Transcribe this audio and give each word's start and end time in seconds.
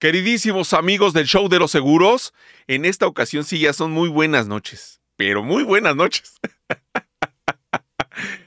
Queridísimos 0.00 0.72
amigos 0.72 1.12
del 1.12 1.26
show 1.26 1.50
de 1.50 1.58
los 1.58 1.70
seguros, 1.72 2.32
en 2.66 2.86
esta 2.86 3.06
ocasión 3.06 3.44
sí 3.44 3.58
ya 3.58 3.74
son 3.74 3.90
muy 3.90 4.08
buenas 4.08 4.46
noches, 4.46 5.02
pero 5.16 5.42
muy 5.42 5.62
buenas 5.62 5.94
noches. 5.94 6.40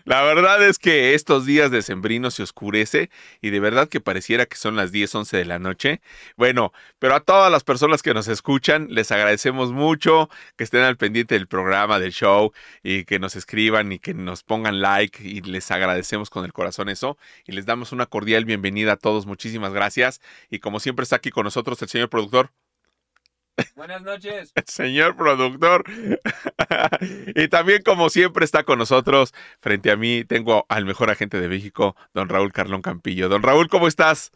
La 0.05 0.21
verdad 0.21 0.61
es 0.63 0.79
que 0.79 1.13
estos 1.13 1.45
días 1.45 1.71
de 1.71 1.81
sembrino 1.81 2.31
se 2.31 2.43
oscurece 2.43 3.09
y 3.41 3.49
de 3.49 3.59
verdad 3.59 3.87
que 3.87 4.01
pareciera 4.01 4.45
que 4.45 4.57
son 4.57 4.75
las 4.75 4.91
10, 4.91 5.15
11 5.15 5.37
de 5.37 5.45
la 5.45 5.59
noche. 5.59 6.01
Bueno, 6.35 6.73
pero 6.99 7.15
a 7.15 7.21
todas 7.21 7.51
las 7.51 7.63
personas 7.63 8.01
que 8.01 8.13
nos 8.13 8.27
escuchan 8.27 8.87
les 8.89 9.11
agradecemos 9.11 9.71
mucho 9.71 10.29
que 10.57 10.63
estén 10.63 10.81
al 10.81 10.97
pendiente 10.97 11.35
del 11.35 11.47
programa, 11.47 11.99
del 11.99 12.11
show 12.11 12.51
y 12.83 13.05
que 13.05 13.19
nos 13.19 13.35
escriban 13.35 13.91
y 13.91 13.99
que 13.99 14.13
nos 14.13 14.43
pongan 14.43 14.81
like 14.81 15.23
y 15.23 15.41
les 15.41 15.71
agradecemos 15.71 16.29
con 16.29 16.45
el 16.45 16.53
corazón 16.53 16.89
eso 16.89 17.17
y 17.45 17.53
les 17.53 17.65
damos 17.65 17.91
una 17.91 18.05
cordial 18.05 18.45
bienvenida 18.45 18.93
a 18.93 18.97
todos. 18.97 19.25
Muchísimas 19.25 19.73
gracias 19.73 20.21
y 20.49 20.59
como 20.59 20.79
siempre 20.79 21.03
está 21.03 21.17
aquí 21.17 21.31
con 21.31 21.45
nosotros 21.45 21.81
el 21.81 21.89
señor 21.89 22.09
productor. 22.09 22.51
Buenas 23.75 24.01
noches. 24.01 24.51
Señor 24.65 25.15
productor. 25.15 25.83
y 27.35 27.47
también, 27.47 27.81
como 27.83 28.09
siempre, 28.09 28.45
está 28.45 28.63
con 28.63 28.79
nosotros. 28.79 29.33
Frente 29.61 29.91
a 29.91 29.95
mí 29.95 30.23
tengo 30.25 30.65
al 30.69 30.85
mejor 30.85 31.09
agente 31.09 31.39
de 31.39 31.47
México, 31.47 31.95
don 32.13 32.29
Raúl 32.29 32.51
Carlón 32.51 32.81
Campillo. 32.81 33.29
Don 33.29 33.43
Raúl, 33.43 33.69
¿cómo 33.69 33.87
estás? 33.87 34.31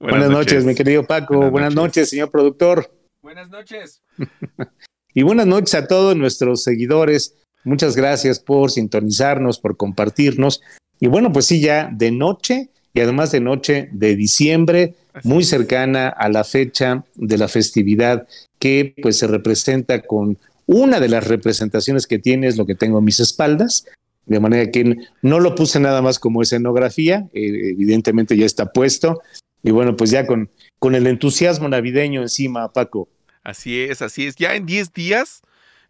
Buenas, 0.00 0.30
noches. 0.30 0.64
mi 0.64 0.74
querido 0.74 1.04
Paco. 1.04 1.50
Buenas, 1.50 1.74
noches. 1.74 2.10
señor 2.10 2.30
productor. 2.30 2.90
Buenas 3.22 3.50
noches. 3.50 4.02
y 5.14 5.22
buenas 5.22 5.46
noches 5.46 5.74
a 5.74 5.86
todos 5.86 6.16
nuestros 6.16 6.62
seguidores. 6.62 7.34
Muchas 7.64 7.96
gracias 7.96 8.38
por 8.38 8.70
sintonizarnos, 8.70 9.58
por 9.58 9.76
compartirnos. 9.76 10.62
Y 11.00 11.08
bueno, 11.08 11.32
pues 11.32 11.46
sí, 11.46 11.60
ya 11.60 11.90
de 11.92 12.10
noche 12.10 12.70
y 12.94 13.00
además 13.00 13.30
de 13.30 13.40
noche 13.40 13.88
de 13.92 14.16
diciembre, 14.16 14.94
muy 15.24 15.44
cercana 15.44 16.08
a 16.08 16.28
la 16.28 16.44
fecha 16.44 17.04
de 17.14 17.38
la 17.38 17.48
festividad 17.48 18.26
que 18.58 18.94
pues 19.00 19.18
se 19.18 19.26
representa 19.26 20.00
con 20.02 20.38
una 20.66 21.00
de 21.00 21.08
las 21.08 21.26
representaciones 21.26 22.06
que 22.06 22.18
tiene 22.18 22.46
es 22.46 22.56
lo 22.56 22.66
que 22.66 22.74
tengo 22.74 22.98
a 22.98 23.02
mis 23.02 23.20
espaldas, 23.20 23.86
de 24.26 24.40
manera 24.40 24.70
que 24.70 24.96
no 25.22 25.40
lo 25.40 25.54
puse 25.54 25.80
nada 25.80 26.02
más 26.02 26.18
como 26.18 26.42
escenografía, 26.42 27.26
eh, 27.32 27.70
evidentemente 27.72 28.36
ya 28.36 28.44
está 28.44 28.66
puesto, 28.72 29.22
y 29.62 29.70
bueno, 29.70 29.96
pues 29.96 30.10
ya 30.10 30.26
con, 30.26 30.50
con 30.78 30.94
el 30.94 31.06
entusiasmo 31.06 31.68
navideño 31.68 32.20
encima, 32.20 32.72
Paco. 32.72 33.08
Así 33.42 33.80
es, 33.80 34.02
así 34.02 34.26
es, 34.26 34.36
ya 34.36 34.54
en 34.54 34.66
10 34.66 34.92
días, 34.92 35.40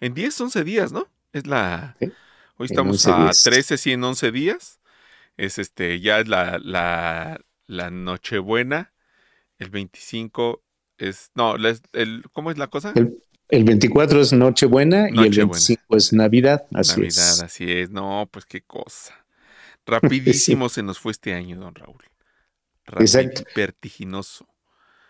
en 0.00 0.14
10, 0.14 0.40
11 0.42 0.64
días, 0.64 0.92
¿no? 0.92 1.08
Es 1.32 1.46
la... 1.46 1.96
Hoy 2.56 2.66
estamos 2.70 3.06
a 3.06 3.30
13, 3.30 3.76
sí, 3.78 3.92
en 3.92 4.02
11 4.02 4.32
días. 4.32 4.80
Es 5.36 5.58
este, 5.58 6.00
ya 6.00 6.18
es 6.18 6.28
la, 6.28 6.58
la, 6.62 7.40
la 7.66 7.90
Nochebuena, 7.90 8.92
el 9.58 9.70
25 9.70 10.62
es, 10.98 11.30
no, 11.34 11.54
el, 11.92 12.24
¿cómo 12.32 12.50
es 12.50 12.58
la 12.58 12.68
cosa? 12.68 12.92
El, 13.48 13.64
24 13.64 14.20
es 14.20 14.32
Nochebuena 14.32 15.08
y 15.10 15.18
el 15.18 15.30
25 15.30 15.96
es 15.96 16.12
Navidad, 16.12 16.66
así 16.74 17.00
Navidad, 17.00 17.40
así 17.44 17.70
es. 17.70 17.90
No, 17.90 18.28
pues 18.30 18.44
qué 18.44 18.62
cosa. 18.62 19.14
Rapidísimo 19.86 20.68
se 20.68 20.82
nos 20.82 20.98
fue 20.98 21.12
este 21.12 21.34
año, 21.34 21.58
don 21.58 21.74
Raúl. 21.74 22.02
Exacto. 22.98 23.42
Vertiginoso. 23.54 24.46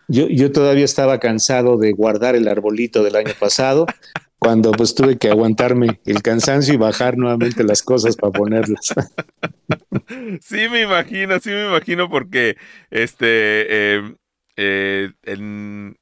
Yo, 0.07 0.27
yo 0.27 0.51
todavía 0.51 0.85
estaba 0.85 1.19
cansado 1.19 1.77
de 1.77 1.91
guardar 1.91 2.35
el 2.35 2.47
arbolito 2.47 3.03
del 3.03 3.15
año 3.15 3.33
pasado, 3.39 3.85
cuando 4.39 4.71
pues 4.71 4.95
tuve 4.95 5.17
que 5.17 5.29
aguantarme 5.29 5.99
el 6.05 6.23
cansancio 6.23 6.73
y 6.73 6.77
bajar 6.77 7.17
nuevamente 7.17 7.63
las 7.63 7.83
cosas 7.83 8.15
para 8.15 8.31
ponerlas. 8.31 8.93
Sí, 10.41 10.67
me 10.71 10.81
imagino, 10.81 11.39
sí 11.39 11.49
me 11.51 11.67
imagino, 11.67 12.09
porque 12.09 12.57
este 12.89 13.93
em, 13.93 14.15
eh, 14.61 15.93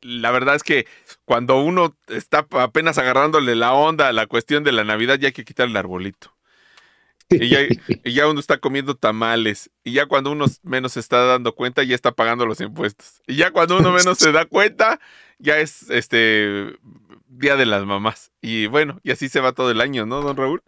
la 0.00 0.30
verdad 0.32 0.56
es 0.56 0.62
que 0.62 0.86
cuando 1.24 1.62
uno 1.62 1.96
está 2.08 2.46
apenas 2.50 2.98
agarrándole 2.98 3.54
la 3.54 3.72
onda 3.72 4.08
a 4.08 4.12
la 4.12 4.26
cuestión 4.26 4.64
de 4.64 4.72
la 4.72 4.84
Navidad, 4.84 5.18
ya 5.18 5.28
hay 5.28 5.32
que 5.32 5.44
quitar 5.44 5.68
el 5.68 5.76
arbolito. 5.76 6.34
Y 8.04 8.12
ya, 8.12 8.28
uno 8.28 8.40
está 8.40 8.58
comiendo 8.58 8.94
tamales. 8.94 9.70
Y 9.84 9.92
ya 9.92 10.04
cuando 10.04 10.32
uno 10.32 10.46
menos 10.62 10.92
se 10.92 11.00
está 11.00 11.24
dando 11.24 11.54
cuenta, 11.54 11.82
ya 11.82 11.94
está 11.94 12.12
pagando 12.12 12.44
los 12.44 12.60
impuestos. 12.60 13.22
Y 13.26 13.36
ya 13.36 13.52
cuando 13.52 13.78
uno 13.78 13.90
menos 13.90 14.18
se 14.18 14.32
da 14.32 14.44
cuenta, 14.44 15.00
ya 15.38 15.58
es 15.58 15.88
este 15.88 16.76
Día 17.28 17.56
de 17.56 17.64
las 17.64 17.86
Mamás. 17.86 18.32
Y 18.42 18.66
bueno, 18.66 19.00
y 19.02 19.12
así 19.12 19.30
se 19.30 19.40
va 19.40 19.52
todo 19.52 19.70
el 19.70 19.80
año, 19.80 20.04
¿no, 20.04 20.20
don 20.20 20.36
Raúl? 20.36 20.62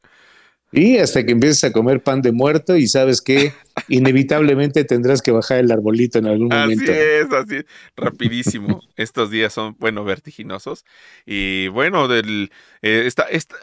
Y 0.74 0.98
hasta 0.98 1.24
que 1.24 1.32
empieces 1.32 1.62
a 1.64 1.72
comer 1.72 2.02
pan 2.02 2.20
de 2.20 2.32
muerto 2.32 2.76
y 2.76 2.88
sabes 2.88 3.20
que 3.20 3.52
inevitablemente 3.88 4.84
tendrás 4.84 5.22
que 5.22 5.30
bajar 5.30 5.58
el 5.58 5.70
arbolito 5.70 6.18
en 6.18 6.26
algún 6.26 6.48
momento. 6.48 6.90
Así 6.90 6.92
es, 6.92 7.32
así 7.32 7.56
es. 7.56 7.64
Rapidísimo. 7.96 8.80
Estos 8.96 9.30
días 9.30 9.52
son, 9.52 9.76
bueno, 9.78 10.04
vertiginosos. 10.04 10.84
Y 11.24 11.68
bueno, 11.68 12.08
del, 12.08 12.50
eh, 12.82 13.08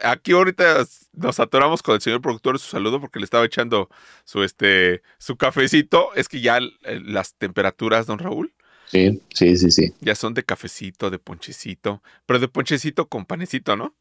aquí 0.02 0.32
ahorita 0.32 0.86
nos 1.12 1.38
atoramos 1.38 1.82
con 1.82 1.96
el 1.96 2.00
señor 2.00 2.22
productor 2.22 2.58
su 2.58 2.70
saludo 2.70 3.00
porque 3.00 3.18
le 3.18 3.24
estaba 3.24 3.44
echando 3.44 3.90
su, 4.24 4.42
este, 4.42 5.02
su 5.18 5.36
cafecito. 5.36 6.14
Es 6.14 6.28
que 6.28 6.40
ya 6.40 6.58
eh, 6.58 7.00
las 7.04 7.34
temperaturas, 7.34 8.06
don 8.06 8.18
Raúl. 8.18 8.54
Sí, 8.86 9.20
sí, 9.34 9.56
sí, 9.56 9.70
sí. 9.70 9.92
Ya 10.00 10.14
son 10.14 10.34
de 10.34 10.42
cafecito, 10.42 11.10
de 11.10 11.18
ponchecito, 11.18 12.02
pero 12.26 12.38
de 12.38 12.48
ponchecito 12.48 13.08
con 13.08 13.24
panecito, 13.24 13.76
¿no? 13.76 13.94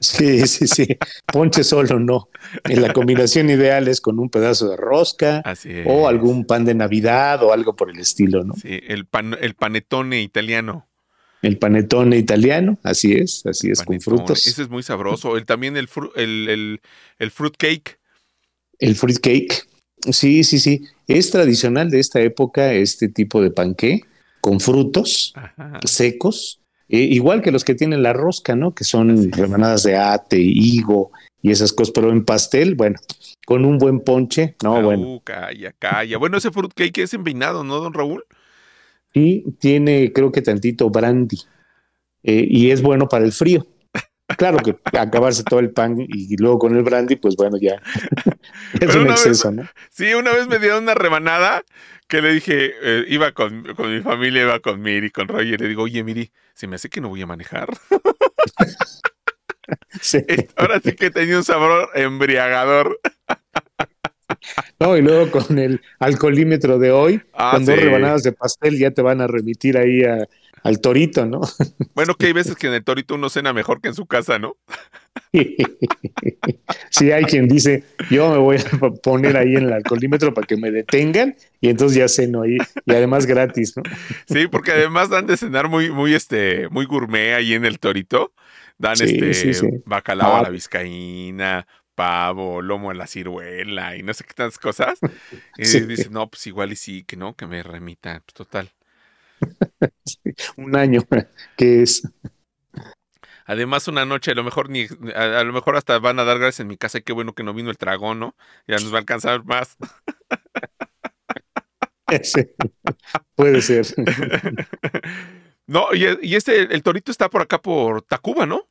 Sí, 0.00 0.46
sí, 0.46 0.68
sí. 0.68 0.96
Ponche 1.32 1.64
solo 1.64 1.98
no. 1.98 2.28
la 2.64 2.92
combinación 2.92 3.50
ideal 3.50 3.88
es 3.88 4.00
con 4.00 4.18
un 4.18 4.30
pedazo 4.30 4.70
de 4.70 4.76
rosca 4.76 5.42
o 5.86 6.08
algún 6.08 6.44
pan 6.44 6.64
de 6.64 6.74
Navidad 6.74 7.42
o 7.42 7.52
algo 7.52 7.74
por 7.74 7.90
el 7.90 7.98
estilo, 7.98 8.44
¿no? 8.44 8.54
Sí, 8.54 8.80
el, 8.86 9.06
pan, 9.06 9.36
el 9.40 9.54
panetone 9.54 10.22
italiano. 10.22 10.86
El 11.42 11.58
panetone 11.58 12.16
italiano, 12.16 12.78
así 12.82 13.12
es, 13.12 13.44
así 13.46 13.70
es, 13.70 13.82
con 13.82 14.00
frutos. 14.00 14.46
Ese 14.46 14.62
es 14.62 14.68
muy 14.68 14.82
sabroso. 14.82 15.36
El, 15.36 15.46
también 15.46 15.76
el, 15.76 15.88
el, 16.16 16.80
el, 17.18 17.30
fruit 17.30 17.56
cake. 17.56 17.98
El 18.78 18.94
fruit 18.96 19.18
cake. 19.18 19.66
Sí, 20.10 20.44
sí, 20.44 20.58
sí. 20.58 20.84
Es 21.06 21.30
tradicional 21.30 21.90
de 21.90 22.00
esta 22.00 22.20
época 22.20 22.72
este 22.72 23.08
tipo 23.08 23.42
de 23.42 23.50
panqué 23.50 24.02
con 24.40 24.60
frutos 24.60 25.34
secos 25.84 26.60
eh, 26.88 26.98
igual 26.98 27.42
que 27.42 27.52
los 27.52 27.64
que 27.64 27.74
tienen 27.74 28.02
la 28.02 28.12
rosca, 28.12 28.56
¿no? 28.56 28.74
Que 28.74 28.84
son 28.84 29.30
remanadas 29.32 29.82
de 29.82 29.96
ate, 29.96 30.38
higo 30.40 31.10
y 31.42 31.50
esas 31.50 31.72
cosas, 31.72 31.92
pero 31.92 32.10
en 32.10 32.24
pastel, 32.24 32.74
bueno, 32.74 32.98
con 33.46 33.64
un 33.64 33.78
buen 33.78 34.00
ponche, 34.00 34.56
no, 34.62 34.82
bueno. 34.82 35.20
Calla, 35.22 35.72
calla. 35.78 36.18
Bueno, 36.18 36.38
ese 36.38 36.50
fruitcake 36.50 36.98
es 36.98 37.14
envinado, 37.14 37.62
¿no, 37.62 37.78
don 37.78 37.92
Raúl? 37.92 38.24
Y 39.12 39.50
tiene, 39.52 40.12
creo 40.12 40.32
que 40.32 40.42
tantito 40.42 40.90
brandy. 40.90 41.38
Eh, 42.22 42.46
y 42.48 42.70
es 42.70 42.82
bueno 42.82 43.08
para 43.08 43.24
el 43.24 43.32
frío. 43.32 43.66
Claro 44.36 44.58
que 44.58 44.76
acabarse 44.98 45.42
todo 45.42 45.60
el 45.60 45.70
pan 45.70 45.96
y 45.98 46.36
luego 46.36 46.58
con 46.58 46.76
el 46.76 46.82
brandy, 46.82 47.16
pues 47.16 47.34
bueno, 47.36 47.56
ya 47.60 47.80
es 48.80 48.94
un 48.94 49.08
exceso, 49.08 49.50
¿no? 49.50 49.66
Sí, 49.90 50.12
una 50.14 50.32
vez 50.32 50.46
me 50.48 50.58
dieron 50.58 50.82
una 50.82 50.94
rebanada 50.94 51.62
que 52.08 52.22
le 52.22 52.32
dije, 52.32 52.72
eh, 52.82 53.04
iba 53.08 53.32
con, 53.32 53.62
mi 53.62 54.00
familia, 54.00 54.42
iba 54.42 54.60
con 54.60 54.80
Miri, 54.80 55.10
con 55.10 55.28
Roger, 55.28 55.46
y 55.46 55.56
le 55.56 55.68
digo, 55.68 55.82
oye, 55.82 56.02
Miri, 56.04 56.30
se 56.54 56.66
me 56.66 56.76
hace 56.76 56.88
que 56.88 57.00
no 57.00 57.08
voy 57.08 57.22
a 57.22 57.26
manejar. 57.26 57.68
Ahora 60.56 60.80
sí 60.80 60.92
que 60.94 61.10
tenía 61.10 61.36
un 61.36 61.44
sabor 61.44 61.90
embriagador. 61.94 63.00
No, 64.80 64.96
y 64.96 65.02
luego 65.02 65.30
con 65.30 65.58
el 65.58 65.80
alcoholímetro 65.98 66.78
de 66.78 66.90
hoy, 66.90 67.20
ah, 67.34 67.52
con 67.54 67.64
dos 67.64 67.76
rebanadas 67.76 68.22
de 68.22 68.32
pastel, 68.32 68.78
ya 68.78 68.90
te 68.90 69.02
van 69.02 69.20
a 69.20 69.26
remitir 69.26 69.76
ahí 69.76 70.02
al 70.62 70.80
torito, 70.80 71.26
¿no? 71.26 71.40
Bueno, 71.94 72.14
que 72.14 72.26
hay 72.26 72.32
veces 72.32 72.54
que 72.56 72.68
en 72.68 72.74
el 72.74 72.84
torito 72.84 73.14
uno 73.14 73.28
cena 73.28 73.52
mejor 73.52 73.80
que 73.80 73.88
en 73.88 73.94
su 73.94 74.06
casa, 74.06 74.38
¿no? 74.38 74.56
Sí, 76.90 77.10
hay 77.10 77.24
quien 77.24 77.48
dice, 77.48 77.84
yo 78.10 78.30
me 78.30 78.38
voy 78.38 78.56
a 78.56 78.90
poner 79.02 79.36
ahí 79.36 79.56
en 79.56 79.64
el 79.64 79.72
alcoholímetro 79.72 80.32
para 80.32 80.46
que 80.46 80.56
me 80.56 80.70
detengan 80.70 81.36
y 81.60 81.68
entonces 81.68 81.98
ya 81.98 82.08
ceno 82.08 82.42
ahí 82.42 82.58
y 82.86 82.92
además 82.92 83.26
gratis, 83.26 83.76
¿no? 83.76 83.82
Sí, 84.26 84.46
porque 84.48 84.72
además 84.72 85.10
dan 85.10 85.26
de 85.26 85.36
cenar 85.36 85.68
muy, 85.68 85.90
muy, 85.90 86.14
este, 86.14 86.68
muy 86.68 86.86
gourmet 86.86 87.34
ahí 87.34 87.54
en 87.54 87.64
el 87.64 87.78
torito. 87.78 88.32
Dan 88.78 88.94
este 89.00 89.32
bacalao 89.86 90.36
a 90.36 90.42
la 90.42 90.50
vizcaína, 90.50 91.66
pavo, 91.98 92.62
lomo 92.62 92.92
a 92.92 92.94
la 92.94 93.08
ciruela 93.08 93.96
y 93.96 94.04
no 94.04 94.14
sé 94.14 94.22
qué 94.22 94.32
tantas 94.32 94.56
cosas. 94.56 95.00
Y 95.56 95.64
dicen, 95.80 96.12
no, 96.12 96.30
pues 96.30 96.46
igual 96.46 96.70
y 96.70 96.76
sí, 96.76 97.02
que 97.02 97.16
no, 97.16 97.34
que 97.34 97.44
me 97.48 97.60
remita, 97.64 98.22
pues 98.24 98.34
total. 98.34 98.70
Un 100.56 100.76
año, 100.76 101.02
que 101.56 101.82
es. 101.82 102.08
Además, 103.46 103.88
una 103.88 104.04
noche, 104.04 104.30
a 104.30 104.34
lo 104.34 104.44
mejor 104.44 104.70
ni, 104.70 104.86
a, 105.12 105.42
lo 105.42 105.52
mejor 105.52 105.74
hasta 105.76 105.98
van 105.98 106.20
a 106.20 106.24
dar 106.24 106.38
gracias 106.38 106.60
en 106.60 106.68
mi 106.68 106.76
casa. 106.76 107.00
Qué 107.00 107.12
bueno 107.12 107.32
que 107.32 107.42
no 107.42 107.52
vino 107.52 107.70
el 107.70 107.76
dragón, 107.76 108.20
¿no? 108.20 108.36
Ya 108.68 108.76
nos 108.76 108.92
va 108.92 108.98
a 108.98 109.00
alcanzar 109.00 109.44
más. 109.44 109.76
puede 113.34 113.60
ser. 113.60 113.86
no, 115.66 115.92
y, 115.94 116.36
este, 116.36 116.72
el 116.72 116.82
torito 116.84 117.10
está 117.10 117.28
por 117.28 117.42
acá 117.42 117.60
por 117.60 118.02
Tacuba, 118.02 118.46
¿no? 118.46 118.68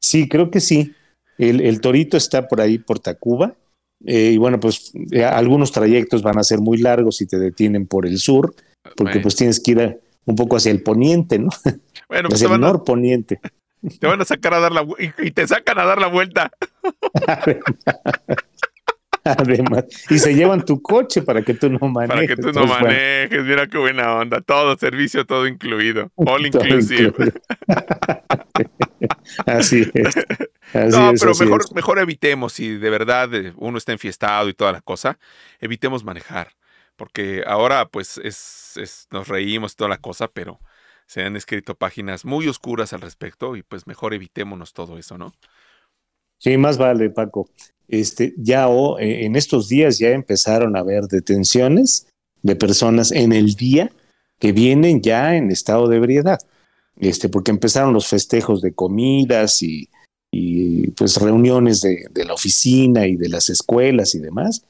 Sí, 0.00 0.28
creo 0.28 0.50
que 0.50 0.58
sí. 0.60 0.92
El, 1.38 1.80
torito 1.80 2.16
está 2.16 2.48
por 2.48 2.60
ahí 2.60 2.78
por 2.78 2.98
Tacuba. 2.98 3.54
Eh, 4.04 4.32
y 4.34 4.36
bueno, 4.36 4.60
pues 4.60 4.92
eh, 5.10 5.24
algunos 5.24 5.72
trayectos 5.72 6.22
van 6.22 6.38
a 6.38 6.44
ser 6.44 6.60
muy 6.60 6.78
largos 6.78 7.20
y 7.22 7.26
te 7.26 7.38
detienen 7.38 7.86
por 7.86 8.06
el 8.06 8.18
sur, 8.18 8.54
porque 8.94 9.20
pues 9.20 9.36
tienes 9.36 9.58
que 9.58 9.70
ir 9.70 9.80
a, 9.80 9.96
un 10.26 10.36
poco 10.36 10.56
hacia 10.56 10.70
el 10.70 10.82
poniente, 10.82 11.38
¿no? 11.38 11.50
Bueno, 12.08 12.28
pues 12.28 12.42
hacia 12.42 12.54
el 12.54 12.60
norponiente. 12.60 13.40
te 13.98 14.06
van 14.06 14.20
a 14.20 14.24
sacar 14.24 14.52
a 14.54 14.60
dar 14.60 14.72
la 14.72 14.82
y, 14.98 15.26
y 15.26 15.30
te 15.30 15.46
sacan 15.46 15.78
a 15.78 15.86
dar 15.86 15.98
la 15.98 16.08
vuelta. 16.08 16.50
Además, 19.38 19.84
y 20.08 20.18
se 20.18 20.34
llevan 20.34 20.64
tu 20.64 20.80
coche 20.82 21.22
para 21.22 21.42
que 21.42 21.54
tú 21.54 21.70
no 21.70 21.78
manejes. 21.88 22.06
Para 22.06 22.24
que 22.24 22.36
tú 22.36 22.52
no 22.52 22.66
Entonces, 22.66 22.78
bueno, 22.78 23.02
manejes. 23.06 23.44
Mira 23.44 23.66
qué 23.66 23.78
buena 23.78 24.14
onda. 24.16 24.40
Todo 24.40 24.76
servicio, 24.76 25.26
todo 25.26 25.46
incluido. 25.46 26.12
All 26.24 26.46
todo 26.50 26.66
inclusive. 26.68 27.12
incluido. 27.12 27.32
así 29.46 29.90
es. 29.94 30.14
Así 30.72 31.02
No, 31.02 31.12
es, 31.12 31.24
pero 31.24 31.34
así 31.34 31.44
mejor, 31.44 31.64
es. 31.64 31.72
mejor 31.74 31.98
evitemos, 31.98 32.52
si 32.54 32.76
de 32.78 32.90
verdad 32.90 33.32
eh, 33.34 33.52
uno 33.56 33.78
está 33.78 33.92
enfiestado 33.92 34.48
y 34.48 34.54
toda 34.54 34.72
la 34.72 34.80
cosa, 34.82 35.18
evitemos 35.60 36.04
manejar. 36.04 36.52
Porque 36.96 37.42
ahora, 37.46 37.88
pues, 37.88 38.18
es, 38.18 38.76
es- 38.76 39.08
nos 39.10 39.28
reímos 39.28 39.72
y 39.74 39.76
toda 39.76 39.90
la 39.90 39.98
cosa, 39.98 40.28
pero 40.28 40.60
se 41.06 41.22
han 41.24 41.36
escrito 41.36 41.74
páginas 41.76 42.24
muy 42.24 42.48
oscuras 42.48 42.92
al 42.92 43.00
respecto 43.02 43.56
y 43.56 43.62
pues 43.62 43.86
mejor 43.86 44.14
evitémonos 44.14 44.72
todo 44.72 44.98
eso, 44.98 45.18
¿no? 45.18 45.32
Sí, 46.38 46.56
más 46.56 46.78
vale, 46.78 47.10
Paco. 47.10 47.46
Este, 47.88 48.34
ya 48.36 48.68
eh, 48.98 49.26
en 49.26 49.36
estos 49.36 49.68
días 49.68 49.98
ya 49.98 50.10
empezaron 50.10 50.76
a 50.76 50.80
haber 50.80 51.04
detenciones 51.04 52.06
de 52.42 52.56
personas 52.56 53.12
en 53.12 53.32
el 53.32 53.54
día 53.54 53.90
que 54.38 54.52
vienen 54.52 55.02
ya 55.02 55.36
en 55.36 55.50
estado 55.50 55.88
de 55.88 55.96
ebriedad. 55.96 56.38
Este, 56.98 57.28
porque 57.28 57.50
empezaron 57.50 57.92
los 57.92 58.06
festejos 58.06 58.62
de 58.62 58.72
comidas 58.72 59.62
y, 59.62 59.88
y, 60.30 60.88
pues 60.92 61.16
reuniones 61.16 61.82
de, 61.82 62.06
de 62.10 62.24
la 62.24 62.34
oficina 62.34 63.06
y 63.06 63.16
de 63.16 63.28
las 63.28 63.50
escuelas 63.50 64.14
y 64.14 64.18
demás. 64.18 64.64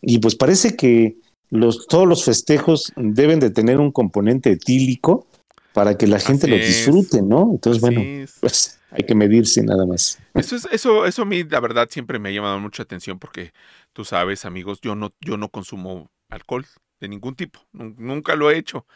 Y 0.00 0.18
pues 0.18 0.34
parece 0.36 0.76
que 0.76 1.16
los, 1.50 1.86
todos 1.86 2.06
los 2.06 2.24
festejos 2.24 2.92
deben 2.96 3.40
de 3.40 3.50
tener 3.50 3.80
un 3.80 3.92
componente 3.92 4.52
etílico 4.52 5.26
para 5.74 5.98
que 5.98 6.06
la 6.06 6.18
gente 6.20 6.46
Así 6.46 6.50
lo 6.50 6.56
disfrute, 6.56 7.20
¿no? 7.22 7.50
Entonces, 7.50 7.82
Así 7.82 7.94
bueno, 7.94 8.22
es. 8.22 8.36
pues 8.40 8.80
hay 8.90 9.04
que 9.04 9.14
medirse 9.14 9.62
nada 9.62 9.84
más. 9.84 10.18
Eso, 10.34 10.56
es, 10.56 10.66
eso, 10.70 11.04
eso 11.04 11.22
a 11.22 11.24
mí, 11.26 11.44
la 11.44 11.60
verdad, 11.60 11.88
siempre 11.90 12.18
me 12.18 12.30
ha 12.30 12.32
llamado 12.32 12.58
mucha 12.60 12.82
atención 12.84 13.18
porque 13.18 13.52
tú 13.92 14.04
sabes, 14.04 14.44
amigos, 14.44 14.80
yo 14.80 14.94
no, 14.94 15.12
yo 15.20 15.36
no 15.36 15.48
consumo 15.50 16.10
alcohol 16.30 16.64
de 17.00 17.08
ningún 17.08 17.34
tipo. 17.34 17.60
Nun- 17.72 17.96
Nunca 17.98 18.36
lo 18.36 18.50
he 18.50 18.56
hecho. 18.56 18.86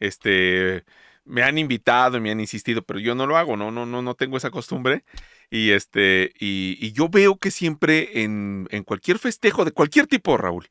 Este, 0.00 0.84
me 1.24 1.42
han 1.42 1.58
invitado 1.58 2.16
y 2.18 2.20
me 2.20 2.30
han 2.30 2.40
insistido, 2.40 2.82
pero 2.82 2.98
yo 3.00 3.14
no 3.14 3.26
lo 3.26 3.36
hago, 3.36 3.56
no, 3.56 3.70
no, 3.70 3.86
no, 3.86 4.02
no 4.02 4.14
tengo 4.14 4.36
esa 4.36 4.50
costumbre. 4.50 5.04
Y 5.50 5.70
este, 5.70 6.32
y, 6.38 6.76
y 6.80 6.92
yo 6.92 7.08
veo 7.08 7.38
que 7.38 7.50
siempre 7.50 8.22
en, 8.22 8.66
en 8.70 8.82
cualquier 8.84 9.18
festejo 9.18 9.64
de 9.64 9.72
cualquier 9.72 10.06
tipo, 10.06 10.36
Raúl, 10.36 10.68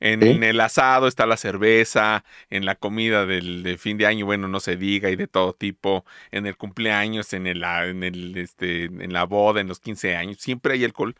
en, 0.00 0.42
el 0.42 0.60
asado 0.60 1.06
está 1.08 1.26
la 1.26 1.36
cerveza, 1.36 2.24
en 2.50 2.64
la 2.64 2.74
comida 2.76 3.26
del, 3.26 3.62
de 3.62 3.78
fin 3.78 3.98
de 3.98 4.06
año, 4.06 4.26
bueno, 4.26 4.48
no 4.48 4.60
se 4.60 4.76
diga, 4.76 5.10
y 5.10 5.16
de 5.16 5.26
todo 5.28 5.52
tipo, 5.54 6.04
en 6.30 6.46
el 6.46 6.56
cumpleaños, 6.56 7.32
en 7.32 7.46
el, 7.46 7.62
a- 7.64 7.86
en 7.86 8.02
el, 8.04 8.36
este, 8.38 8.84
en 8.86 9.12
la 9.12 9.24
boda, 9.24 9.60
en 9.60 9.68
los 9.68 9.80
15 9.80 10.16
años, 10.16 10.38
siempre 10.38 10.74
hay 10.74 10.84
alcohol. 10.84 11.14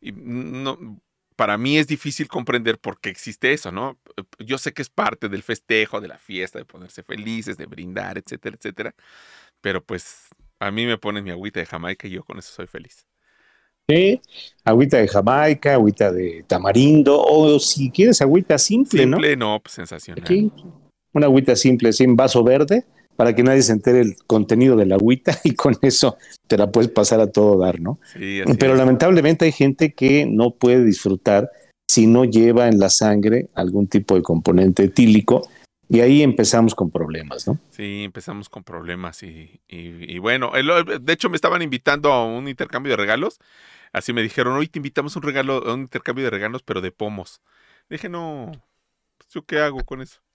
Y 0.00 0.12
no, 0.12 0.78
para 1.36 1.56
mí 1.58 1.78
es 1.78 1.86
difícil 1.86 2.28
comprender 2.28 2.78
por 2.78 3.00
qué 3.00 3.10
existe 3.10 3.52
eso, 3.52 3.72
¿no? 3.72 3.98
Yo 4.38 4.58
sé 4.58 4.72
que 4.74 4.82
es 4.82 4.90
parte 4.90 5.28
del 5.28 5.42
festejo, 5.42 6.00
de 6.00 6.08
la 6.08 6.18
fiesta, 6.18 6.58
de 6.58 6.64
ponerse 6.66 7.02
felices, 7.02 7.56
de 7.56 7.66
brindar, 7.66 8.18
etcétera, 8.18 8.56
etcétera. 8.56 8.94
Pero 9.60 9.84
pues 9.84 10.28
a 10.60 10.70
mí 10.70 10.86
me 10.86 10.98
ponen 10.98 11.24
mi 11.24 11.30
agüita 11.30 11.60
de 11.60 11.66
Jamaica 11.66 12.06
y 12.08 12.12
yo 12.12 12.24
con 12.24 12.38
eso 12.38 12.52
soy 12.52 12.66
feliz. 12.66 13.06
Sí, 13.90 14.20
agüita 14.64 14.98
de 14.98 15.08
Jamaica, 15.08 15.74
agüita 15.74 16.12
de 16.12 16.44
tamarindo, 16.46 17.20
o 17.22 17.58
si 17.58 17.90
quieres 17.90 18.20
agüita 18.22 18.56
simple, 18.58 19.06
¿no? 19.06 19.16
Simple, 19.16 19.36
no, 19.36 19.60
pues 19.60 19.74
sensacional. 19.74 20.22
Aquí, 20.24 20.52
una 21.12 21.26
agüita 21.26 21.56
simple, 21.56 21.92
sin 21.92 22.14
vaso 22.16 22.44
verde, 22.44 22.84
para 23.16 23.34
que 23.34 23.42
nadie 23.42 23.62
se 23.62 23.72
entere 23.72 24.00
el 24.00 24.16
contenido 24.26 24.76
de 24.76 24.86
la 24.86 24.94
agüita 24.94 25.36
y 25.44 25.54
con 25.54 25.76
eso 25.82 26.16
te 26.46 26.56
la 26.56 26.70
puedes 26.70 26.90
pasar 26.90 27.20
a 27.20 27.26
todo 27.30 27.58
dar, 27.58 27.80
¿no? 27.80 27.98
Sí, 28.12 28.40
Pero 28.58 28.72
es. 28.72 28.78
lamentablemente 28.78 29.44
hay 29.44 29.52
gente 29.52 29.92
que 29.92 30.24
no 30.26 30.52
puede 30.52 30.84
disfrutar 30.84 31.50
si 31.90 32.06
no 32.06 32.24
lleva 32.24 32.68
en 32.68 32.78
la 32.78 32.88
sangre 32.88 33.48
algún 33.54 33.88
tipo 33.88 34.14
de 34.14 34.22
componente 34.22 34.84
etílico 34.84 35.48
y 35.88 35.98
ahí 36.00 36.22
empezamos 36.22 36.76
con 36.76 36.90
problemas, 36.90 37.48
¿no? 37.48 37.58
Sí, 37.70 38.04
empezamos 38.04 38.48
con 38.48 38.62
problemas 38.62 39.24
y, 39.24 39.60
y- 39.68 40.14
y 40.14 40.18
bueno, 40.20 40.52
el- 40.54 40.70
de 41.04 41.12
hecho 41.12 41.28
me 41.28 41.34
estaban 41.34 41.62
invitando 41.62 42.12
a 42.12 42.24
un 42.24 42.46
intercambio 42.46 42.92
de 42.92 42.96
regalos. 42.96 43.40
Así 43.92 44.12
me 44.12 44.22
dijeron, 44.22 44.54
hoy 44.54 44.68
te 44.68 44.78
invitamos 44.78 45.14
a 45.14 45.18
un 45.18 45.22
regalo, 45.24 45.68
a 45.68 45.74
un 45.74 45.80
intercambio 45.80 46.24
de 46.24 46.30
regalos, 46.30 46.62
pero 46.62 46.80
de 46.80 46.92
pomos. 46.92 47.42
Dije, 47.88 48.08
no, 48.08 48.52
pues, 49.18 49.30
¿yo 49.30 49.44
qué 49.44 49.58
hago 49.60 49.84
con 49.84 50.00
eso? 50.00 50.20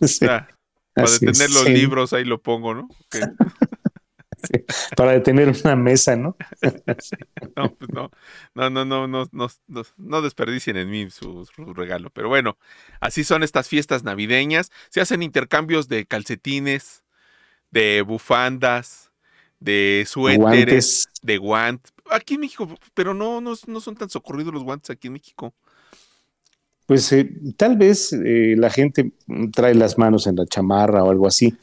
O 0.00 0.06
sea, 0.06 0.48
para 0.94 1.08
es, 1.08 1.18
detener 1.18 1.50
los 1.50 1.64
sí, 1.64 1.72
libros, 1.72 2.12
ahí 2.12 2.24
lo 2.24 2.40
pongo, 2.40 2.72
¿no? 2.72 2.88
Para 4.96 5.12
detener 5.12 5.52
una 5.64 5.76
mesa, 5.76 6.16
¿no? 6.16 6.36
no, 7.56 7.74
pues 7.74 7.90
no, 7.90 8.10
no, 8.54 8.70
no, 8.70 8.84
no, 8.84 9.06
no, 9.08 9.28
no, 9.32 9.48
no, 9.66 9.82
no 9.96 10.22
desperdicien 10.22 10.76
en 10.76 10.90
mí 10.90 11.10
su, 11.10 11.44
su 11.46 11.74
regalo. 11.74 12.10
Pero 12.10 12.28
bueno, 12.28 12.56
así 13.00 13.24
son 13.24 13.42
estas 13.42 13.68
fiestas 13.68 14.04
navideñas. 14.04 14.70
Se 14.90 15.00
hacen 15.00 15.22
intercambios 15.22 15.88
de 15.88 16.06
calcetines, 16.06 17.02
de 17.70 18.02
bufandas, 18.02 19.12
de 19.60 20.04
suéteres, 20.06 20.38
Guantes. 20.38 21.08
de 21.22 21.36
guantes. 21.38 21.92
Aquí 22.10 22.34
en 22.34 22.40
México, 22.40 22.68
pero 22.94 23.14
no, 23.14 23.40
no, 23.40 23.54
no 23.66 23.80
son 23.80 23.94
tan 23.96 24.08
socorridos 24.10 24.52
los 24.52 24.64
guantes 24.64 24.90
aquí 24.90 25.08
en 25.08 25.14
México. 25.14 25.54
Pues 26.86 27.12
eh, 27.12 27.30
tal 27.56 27.76
vez 27.76 28.12
eh, 28.12 28.54
la 28.56 28.70
gente 28.70 29.12
trae 29.52 29.74
las 29.74 29.98
manos 29.98 30.26
en 30.26 30.36
la 30.36 30.46
chamarra 30.46 31.04
o 31.04 31.10
algo 31.10 31.26
así, 31.26 31.54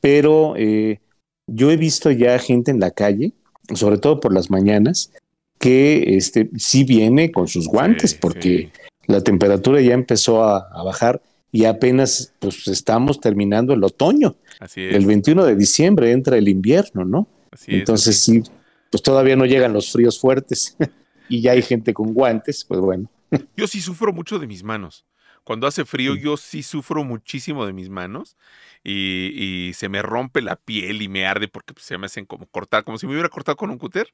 pero 0.00 0.54
eh, 0.56 1.00
yo 1.46 1.70
he 1.70 1.76
visto 1.76 2.10
ya 2.10 2.38
gente 2.38 2.70
en 2.70 2.80
la 2.80 2.90
calle, 2.90 3.32
sobre 3.74 3.96
todo 3.98 4.20
por 4.20 4.34
las 4.34 4.50
mañanas, 4.50 5.10
que 5.58 6.16
este, 6.16 6.50
sí 6.58 6.84
viene 6.84 7.32
con 7.32 7.48
sus 7.48 7.66
guantes, 7.66 8.10
Sí, 8.10 8.18
porque 8.20 8.58
sí, 8.58 8.82
la 9.06 9.22
temperatura 9.22 9.80
ya 9.80 9.94
empezó 9.94 10.44
a, 10.44 10.58
a 10.70 10.82
bajar 10.82 11.22
y 11.50 11.64
apenas 11.64 12.34
pues, 12.38 12.68
estamos 12.68 13.20
terminando 13.20 13.72
el 13.72 13.82
otoño. 13.82 14.36
así 14.60 14.82
es. 14.82 14.94
El 14.94 15.06
21 15.06 15.46
de 15.46 15.56
diciembre 15.56 16.12
entra 16.12 16.36
el 16.36 16.46
invierno, 16.46 17.06
¿no? 17.06 17.26
así 17.50 17.72
es, 17.72 17.78
Entonces 17.78 18.16
es. 18.16 18.22
sí, 18.22 18.42
pues 18.90 19.02
todavía 19.02 19.36
no 19.36 19.44
llegan 19.46 19.72
los 19.72 19.92
fríos 19.92 20.20
fuertes 20.20 20.76
y 21.28 21.40
ya 21.42 21.52
hay 21.52 21.62
gente 21.62 21.92
con 21.94 22.12
guantes, 22.14 22.64
pues 22.64 22.80
bueno. 22.80 23.10
Yo 23.56 23.66
sí 23.66 23.80
sufro 23.80 24.12
mucho 24.12 24.38
de 24.38 24.46
mis 24.46 24.62
manos. 24.62 25.04
Cuando 25.44 25.66
hace 25.66 25.84
frío, 25.86 26.14
yo 26.14 26.36
sí 26.36 26.62
sufro 26.62 27.04
muchísimo 27.04 27.64
de 27.64 27.72
mis 27.72 27.88
manos 27.88 28.36
y, 28.84 29.32
y 29.68 29.72
se 29.74 29.88
me 29.88 30.02
rompe 30.02 30.42
la 30.42 30.56
piel 30.56 31.00
y 31.00 31.08
me 31.08 31.26
arde 31.26 31.48
porque 31.48 31.72
pues, 31.72 31.86
se 31.86 31.96
me 31.96 32.04
hacen 32.06 32.26
como 32.26 32.46
cortar, 32.46 32.84
como 32.84 32.98
si 32.98 33.06
me 33.06 33.12
hubiera 33.12 33.30
cortado 33.30 33.56
con 33.56 33.70
un 33.70 33.78
cúter. 33.78 34.12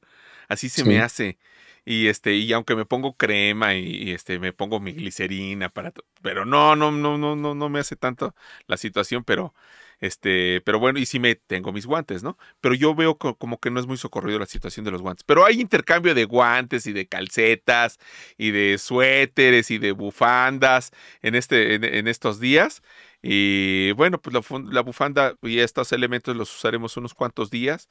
Así 0.48 0.68
se 0.68 0.82
Sí. 0.82 0.88
me 0.88 1.00
hace. 1.00 1.38
Y 1.84 2.08
este, 2.08 2.34
y 2.34 2.52
aunque 2.52 2.76
me 2.76 2.86
pongo 2.86 3.14
crema 3.16 3.74
y, 3.74 4.10
este, 4.12 4.38
me 4.38 4.52
pongo 4.52 4.80
mi 4.80 4.92
glicerina 4.92 5.68
para, 5.68 5.92
pero 6.22 6.44
no, 6.46 6.76
no, 6.76 6.90
no, 6.92 7.18
no, 7.18 7.36
no, 7.36 7.54
no 7.54 7.68
me 7.68 7.78
hace 7.80 7.96
tanto 7.96 8.34
la 8.66 8.76
situación, 8.78 9.22
pero 9.24 9.54
este, 10.00 10.60
pero 10.62 10.78
bueno, 10.78 10.98
y 10.98 11.06
sí 11.06 11.18
me 11.18 11.34
tengo 11.34 11.72
mis 11.72 11.86
guantes, 11.86 12.22
¿no? 12.22 12.36
Pero 12.60 12.74
yo 12.74 12.94
veo 12.94 13.16
co- 13.18 13.36
como 13.36 13.58
que 13.58 13.70
no 13.70 13.80
es 13.80 13.86
muy 13.86 13.96
socorrido 13.96 14.38
la 14.38 14.46
situación 14.46 14.84
de 14.84 14.90
los 14.90 15.02
guantes. 15.02 15.24
Pero 15.24 15.44
hay 15.46 15.60
intercambio 15.60 16.14
de 16.14 16.24
guantes 16.24 16.86
y 16.86 16.92
de 16.92 17.06
calcetas 17.06 17.98
y 18.36 18.50
de 18.50 18.78
suéteres 18.78 19.70
y 19.70 19.78
de 19.78 19.92
bufandas 19.92 20.90
en, 21.22 21.34
este, 21.34 21.74
en, 21.74 21.84
en 21.84 22.08
estos 22.08 22.40
días. 22.40 22.82
Y 23.22 23.92
bueno, 23.92 24.20
pues 24.20 24.34
la, 24.34 24.42
la 24.72 24.80
bufanda 24.82 25.36
y 25.42 25.60
estos 25.60 25.92
elementos 25.92 26.36
los 26.36 26.54
usaremos 26.54 26.96
unos 26.96 27.14
cuantos 27.14 27.50
días, 27.50 27.88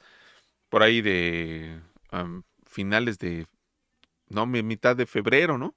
por 0.69 0.83
ahí 0.83 1.01
de 1.01 1.79
finales 2.65 3.19
de, 3.19 3.45
no, 4.33 4.45
mi- 4.45 4.63
mitad 4.63 4.95
de 4.95 5.05
febrero, 5.05 5.57
¿no? 5.57 5.75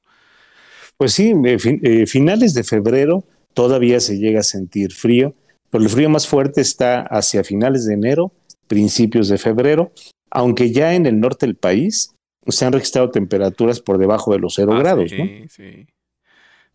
Pues 0.96 1.12
sí, 1.12 1.32
eh, 1.44 1.58
fin- 1.58 1.80
finales 2.06 2.54
de 2.54 2.64
febrero 2.64 3.24
todavía 3.54 4.00
se 4.00 4.18
llega 4.18 4.40
a 4.40 4.44
sentir 4.44 4.92
frío, 4.92 5.34
pero 5.70 5.84
el 5.84 5.90
frío 5.90 6.08
más 6.08 6.26
fuerte 6.26 6.60
está 6.60 7.00
hacia 7.02 7.44
finales 7.44 7.86
de 7.86 7.94
enero, 7.94 8.32
principios 8.68 9.28
de 9.28 9.38
febrero, 9.38 9.92
aunque 10.30 10.72
ya 10.72 10.94
en 10.94 11.06
el 11.06 11.20
norte 11.20 11.46
del 11.46 11.56
país 11.56 12.14
se 12.48 12.64
han 12.64 12.72
registrado 12.72 13.10
temperaturas 13.10 13.80
por 13.80 13.98
debajo 13.98 14.32
de 14.32 14.38
los 14.38 14.54
cero 14.54 14.72
Ah, 14.74 14.78
grados, 14.78 15.10
sí, 15.10 15.16
¿no? 15.16 15.24
Sí, 15.48 15.48
sí. 15.48 15.86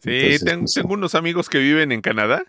Entonces, 0.04 0.44
ten- 0.44 0.60
pues, 0.62 0.74
tengo 0.74 0.94
unos 0.94 1.16
amigos 1.16 1.50
que 1.50 1.60
viven 1.60 1.92
en 1.92 2.02
Canadá 2.02 2.44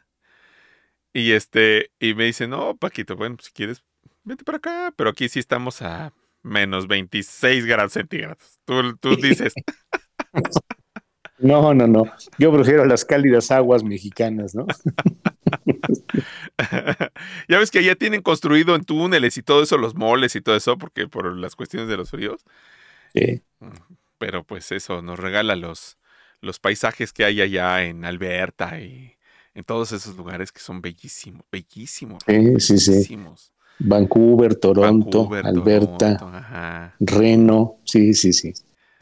y 1.13 1.33
este 1.33 1.91
y 2.01 2.15
me 2.15 2.25
dicen, 2.25 2.51
no, 2.51 2.77
Paquito, 2.77 3.17
bueno, 3.17 3.37
si 3.41 3.51
quieres, 3.53 3.83
vete 4.25 4.45
para 4.45 4.59
acá, 4.59 4.95
pero 4.97 5.11
aquí 5.11 5.29
sí 5.29 5.39
estamos 5.39 5.83
a 5.83 6.13
menos 6.43 6.87
26 6.87 7.67
grados 7.67 7.93
centígrados. 7.93 8.59
Tú, 8.65 8.97
tú 8.97 9.17
dices, 9.23 9.53
No, 11.39 11.75
no, 11.75 11.87
no. 11.87 12.05
Yo 12.39 12.53
prefiero 12.53 12.85
las 12.85 13.05
cálidas 13.05 13.51
aguas 13.51 13.83
mexicanas, 13.83 14.55
¿no? 14.55 14.67
ya 17.49 17.59
ves 17.59 17.71
que 17.71 17.83
ya 17.83 17.97
tienen 17.97 18.23
construido 18.23 18.77
en 18.77 18.85
túneles 18.85 19.37
y 19.37 19.43
todo 19.43 19.63
eso, 19.63 19.77
los 19.77 19.95
moles 19.95 20.37
y 20.37 20.41
todo 20.41 20.55
eso, 20.55 20.79
porque 20.79 21.09
por 21.09 21.37
las 21.37 21.57
cuestiones 21.57 21.89
de 21.89 21.97
los 21.97 22.11
fríos. 22.11 22.45
Sí. 23.13 23.43
Pero 24.19 24.45
pues 24.45 24.71
eso 24.71 25.03
nos 25.03 25.19
regala 25.19 25.57
los, 25.57 25.99
los 26.41 26.61
paisajes 26.61 27.13
que 27.13 27.25
hay 27.25 27.41
allá 27.41 27.85
en 27.85 28.05
Alberta 28.05 28.79
y 28.79 29.17
en 29.55 29.65
todos 29.65 29.93
esos 29.93 30.17
lugares 30.17 30.53
que 30.53 30.61
son 30.61 30.81
bellísimos, 30.81 31.45
bellísimos. 31.51 32.23
Sí, 32.27 32.61
sí, 32.61 32.79
sí. 32.79 33.19
Vancouver, 33.85 34.55
Toronto, 34.55 35.29
Vancouver, 35.29 35.47
Alberta, 35.47 36.17
Toronto. 36.17 36.95
Reno, 37.01 37.77
sí, 37.85 38.15
sí, 38.15 38.33
sí. 38.33 38.53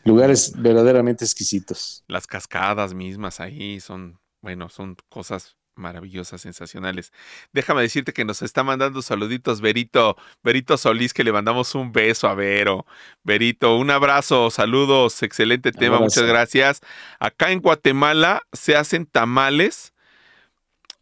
Lugares 0.04 0.52
verdaderamente 0.56 1.25
exquisitos. 1.25 2.04
Las 2.08 2.26
cascadas 2.26 2.94
mismas 2.94 3.40
ahí 3.40 3.80
son, 3.80 4.18
bueno, 4.40 4.68
son 4.68 4.96
cosas 5.08 5.56
maravillosas, 5.75 6.40
sensacionales. 6.40 7.12
Déjame 7.52 7.82
decirte 7.82 8.12
que 8.12 8.25
nos 8.25 8.42
está 8.42 8.62
mandando 8.62 9.02
saluditos 9.02 9.60
Berito, 9.60 10.16
Berito 10.42 10.76
Solís, 10.76 11.12
que 11.12 11.25
le 11.25 11.32
mandamos 11.32 11.75
un 11.75 11.92
beso 11.92 12.28
a 12.28 12.34
Vero. 12.34 12.87
Berito, 13.22 13.76
un 13.76 13.90
abrazo, 13.90 14.50
saludos, 14.50 15.22
excelente 15.22 15.72
tema, 15.72 15.99
muchas 15.99 16.25
gracias. 16.25 16.80
Acá 17.18 17.50
en 17.50 17.60
Guatemala 17.60 18.42
se 18.52 18.76
hacen 18.76 19.06
tamales. 19.06 19.92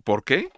¿Por 0.04 0.24
qué? 0.24 0.48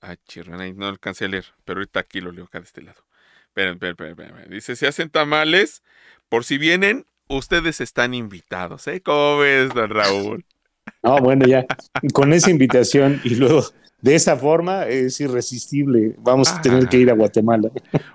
Ah, 0.00 0.16
chirrón, 0.26 0.60
ahí 0.60 0.72
no 0.72 0.86
alcancé 0.86 1.26
a 1.26 1.28
leer, 1.28 1.46
pero 1.64 1.80
ahorita 1.80 2.00
aquí 2.00 2.20
lo 2.20 2.32
leo 2.32 2.44
acá 2.44 2.58
de 2.58 2.64
este 2.64 2.82
lado. 2.82 3.02
Esperen, 3.48 3.74
esperen, 3.74 3.92
esperen, 3.92 4.30
esperen. 4.30 4.50
Dice, 4.50 4.76
se 4.76 4.86
hacen 4.86 5.10
tamales, 5.10 5.82
por 6.28 6.44
si 6.44 6.56
vienen, 6.56 7.06
ustedes 7.28 7.80
están 7.80 8.14
invitados, 8.14 8.86
¿eh? 8.86 9.00
¿Cómo 9.02 9.38
ves, 9.38 9.72
don 9.74 9.90
Raúl? 9.90 10.44
No, 11.02 11.18
bueno, 11.18 11.46
ya 11.46 11.64
con 12.12 12.32
esa 12.32 12.50
invitación 12.50 13.20
y 13.22 13.36
luego 13.36 13.64
de 14.00 14.14
esa 14.14 14.36
forma 14.36 14.86
es 14.86 15.20
irresistible. 15.20 16.14
Vamos 16.18 16.48
a 16.48 16.60
tener 16.60 16.88
que 16.88 16.98
ir 16.98 17.10
a 17.10 17.14
Guatemala. 17.14 17.70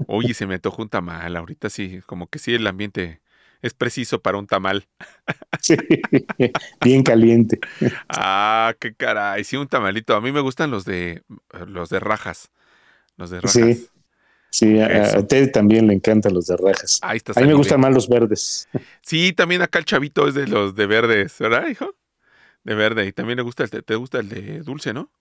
Oye, 0.07 0.33
se 0.33 0.45
me 0.45 0.55
antojó 0.55 0.81
un 0.81 0.89
tamal. 0.89 1.35
Ahorita 1.35 1.69
sí, 1.69 2.01
como 2.05 2.27
que 2.27 2.37
sí, 2.37 2.53
el 2.53 2.67
ambiente 2.67 3.21
es 3.61 3.73
preciso 3.73 4.21
para 4.21 4.37
un 4.37 4.47
tamal. 4.47 4.87
Sí, 5.61 5.75
bien 6.81 7.03
caliente. 7.03 7.59
Ah, 8.09 8.73
qué 8.79 8.93
caray. 8.93 9.43
Sí, 9.43 9.57
un 9.57 9.67
tamalito. 9.67 10.15
A 10.15 10.21
mí 10.21 10.31
me 10.31 10.41
gustan 10.41 10.71
los 10.71 10.85
de 10.85 11.23
los 11.67 11.89
de 11.89 11.99
rajas. 11.99 12.51
Los 13.17 13.29
de 13.29 13.41
rajas. 13.41 13.53
Sí. 13.53 13.89
Sí, 14.51 14.79
a, 14.79 15.17
a 15.17 15.27
Ted 15.27 15.51
también 15.51 15.87
le 15.87 15.93
encantan 15.93 16.33
los 16.33 16.45
de 16.45 16.55
rajas. 16.55 16.99
Ahí 17.01 17.17
está. 17.17 17.33
A 17.35 17.41
mí 17.41 17.47
me 17.47 17.55
gustan 17.55 17.81
más 17.81 17.93
los 17.93 18.07
verdes. 18.07 18.69
Sí, 19.01 19.33
también 19.33 19.61
acá 19.61 19.79
el 19.79 19.85
chavito 19.85 20.29
es 20.29 20.33
de 20.33 20.47
los 20.47 20.75
de 20.75 20.85
verdes, 20.85 21.37
¿verdad, 21.39 21.67
hijo? 21.67 21.93
De 22.63 22.73
verde. 22.73 23.05
Y 23.05 23.11
también 23.11 23.35
le 23.35 23.43
gusta 23.43 23.65
el 23.65 23.69
de, 23.69 23.81
te 23.81 23.95
gusta 23.95 24.19
el 24.19 24.29
de 24.29 24.61
dulce, 24.61 24.93
¿no? 24.93 25.11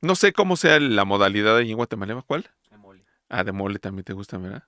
No 0.00 0.14
sé 0.14 0.32
cómo 0.32 0.56
sea 0.56 0.78
la 0.78 1.04
modalidad 1.04 1.56
ahí 1.56 1.72
en 1.72 1.76
Guatemala. 1.76 2.22
¿Cuál? 2.24 2.48
De 2.70 2.76
mole. 2.76 3.04
Ah, 3.28 3.42
de 3.42 3.50
mole 3.50 3.80
también 3.80 4.04
te 4.04 4.12
gusta, 4.12 4.38
¿verdad? 4.38 4.62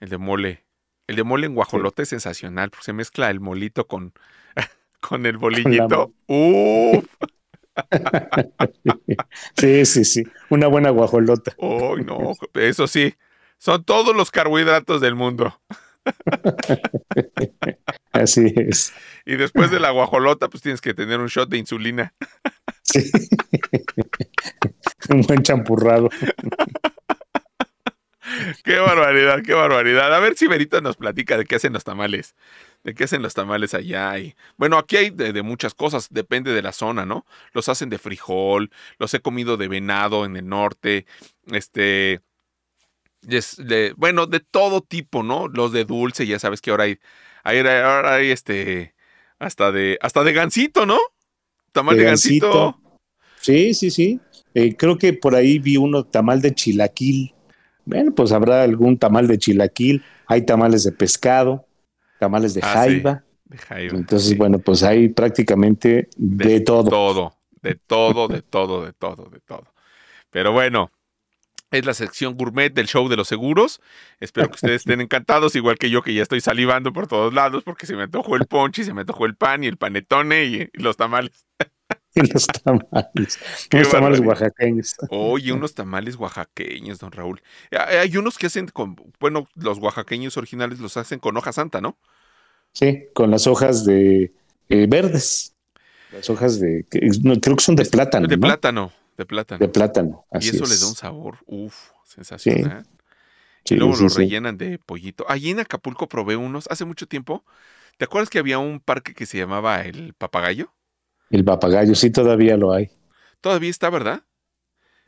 El 0.00 0.08
de 0.08 0.18
mole. 0.18 0.64
El 1.08 1.16
de 1.16 1.24
mole 1.24 1.46
en 1.46 1.54
guajolote 1.54 2.02
es 2.02 2.10
sensacional, 2.10 2.70
porque 2.70 2.84
se 2.84 2.92
mezcla 2.92 3.30
el 3.30 3.40
molito 3.40 3.86
con, 3.86 4.12
con 5.00 5.26
el 5.26 5.36
bolillito. 5.38 6.12
¡Uf! 6.28 7.04
Sí, 9.56 9.86
sí, 9.86 10.04
sí. 10.04 10.24
Una 10.50 10.66
buena 10.66 10.90
guajolota. 10.90 11.54
¡Uy, 11.58 12.04
no! 12.04 12.32
Eso 12.54 12.88
sí, 12.88 13.14
son 13.56 13.84
todos 13.84 14.16
los 14.16 14.32
carbohidratos 14.32 15.00
del 15.00 15.14
mundo. 15.14 15.60
Así 18.10 18.52
es. 18.56 18.92
Y 19.24 19.36
después 19.36 19.70
de 19.70 19.78
la 19.78 19.90
guajolota, 19.90 20.48
pues 20.48 20.62
tienes 20.62 20.80
que 20.80 20.92
tener 20.92 21.20
un 21.20 21.28
shot 21.28 21.48
de 21.48 21.58
insulina. 21.58 22.14
Sí. 22.82 23.10
Un 25.10 25.22
buen 25.22 25.42
champurrado. 25.42 26.08
¡Qué 28.64 28.78
barbaridad, 28.78 29.42
qué 29.42 29.54
barbaridad! 29.54 30.14
A 30.14 30.20
ver 30.20 30.36
si 30.36 30.46
Verito 30.46 30.80
nos 30.80 30.96
platica 30.96 31.36
de 31.36 31.44
qué 31.44 31.56
hacen 31.56 31.72
los 31.72 31.84
tamales. 31.84 32.34
De 32.84 32.94
qué 32.94 33.04
hacen 33.04 33.22
los 33.22 33.34
tamales 33.34 33.74
allá. 33.74 34.18
Y, 34.18 34.34
bueno, 34.56 34.78
aquí 34.78 34.96
hay 34.96 35.10
de, 35.10 35.32
de 35.32 35.42
muchas 35.42 35.74
cosas, 35.74 36.08
depende 36.10 36.52
de 36.52 36.62
la 36.62 36.72
zona, 36.72 37.04
¿no? 37.04 37.26
Los 37.52 37.68
hacen 37.68 37.90
de 37.90 37.98
frijol, 37.98 38.70
los 38.98 39.12
he 39.14 39.20
comido 39.20 39.56
de 39.56 39.68
venado 39.68 40.24
en 40.24 40.36
el 40.36 40.48
norte, 40.48 41.06
este... 41.50 42.20
es 43.28 43.56
de- 43.56 43.94
bueno, 43.96 44.26
de 44.26 44.40
todo 44.40 44.80
tipo, 44.80 45.22
¿no? 45.22 45.48
Los 45.48 45.72
de 45.72 45.84
dulce, 45.84 46.26
ya 46.26 46.38
sabes 46.38 46.60
que 46.60 46.70
ahora 46.70 46.84
hay, 46.84 46.98
hay- 47.42 47.58
ahora 47.58 48.14
hay 48.14 48.30
este, 48.30 48.94
hasta 49.38 49.72
de, 49.72 49.98
hasta 50.00 50.22
de 50.22 50.32
gansito, 50.32 50.86
¿no? 50.86 50.98
Tamal 51.72 51.96
de, 51.96 52.02
De 52.04 52.08
gansito. 52.10 52.50
gansito. 52.50 52.82
Sí, 53.40 53.74
sí, 53.74 53.90
sí. 53.90 54.20
Eh, 54.54 54.74
creo 54.76 54.98
que 54.98 55.12
por 55.12 55.34
ahí 55.34 55.58
vi 55.58 55.76
uno 55.76 56.04
tamal 56.04 56.40
de 56.40 56.54
chilaquil. 56.54 57.34
Bueno, 57.88 58.14
pues 58.14 58.32
habrá 58.32 58.62
algún 58.64 58.98
tamal 58.98 59.26
de 59.26 59.38
chilaquil. 59.38 60.04
Hay 60.26 60.44
tamales 60.44 60.84
de 60.84 60.92
pescado, 60.92 61.66
tamales 62.18 62.52
de 62.52 62.60
Ah, 62.62 62.72
sí. 62.72 62.78
jaiba. 62.78 63.24
De 63.46 63.56
jaiba, 63.56 63.96
Entonces, 63.96 64.28
sí. 64.28 64.34
bueno, 64.36 64.58
pues 64.58 64.82
hay 64.82 65.08
prácticamente 65.08 66.08
de, 66.16 66.60
todo. 66.60 66.90
Todo, 66.90 67.32
de 67.62 67.74
todo, 67.76 68.28
de 68.28 68.42
todo, 68.42 68.84
de 68.84 68.92
todo, 68.92 69.30
de 69.30 69.40
todo. 69.40 69.72
Pero 70.30 70.52
bueno, 70.52 70.90
es 71.70 71.86
la 71.86 71.94
sección 71.94 72.36
gourmet 72.36 72.70
del 72.74 72.86
show 72.88 73.08
de 73.08 73.16
los 73.16 73.26
seguros. 73.26 73.80
Espero 74.20 74.48
que 74.48 74.56
ustedes 74.56 74.82
estén 74.82 75.00
encantados, 75.00 75.56
igual 75.56 75.78
que 75.78 75.88
yo 75.88 76.02
que 76.02 76.12
ya 76.12 76.22
estoy 76.22 76.42
salivando 76.42 76.92
por 76.92 77.06
todos 77.06 77.32
lados 77.32 77.62
porque 77.64 77.86
se 77.86 77.96
me 77.96 78.02
antojó 78.02 78.36
el 78.36 78.46
ponche, 78.46 78.84
se 78.84 78.92
me 78.92 79.00
antojó 79.00 79.24
el 79.24 79.34
pan 79.34 79.64
y 79.64 79.66
el 79.66 79.78
panetone 79.78 80.44
y, 80.44 80.68
y 80.74 80.82
los 80.82 80.98
tamales. 80.98 81.46
Y 82.22 82.26
los 82.32 82.46
tamales. 82.46 83.38
Qué 83.68 83.78
Los 83.78 83.90
tamales 83.90 84.20
oaxaqueños. 84.20 84.96
Oye, 85.10 85.52
unos 85.52 85.74
tamales 85.74 86.16
oaxaqueños, 86.16 86.98
don 86.98 87.12
Raúl. 87.12 87.42
Hay 87.70 87.96
hay 87.96 88.16
unos 88.16 88.38
que 88.38 88.46
hacen 88.46 88.68
con, 88.68 88.96
bueno, 89.20 89.46
los 89.54 89.78
oaxaqueños 89.78 90.36
originales 90.36 90.78
los 90.80 90.96
hacen 90.96 91.18
con 91.18 91.36
hoja 91.36 91.52
santa, 91.52 91.80
¿no? 91.80 91.98
Sí, 92.72 93.06
con 93.14 93.30
las 93.30 93.46
hojas 93.46 93.84
de 93.84 94.32
eh, 94.68 94.86
verdes. 94.88 95.54
Las 96.10 96.30
hojas 96.30 96.58
de, 96.60 96.86
creo 96.88 97.56
que 97.56 97.62
son 97.62 97.76
de 97.76 97.84
plátano. 97.84 98.26
De 98.26 98.36
¿no? 98.36 98.40
plátano, 98.46 98.92
de 99.16 99.26
plátano. 99.26 99.58
De 99.58 99.68
plátano. 99.68 100.26
y 100.32 100.36
Así 100.38 100.48
eso 100.48 100.64
es. 100.64 100.70
les 100.70 100.80
da 100.80 100.86
un 100.88 100.94
sabor, 100.94 101.38
uff, 101.46 101.90
sensacional. 102.04 102.86
Sí, 103.64 103.74
y 103.74 103.76
luego 103.76 103.94
sí, 103.94 104.04
lo 104.04 104.10
sí. 104.10 104.18
rellenan 104.18 104.56
de 104.58 104.78
pollito. 104.78 105.26
Allí 105.28 105.50
en 105.50 105.60
Acapulco 105.60 106.08
probé 106.08 106.36
unos 106.36 106.66
hace 106.70 106.84
mucho 106.84 107.06
tiempo. 107.06 107.44
¿Te 107.98 108.04
acuerdas 108.06 108.30
que 108.30 108.38
había 108.38 108.58
un 108.58 108.80
parque 108.80 109.14
que 109.14 109.26
se 109.26 109.38
llamaba 109.38 109.82
el 109.82 110.14
Papagayo? 110.14 110.72
El 111.30 111.44
papagayo, 111.44 111.94
sí, 111.94 112.10
todavía 112.10 112.56
lo 112.56 112.72
hay. 112.72 112.90
Todavía 113.40 113.70
está, 113.70 113.90
¿verdad? 113.90 114.22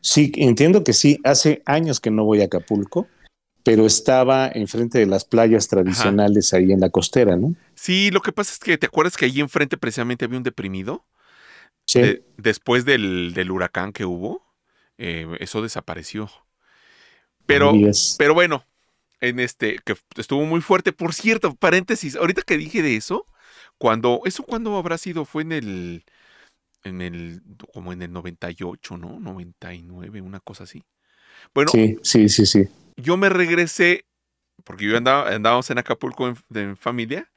Sí, 0.00 0.32
entiendo 0.36 0.84
que 0.84 0.92
sí. 0.92 1.18
Hace 1.24 1.62
años 1.66 2.00
que 2.00 2.10
no 2.10 2.24
voy 2.24 2.42
a 2.42 2.44
Acapulco, 2.46 3.08
pero 3.62 3.86
estaba 3.86 4.48
enfrente 4.48 4.98
de 4.98 5.06
las 5.06 5.24
playas 5.24 5.68
tradicionales 5.68 6.54
ahí 6.54 6.72
en 6.72 6.80
la 6.80 6.90
costera, 6.90 7.36
¿no? 7.36 7.54
Sí, 7.74 8.10
lo 8.10 8.20
que 8.20 8.32
pasa 8.32 8.52
es 8.52 8.58
que 8.58 8.78
te 8.78 8.86
acuerdas 8.86 9.16
que 9.16 9.26
allí 9.26 9.40
enfrente 9.40 9.76
precisamente 9.76 10.24
había 10.24 10.38
un 10.38 10.44
deprimido. 10.44 11.04
Sí. 11.86 12.00
De- 12.00 12.22
después 12.36 12.84
del, 12.84 13.32
del 13.34 13.50
huracán 13.50 13.92
que 13.92 14.04
hubo, 14.04 14.42
eh, 14.96 15.26
eso 15.40 15.60
desapareció. 15.60 16.30
Pero, 17.46 17.72
pero 18.16 18.32
bueno, 18.32 18.64
en 19.20 19.40
este, 19.40 19.78
que 19.84 19.96
estuvo 20.16 20.44
muy 20.44 20.60
fuerte. 20.60 20.92
Por 20.92 21.14
cierto, 21.14 21.54
paréntesis, 21.56 22.14
ahorita 22.16 22.42
que 22.42 22.56
dije 22.56 22.80
de 22.80 22.96
eso, 22.96 23.26
cuando, 23.80 24.20
¿eso 24.26 24.42
cuándo 24.42 24.76
habrá 24.76 24.98
sido? 24.98 25.24
Fue 25.24 25.40
en 25.40 25.52
el, 25.52 26.04
en 26.84 27.00
el, 27.00 27.40
como 27.72 27.94
en 27.94 28.02
el 28.02 28.12
98, 28.12 28.98
¿no? 28.98 29.18
99, 29.18 30.20
una 30.20 30.38
cosa 30.40 30.64
así. 30.64 30.84
Bueno, 31.54 31.70
sí, 31.70 31.96
sí, 32.02 32.28
sí, 32.28 32.44
sí. 32.44 32.68
yo 32.96 33.16
me 33.16 33.30
regresé, 33.30 34.04
porque 34.64 34.84
yo 34.84 34.98
andaba, 34.98 35.30
andábamos 35.30 35.70
en 35.70 35.78
Acapulco 35.78 36.28
en, 36.28 36.36
en 36.54 36.76
familia, 36.76 37.30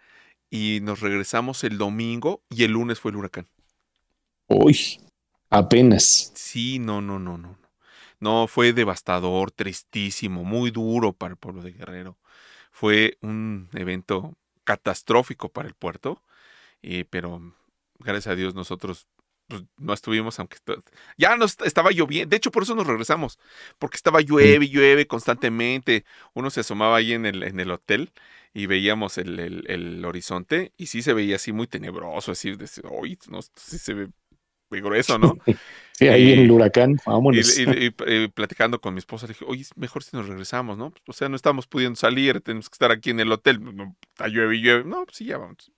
y 0.50 0.82
nos 0.82 1.00
regresamos 1.00 1.64
el 1.64 1.78
domingo 1.78 2.44
y 2.50 2.66
el 2.66 2.74
lunes 2.74 3.00
fue 3.00 3.12
el 3.12 3.18
huracán. 3.18 3.48
Uy, 4.50 5.00
apenas. 5.50 6.34
Sí, 6.36 6.78
no, 6.78 7.00
no, 7.02 7.20
no, 7.20 7.38
no. 7.38 7.48
no. 7.48 7.64
No, 8.20 8.48
fue 8.48 8.74
devastador, 8.74 9.52
tristísimo, 9.52 10.44
muy 10.44 10.72
duro 10.72 11.14
para 11.14 11.32
el 11.32 11.38
pueblo 11.38 11.62
de 11.62 11.72
Guerrero. 11.72 12.18
Fue 12.72 13.18
un 13.22 13.70
evento 13.74 14.34
catastrófico 14.66 15.50
para 15.50 15.70
el 15.70 15.74
puerto, 15.74 16.22
eh, 16.84 17.06
pero 17.10 17.56
gracias 18.00 18.28
a 18.28 18.36
Dios 18.36 18.56
nosotros 18.56 19.08
pues, 19.48 19.64
no 19.78 19.94
estuvimos, 19.94 20.40
aunque 20.40 20.58
ya 21.18 21.36
nos 21.38 21.58
estaba 21.66 21.92
lloviendo. 21.92 22.30
De 22.30 22.38
hecho, 22.38 22.52
por 22.52 22.64
eso 22.64 22.76
nos 22.76 22.88
regresamos, 22.88 23.40
porque 23.80 23.98
estaba 23.98 24.22
llueve 24.22 24.70
llueve 24.70 25.08
constantemente. 25.08 26.06
Uno 26.34 26.50
se 26.50 26.62
asomaba 26.62 26.98
ahí 26.98 27.14
en 27.14 27.26
el, 27.26 27.44
en 27.44 27.60
el 27.60 27.72
hotel 27.72 28.12
y 28.54 28.68
veíamos 28.68 29.18
el, 29.18 29.40
el- 29.40 29.66
el 29.68 30.06
horizonte 30.06 30.74
y 30.78 30.88
sí 30.88 31.02
se 31.02 31.14
veía 31.14 31.36
así 31.38 31.52
muy 31.52 31.68
tenebroso, 31.68 32.32
así, 32.32 32.56
de, 32.56 32.70
"Uy, 32.90 33.18
no, 33.30 33.42
sí 33.42 33.78
se 33.80 33.94
ve 33.94 34.10
grueso, 34.82 35.18
¿no? 35.18 35.38
Sí, 35.96 36.08
ahí 36.08 36.30
Y- 36.30 36.34
en 36.34 36.40
el 36.40 36.52
huracán, 36.52 36.98
vámonos. 37.06 37.58
y- 37.60 37.64
y- 37.64 37.94
y 38.08 38.28
platicando 38.30 38.82
con 38.82 38.96
mi 38.96 38.98
esposa, 39.00 39.28
le 39.28 39.34
dije, 39.34 39.46
oye, 39.48 39.62
es 39.62 39.78
mejor 39.78 40.04
si 40.04 40.18
nos 40.18 40.28
regresamos, 40.28 40.76
¿no? 40.78 40.92
O 41.08 41.14
sea, 41.14 41.30
no 41.30 41.36
estamos 41.36 41.68
pudiendo 41.68 41.96
salir, 41.96 42.42
tenemos 42.42 42.68
que 42.70 42.74
estar 42.74 42.92
aquí 42.92 43.12
en 43.12 43.20
el 43.20 43.32
hotel, 43.32 43.60
no, 43.76 43.96
está 44.10 44.28
llueve 44.28 44.56
y 44.58 44.62
llueve. 44.62 44.84
No, 44.86 45.06
pues 45.06 45.18
sí, 45.18 45.26
ya 45.26 45.38
vamos. 45.38 45.72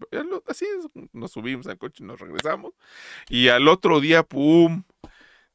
Así 0.48 0.66
es, 0.66 0.88
nos 1.12 1.32
subimos 1.32 1.68
al 1.68 1.78
coche 1.78 2.04
y 2.04 2.08
nos 2.08 2.20
regresamos. 2.20 2.74
Y 3.30 3.50
al 3.50 3.68
otro 3.68 4.00
día, 4.00 4.24
¡pum! 4.24 4.84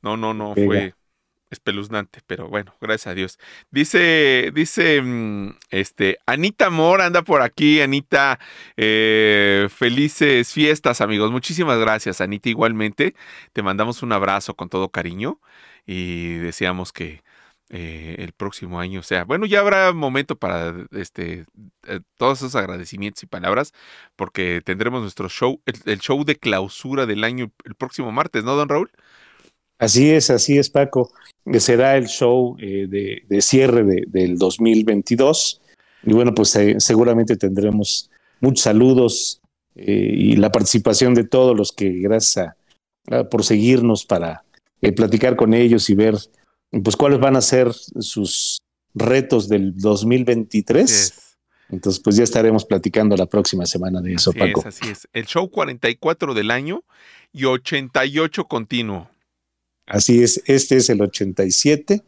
No, 0.03 0.17
no, 0.17 0.35
no, 0.35 0.55
Pega. 0.55 0.67
fue 0.67 0.95
espeluznante, 1.51 2.21
pero 2.27 2.49
bueno, 2.49 2.75
gracias 2.81 3.09
a 3.09 3.15
Dios. 3.15 3.39
Dice, 3.71 4.51
dice, 4.55 5.03
mm, 5.03 5.57
este, 5.71 6.19
Anita 6.27 6.71
Mora 6.71 7.07
anda 7.07 7.23
por 7.23 7.43
aquí, 7.43 7.81
Anita, 7.81 8.39
eh, 8.77 9.69
felices 9.71 10.53
fiestas, 10.53 11.01
amigos. 11.01 11.31
Muchísimas 11.33 11.79
gracias, 11.79 12.21
Anita, 12.21 12.49
igualmente. 12.49 13.15
Te 13.53 13.63
mandamos 13.63 14.03
un 14.03 14.13
abrazo 14.13 14.55
con 14.55 14.69
todo 14.69 14.89
cariño 14.91 15.41
y 15.87 16.37
deseamos 16.37 16.93
que 16.93 17.23
eh, 17.73 18.17
el 18.19 18.33
próximo 18.33 18.81
año 18.81 19.03
sea, 19.03 19.25
bueno, 19.25 19.47
ya 19.47 19.61
habrá 19.61 19.93
momento 19.93 20.37
para 20.37 20.75
este, 20.91 21.47
eh, 21.87 22.01
todos 22.17 22.39
esos 22.39 22.57
agradecimientos 22.57 23.23
y 23.23 23.27
palabras, 23.27 23.73
porque 24.17 24.61
tendremos 24.65 25.03
nuestro 25.03 25.29
show, 25.29 25.63
el 25.87 26.01
show 26.01 26.25
de 26.25 26.37
clausura 26.37 27.07
del 27.07 27.23
año 27.23 27.53
el 27.65 27.77
próximo 27.77 28.11
martes, 28.11 28.43
¿no, 28.43 28.57
don 28.57 28.69
Raúl? 28.69 28.91
Así 29.79 30.11
es, 30.11 30.31
así 30.31 30.59
es, 30.59 30.69
Paco. 30.69 31.11
Será 31.59 31.97
el 31.97 32.07
show 32.07 32.57
eh, 32.61 32.87
de, 32.89 33.23
de, 33.29 33.43
cierre 33.43 33.85
de, 33.85 34.05
del 34.07 34.39
2022. 34.39 35.61
Y 36.05 36.13
bueno, 36.13 36.35
pues 36.35 36.55
eh, 36.57 36.77
seguramente 36.79 37.37
tendremos 37.37 38.11
muchos 38.41 38.63
saludos 38.63 39.41
eh, 39.75 40.13
y 40.15 40.37
la 40.37 40.51
participación 40.51 41.15
de 41.15 41.25
todos 41.25 41.57
los 41.57 41.73
que, 41.73 41.91
gracias 41.91 42.49
a, 43.09 43.17
a 43.19 43.25
por 43.25 43.45
seguirnos 43.45 44.05
para 44.05 44.45
eh, 44.83 44.93
platicar 44.93 45.37
con 45.37 45.55
ellos 45.55 45.91
y 45.91 45.95
ver 45.95 46.17
pues 46.83 46.97
cuáles 46.97 47.19
van 47.21 47.37
a 47.37 47.41
ser 47.41 47.73
sus 47.73 48.59
retos 48.95 49.49
del 49.49 49.77
2023. 49.77 50.91
Es. 50.91 51.37
Entonces, 51.69 52.03
pues 52.03 52.17
ya 52.17 52.25
estaremos 52.25 52.65
platicando 52.65 53.17
la 53.17 53.27
próxima 53.27 53.65
semana 53.67 54.01
de 54.01 54.15
eso, 54.15 54.31
Así 54.31 54.39
Paco. 54.39 54.61
es, 54.61 54.67
así 54.67 54.89
es. 54.89 55.09
El 55.13 55.27
show 55.27 55.49
44 55.51 56.35
del 56.35 56.51
año 56.51 56.83
y 57.33 57.45
88 57.45 58.47
continuo. 58.47 59.09
Así 59.91 60.23
es, 60.23 60.43
este 60.47 60.77
es 60.77 60.89
el 60.89 61.03
87. 61.03 62.03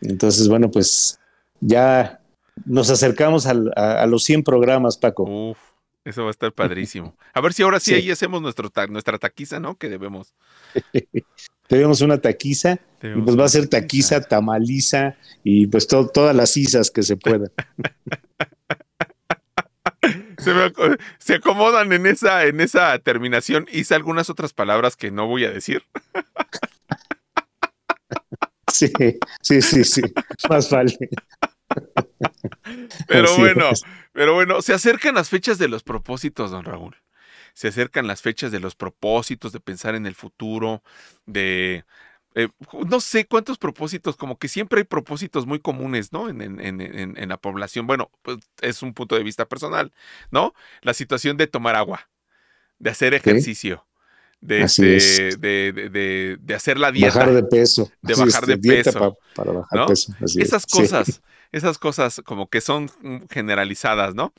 Entonces, 0.00 0.48
bueno, 0.48 0.70
pues 0.70 1.18
ya 1.60 2.20
nos 2.64 2.90
acercamos 2.90 3.46
al, 3.46 3.72
a, 3.76 4.02
a, 4.02 4.06
los 4.06 4.22
100 4.24 4.44
programas, 4.44 4.96
Paco. 4.96 5.24
Uf, 5.24 5.58
eso 6.04 6.22
va 6.22 6.28
a 6.28 6.30
estar 6.30 6.52
padrísimo. 6.54 7.16
A 7.32 7.40
ver 7.40 7.52
si 7.52 7.62
ahora 7.62 7.80
sí, 7.80 7.90
Sí. 7.90 7.96
ahí 7.96 8.10
hacemos 8.10 8.40
nuestro 8.40 8.70
ta- 8.70 8.86
nuestra 8.86 9.18
taquiza, 9.18 9.58
¿no? 9.60 9.76
Que 9.76 9.88
debemos. 9.88 10.34
Tenemos 11.66 12.02
una 12.02 12.18
taquiza, 12.18 12.78
y 13.02 13.20
pues 13.22 13.38
va 13.38 13.46
a 13.46 13.48
ser 13.48 13.66
taquiza, 13.68 14.20
tamaliza 14.20 15.16
y 15.42 15.66
pues 15.66 15.86
to- 15.88 16.08
todas 16.08 16.36
las 16.36 16.56
isas 16.56 16.90
que 16.90 17.02
se 17.02 17.16
puedan. 17.16 17.50
Se, 20.38 20.52
se 21.18 21.34
acomodan 21.36 21.92
en 21.94 22.04
esa, 22.04 22.44
en 22.44 22.60
esa 22.60 22.98
terminación. 22.98 23.66
Hice 23.72 23.94
algunas 23.94 24.28
otras 24.28 24.52
palabras 24.52 24.94
que 24.96 25.10
no 25.10 25.26
voy 25.26 25.46
a 25.46 25.50
decir. 25.50 25.84
Sí, 28.72 28.90
sí, 29.42 29.62
sí, 29.62 29.84
sí. 29.84 30.02
Más 30.48 30.70
vale. 30.70 30.96
Pero 33.06 33.24
Así 33.24 33.40
bueno, 33.40 33.70
es. 33.70 33.82
pero 34.12 34.34
bueno, 34.34 34.62
se 34.62 34.72
acercan 34.72 35.14
las 35.14 35.28
fechas 35.28 35.58
de 35.58 35.68
los 35.68 35.82
propósitos, 35.82 36.50
don 36.50 36.64
Raúl. 36.64 36.96
Se 37.54 37.68
acercan 37.68 38.06
las 38.06 38.22
fechas 38.22 38.50
de 38.52 38.60
los 38.60 38.74
propósitos, 38.74 39.52
de 39.52 39.60
pensar 39.60 39.94
en 39.94 40.06
el 40.06 40.14
futuro, 40.14 40.82
de... 41.24 41.84
eh, 42.34 42.48
no 42.88 43.00
sé 43.00 43.26
cuántos 43.26 43.58
propósitos, 43.58 44.16
como 44.16 44.38
que 44.38 44.48
siempre 44.48 44.80
hay 44.80 44.84
propósitos 44.84 45.46
muy 45.46 45.60
comunes, 45.60 46.12
¿no? 46.12 46.28
En, 46.28 46.40
en- 46.40 46.60
en- 46.60 46.80
en- 46.80 47.16
en 47.16 47.28
la 47.28 47.36
población. 47.36 47.86
Bueno, 47.86 48.10
pues 48.22 48.38
es 48.60 48.82
un 48.82 48.92
punto 48.92 49.14
de 49.16 49.22
vista 49.22 49.46
personal, 49.46 49.92
¿no? 50.30 50.52
La 50.82 50.94
situación 50.94 51.36
de 51.36 51.46
tomar 51.46 51.76
agua, 51.76 52.08
de 52.78 52.90
hacer 52.90 53.14
ejercicio, 53.14 53.86
de, 54.40 54.62
este, 54.62 54.96
es. 54.96 55.40
de, 55.40 55.72
de- 55.72 55.88
de- 55.90 56.36
de 56.40 56.54
hacer 56.54 56.78
la 56.78 56.92
dieta. 56.92 57.18
Bajar 57.18 57.34
de 57.34 57.42
peso. 57.44 57.90
De 58.02 58.14
bajar 58.14 58.46
de 58.46 58.56
dieta 58.56 58.92
peso, 58.92 58.98
pa- 58.98 59.34
para 59.34 59.52
bajar 59.52 59.78
¿no? 59.80 59.86
peso. 59.86 60.12
así 60.22 60.40
es. 60.40 60.48
esas 60.48 60.64
Sí. 60.68 60.78
cosas, 60.80 61.22
esas 61.52 61.78
cosas 61.78 62.20
como 62.24 62.48
que 62.48 62.60
son 62.60 62.90
generalizadas, 63.30 64.14
¿no? 64.14 64.32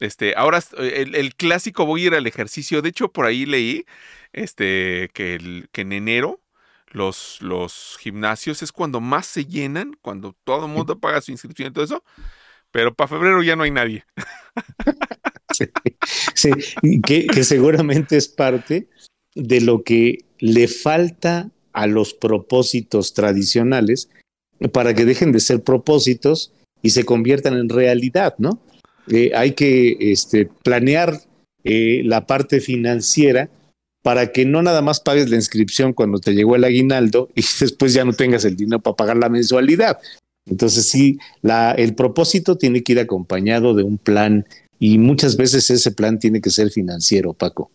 Este, 0.00 0.34
ahora 0.36 0.60
el, 0.78 1.14
el 1.14 1.34
clásico 1.34 1.86
voy 1.86 2.02
a 2.02 2.06
ir 2.08 2.14
al 2.14 2.26
ejercicio. 2.26 2.82
De 2.82 2.88
hecho, 2.90 3.12
por 3.12 3.24
ahí 3.26 3.46
leí 3.46 3.84
este, 4.32 5.10
que, 5.14 5.34
el- 5.36 5.68
que 5.72 5.82
en 5.82 5.92
enero 5.92 6.40
los, 6.88 7.38
los 7.40 7.96
gimnasios 8.00 8.62
es 8.62 8.72
cuando 8.72 9.00
más 9.00 9.26
se 9.26 9.44
llenan, 9.46 9.96
cuando 10.02 10.34
todo 10.44 10.66
el 10.66 10.72
mundo 10.72 10.98
paga 10.98 11.20
su 11.20 11.30
inscripción 11.30 11.68
y 11.68 11.72
todo 11.72 11.84
eso. 11.84 12.04
Pero 12.72 12.94
para 12.94 13.08
febrero 13.08 13.42
ya 13.42 13.54
no 13.56 13.62
hay 13.62 13.70
nadie. 13.70 14.04
Sí, 16.34 16.50
que 17.02 17.44
seguramente 17.44 18.16
es 18.16 18.28
parte 18.28 18.88
de 19.36 19.60
lo 19.60 19.82
que 19.82 20.24
le 20.38 20.66
falta 20.66 21.50
a 21.72 21.86
los 21.86 22.14
propósitos 22.14 23.14
tradicionales 23.14 24.08
para 24.72 24.94
que 24.94 25.04
dejen 25.04 25.30
de 25.30 25.40
ser 25.40 25.62
propósitos 25.62 26.52
y 26.82 26.90
se 26.90 27.04
conviertan 27.04 27.54
en 27.54 27.68
realidad, 27.68 28.34
¿no? 28.38 28.58
Eh, 29.08 29.30
hay 29.34 29.52
que 29.52 29.96
este, 30.00 30.48
planear 30.64 31.20
eh, 31.64 32.02
la 32.04 32.26
parte 32.26 32.60
financiera 32.60 33.50
para 34.02 34.32
que 34.32 34.44
no 34.44 34.62
nada 34.62 34.82
más 34.82 35.00
pagues 35.00 35.28
la 35.28 35.36
inscripción 35.36 35.92
cuando 35.92 36.18
te 36.18 36.32
llegó 36.32 36.56
el 36.56 36.64
aguinaldo 36.64 37.28
y 37.34 37.42
después 37.60 37.92
ya 37.92 38.04
no 38.04 38.14
tengas 38.14 38.44
el 38.44 38.56
dinero 38.56 38.80
para 38.80 38.96
pagar 38.96 39.16
la 39.18 39.28
mensualidad. 39.28 39.98
Entonces 40.48 40.88
sí, 40.88 41.18
la, 41.42 41.72
el 41.72 41.94
propósito 41.94 42.56
tiene 42.56 42.82
que 42.82 42.92
ir 42.92 43.00
acompañado 43.00 43.74
de 43.74 43.82
un 43.82 43.98
plan 43.98 44.46
y 44.78 44.98
muchas 44.98 45.36
veces 45.36 45.68
ese 45.70 45.90
plan 45.90 46.18
tiene 46.18 46.40
que 46.40 46.50
ser 46.50 46.70
financiero, 46.70 47.32
Paco. 47.32 47.70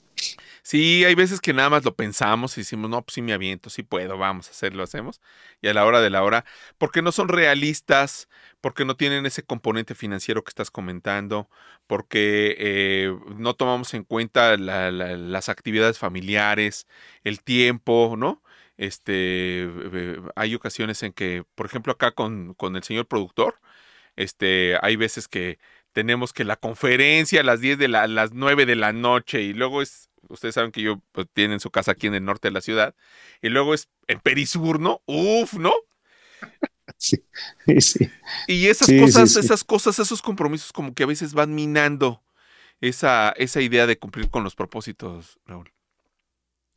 Sí, 0.64 1.04
hay 1.06 1.16
veces 1.16 1.42
que 1.42 1.54
nada 1.54 1.70
más 1.70 1.84
lo 1.84 1.96
pensamos 1.96 2.56
y 2.58 2.62
decimos, 2.62 2.90
no, 2.90 3.02
pues 3.04 3.16
sí 3.16 3.22
me 3.22 3.34
aviento, 3.34 3.70
sí 3.70 3.82
puedo, 3.84 4.18
vamos 4.18 4.48
a 4.48 4.52
hacerlo, 4.52 4.84
hacemos. 4.84 5.20
Y 5.62 5.68
a 5.68 5.74
la 5.74 5.86
hora 5.86 6.02
de 6.02 6.10
la 6.12 6.24
hora, 6.24 6.46
porque 6.78 7.02
no 7.02 7.12
son 7.12 7.28
realistas, 7.30 8.30
porque 8.62 8.86
no 8.86 8.96
tienen 8.96 9.26
ese 9.26 9.44
componente 9.44 9.96
financiero 9.96 10.44
que 10.44 10.50
estás 10.50 10.70
comentando, 10.72 11.50
porque 11.88 12.56
eh, 12.60 13.16
no 13.38 13.56
tomamos 13.56 13.94
en 13.96 14.04
cuenta 14.04 14.56
la- 14.58 14.92
la- 14.92 15.18
las 15.18 15.50
actividades 15.50 15.98
familiares, 16.00 16.88
el 17.24 17.42
tiempo, 17.44 18.16
¿no? 18.18 18.44
Este, 18.78 19.64
eh, 19.64 20.22
hay 20.36 20.56
ocasiones 20.56 21.02
en 21.04 21.14
que, 21.14 21.44
por 21.56 21.66
ejemplo, 21.66 21.94
acá 21.94 22.12
con, 22.12 22.54
con 22.54 22.76
el 22.76 22.84
señor 22.84 23.08
productor, 23.08 23.60
este, 24.16 24.78
hay 24.82 24.96
veces 24.96 25.28
que 25.28 25.60
tenemos 25.94 26.34
que 26.34 26.44
la 26.46 26.56
conferencia 26.58 27.42
a 27.42 27.44
las 27.44 27.62
10 27.62 27.78
de 27.78 27.88
la, 27.88 28.04
a 28.04 28.08
las 28.08 28.34
9 28.34 28.66
de 28.66 28.76
la 28.76 28.94
noche 28.94 29.42
y 29.42 29.54
luego 29.54 29.82
es, 29.82 30.10
ustedes 30.30 30.56
saben 30.56 30.72
que 30.72 30.82
yo 30.82 31.02
pues, 31.12 31.28
tienen 31.34 31.60
su 31.60 31.72
casa 31.72 31.92
aquí 31.94 32.08
en 32.08 32.16
el 32.16 32.26
norte 32.26 32.48
de 32.50 32.54
la 32.54 32.62
ciudad 32.62 32.96
y 33.42 33.50
luego 33.50 33.74
es 33.74 33.90
en 34.08 34.20
Perisur, 34.20 34.80
¿no? 34.80 35.02
Uf, 35.06 35.54
¿no? 35.56 35.74
Sí, 36.98 37.18
sí. 37.80 38.10
Y 38.48 38.68
esas 38.68 38.88
Sí, 38.88 39.00
cosas, 39.00 39.32
sí. 39.32 39.40
esas 39.40 39.64
cosas, 39.64 40.00
esos 40.00 40.22
compromisos 40.22 40.72
como 40.74 40.94
que 40.94 41.04
a 41.04 41.08
veces 41.08 41.34
van 41.34 41.56
minando 41.56 42.22
esa, 42.82 43.32
esa 43.38 43.62
idea 43.62 43.88
de 43.88 43.98
cumplir 43.98 44.30
con 44.30 44.44
los 44.44 44.56
propósitos, 44.56 45.40
Raúl. 45.46 45.72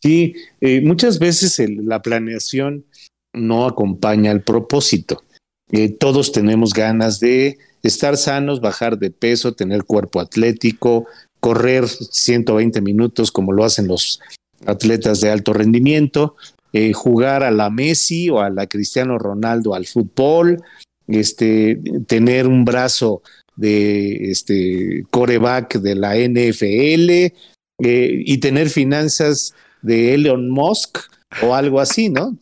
Sí, 0.02 0.34
eh, 0.60 0.80
muchas 0.82 1.18
veces 1.18 1.58
el- 1.58 1.86
la 1.86 2.02
planeación 2.02 2.84
no 3.32 3.66
acompaña 3.66 4.30
al 4.30 4.42
propósito. 4.42 5.24
Eh, 5.72 5.88
todos 5.90 6.30
tenemos 6.32 6.72
ganas 6.74 7.20
de 7.20 7.58
estar 7.82 8.16
sanos, 8.16 8.60
bajar 8.60 8.98
de 8.98 9.10
peso, 9.10 9.54
tener 9.54 9.84
cuerpo 9.84 10.20
atlético, 10.20 11.06
correr 11.44 11.86
120 11.86 12.80
minutos 12.80 13.30
como 13.30 13.52
lo 13.52 13.64
hacen 13.64 13.86
los 13.86 14.18
atletas 14.64 15.20
de 15.20 15.30
alto 15.30 15.52
rendimiento, 15.52 16.36
eh, 16.72 16.94
jugar 16.94 17.42
a 17.42 17.50
la 17.50 17.68
Messi 17.68 18.30
o 18.30 18.40
a 18.40 18.48
la 18.48 18.66
Cristiano 18.66 19.18
Ronaldo 19.18 19.74
al 19.74 19.84
fútbol, 19.84 20.62
este, 21.06 21.78
tener 22.06 22.46
un 22.46 22.64
brazo 22.64 23.20
de 23.56 24.30
este 24.30 25.04
coreback 25.10 25.80
de 25.80 25.94
la 25.94 26.16
NFL 26.16 27.10
eh, 27.10 27.32
y 27.78 28.38
tener 28.38 28.70
finanzas 28.70 29.54
de 29.82 30.14
Elon 30.14 30.48
Musk 30.48 30.96
o 31.42 31.54
algo 31.54 31.78
así, 31.78 32.08
¿no? 32.08 32.38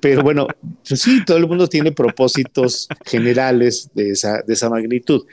Pero 0.00 0.22
bueno, 0.22 0.46
pues 0.88 1.02
sí, 1.02 1.24
todo 1.24 1.38
el 1.38 1.48
mundo 1.48 1.66
tiene 1.66 1.90
propósitos 1.90 2.86
generales 3.04 3.90
de 3.94 4.10
esa, 4.10 4.42
de 4.42 4.54
esa 4.54 4.70
magnitud. 4.70 5.26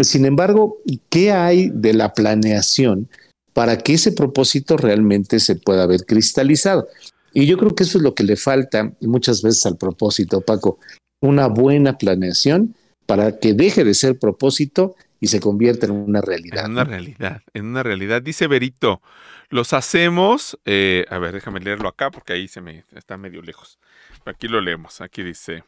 Sin 0.00 0.24
embargo, 0.24 0.78
¿qué 1.10 1.32
hay 1.32 1.70
de 1.72 1.94
la 1.94 2.12
planeación 2.12 3.08
para 3.52 3.78
que 3.78 3.94
ese 3.94 4.12
propósito 4.12 4.76
realmente 4.76 5.40
se 5.40 5.56
pueda 5.56 5.86
ver 5.86 6.04
cristalizado? 6.06 6.88
Y 7.32 7.46
yo 7.46 7.58
creo 7.58 7.74
que 7.74 7.82
eso 7.82 7.98
es 7.98 8.04
lo 8.04 8.14
que 8.14 8.24
le 8.24 8.36
falta 8.36 8.92
muchas 9.00 9.42
veces 9.42 9.66
al 9.66 9.76
propósito, 9.76 10.40
Paco. 10.40 10.78
Una 11.20 11.46
buena 11.48 11.98
planeación 11.98 12.74
para 13.06 13.38
que 13.38 13.54
deje 13.54 13.84
de 13.84 13.94
ser 13.94 14.18
propósito 14.18 14.94
y 15.20 15.28
se 15.28 15.40
convierta 15.40 15.86
en 15.86 15.92
una 15.92 16.20
realidad. 16.20 16.66
En 16.66 16.72
una 16.72 16.84
realidad, 16.84 17.42
en 17.54 17.66
una 17.66 17.82
realidad. 17.82 18.22
Dice 18.22 18.46
Berito, 18.46 19.02
los 19.50 19.72
hacemos, 19.72 20.58
eh, 20.64 21.04
a 21.08 21.18
ver, 21.18 21.32
déjame 21.32 21.60
leerlo 21.60 21.88
acá 21.88 22.10
porque 22.10 22.34
ahí 22.34 22.48
se 22.48 22.60
me 22.60 22.84
está 22.94 23.16
medio 23.16 23.42
lejos. 23.42 23.78
Aquí 24.24 24.46
lo 24.46 24.60
leemos, 24.60 25.00
aquí 25.00 25.22
dice, 25.22 25.64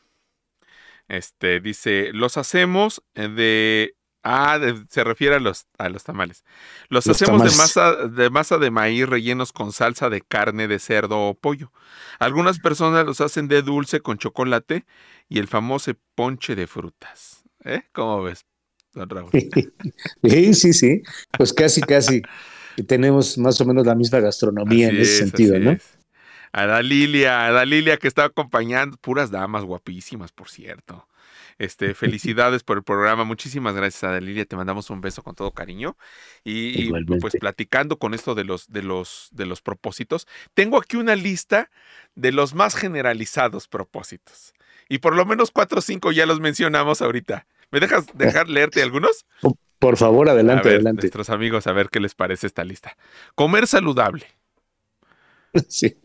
este, 1.09 1.61
dice, 1.61 2.11
los 2.13 2.37
hacemos 2.37 3.03
de 3.15 3.95
Ah, 4.23 4.59
de- 4.59 4.85
se 4.91 5.03
refiere 5.03 5.37
a 5.37 5.41
los, 5.41 5.67
a 5.79 5.89
los 5.89 6.05
tamales. 6.05 6.45
Los, 6.89 7.07
Los 7.07 7.23
hacemos 7.23 7.43
de 7.43 7.57
masa, 7.57 7.95
de 8.07 8.29
masa 8.31 8.59
de 8.59 8.71
maíz 8.71 9.09
rellenos 9.09 9.53
con 9.53 9.73
salsa 9.73 10.11
de 10.11 10.21
carne 10.21 10.69
de 10.69 10.79
cerdo 10.79 11.19
o 11.29 11.35
pollo. 11.35 11.73
Algunas 12.19 12.59
personas 12.59 13.07
los 13.07 13.21
hacen 13.23 13.49
de 13.49 13.63
dulce 13.63 14.01
con 14.01 14.19
chocolate 14.19 14.85
y 15.29 15.39
el 15.39 15.49
famoso 15.49 15.93
ponche 16.15 16.55
de 16.55 16.67
frutas. 16.67 17.45
¿Eh? 17.65 17.83
¿Cómo 17.93 18.23
ves, 18.23 18.45
don 18.93 19.09
Raúl? 19.09 19.31
Sí, 20.23 20.55
sí, 20.55 20.73
sí. 20.75 21.03
Pues 21.37 21.53
casi, 21.53 21.81
casi 21.81 22.21
tenemos 22.87 23.39
más 23.39 23.61
o 23.61 23.65
menos 23.65 23.87
la 23.87 23.95
misma 23.95 24.21
gastronomía 24.21 24.89
Así 24.89 24.97
en 24.97 25.03
ese 25.03 25.13
es, 25.13 25.19
sentido, 25.19 25.59
¿no? 25.59 25.71
es. 25.73 25.99
A 26.53 26.67
la 26.67 26.83
Lilia, 26.83 27.47
a 27.47 27.51
la 27.51 27.65
Lilia 27.65 27.97
que 27.97 28.09
está 28.09 28.25
acompañando, 28.25 28.97
puras 28.99 29.31
damas 29.31 29.65
guapísimas, 29.65 30.33
por 30.33 30.49
cierto. 30.51 31.07
Este, 31.61 31.93
felicidades 31.93 32.63
por 32.63 32.79
el 32.79 32.83
programa. 32.83 33.25
Muchísimas 33.25 33.75
gracias 33.75 34.05
a 34.05 34.19
Lilia. 34.19 34.47
Te 34.47 34.57
mandamos 34.57 34.89
un 34.89 35.03
beso 35.03 35.23
con 35.23 35.35
todo 35.35 35.51
cariño. 35.51 35.95
Y, 36.43 36.89
y, 36.89 37.05
pues 37.21 37.37
platicando 37.39 37.99
con 37.99 38.15
esto 38.15 38.35
de 38.35 38.45
los, 38.45 38.73
de 38.73 38.83
los, 38.83 39.29
de 39.31 39.45
los 39.45 39.61
propósitos, 39.61 40.27
tengo 40.55 40.79
aquí 40.79 40.97
una 40.97 41.17
lista 41.17 41.71
de 42.15 42.33
los 42.33 42.55
más 42.55 42.75
generalizados 42.75 43.69
propósitos. 43.69 44.55
Y 44.89 45.01
por 45.01 45.15
lo 45.15 45.27
menos 45.27 45.51
cuatro 45.51 45.81
o 45.81 45.83
cinco 45.83 46.13
ya 46.13 46.25
los 46.25 46.41
mencionamos 46.41 47.03
ahorita. 47.03 47.47
¿Me 47.71 47.79
dejas 47.79 48.07
dejar 48.15 48.49
leerte 48.49 48.81
algunos? 48.83 49.27
Por 49.79 49.99
favor, 49.99 50.31
adelante, 50.31 50.63
a 50.63 50.65
ver, 50.65 50.75
adelante. 50.77 51.03
nuestros 51.03 51.29
amigos, 51.29 51.67
a 51.67 51.73
ver 51.73 51.91
qué 51.91 52.01
les 52.01 52.15
parece 52.15 52.47
esta 52.47 52.65
lista. 52.65 52.97
Comer 53.35 53.67
saludable. 53.67 54.27
Sí. 55.69 55.97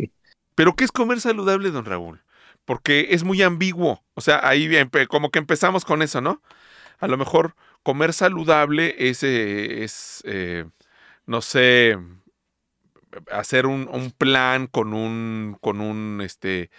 ¿Pero 0.55 0.75
qué 0.75 0.85
es 0.85 0.91
comer 0.91 1.21
saludable, 1.21 1.69
don 1.69 1.85
Raúl? 1.85 2.24
Porque 2.65 3.07
es 3.11 3.23
muy 3.23 3.41
ambiguo. 3.41 4.03
O 4.15 4.21
sea, 4.21 4.47
ahí 4.47 4.67
bien, 4.67 4.89
como 5.07 5.29
que 5.31 5.39
empezamos 5.39 5.85
con 5.85 6.01
eso, 6.01 6.21
¿no? 6.21 6.41
A 6.99 7.07
lo 7.07 7.17
mejor 7.17 7.55
comer 7.83 8.13
saludable 8.13 8.95
es, 8.97 9.23
eh, 9.23 9.83
es 9.83 10.23
eh, 10.25 10.65
no 11.25 11.41
sé, 11.41 11.97
hacer 13.31 13.65
un, 13.65 13.87
un 13.91 14.11
plan 14.11 14.67
con 14.67 14.93
un, 14.93 15.57
con 15.61 15.81
un 15.81 16.21
este, 16.23 16.69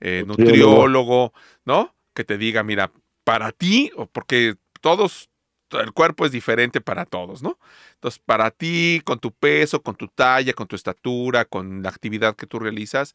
eh, 0.00 0.24
Nutriólogo. 0.26 1.32
¿no? 1.64 1.94
Que 2.14 2.24
te 2.24 2.38
diga, 2.38 2.62
mira, 2.62 2.90
para 3.24 3.52
ti, 3.52 3.92
porque 4.12 4.56
todos, 4.80 5.28
el 5.70 5.92
cuerpo 5.92 6.24
es 6.24 6.32
diferente 6.32 6.80
para 6.80 7.04
todos, 7.04 7.42
¿no? 7.42 7.58
Entonces, 7.94 8.22
para 8.24 8.50
ti, 8.50 9.02
con 9.04 9.18
tu 9.18 9.32
peso, 9.32 9.82
con 9.82 9.96
tu 9.96 10.08
talla, 10.08 10.52
con 10.54 10.66
tu 10.68 10.76
estatura, 10.76 11.44
con 11.44 11.82
la 11.82 11.90
actividad 11.90 12.36
que 12.36 12.46
tú 12.46 12.58
realizas, 12.58 13.14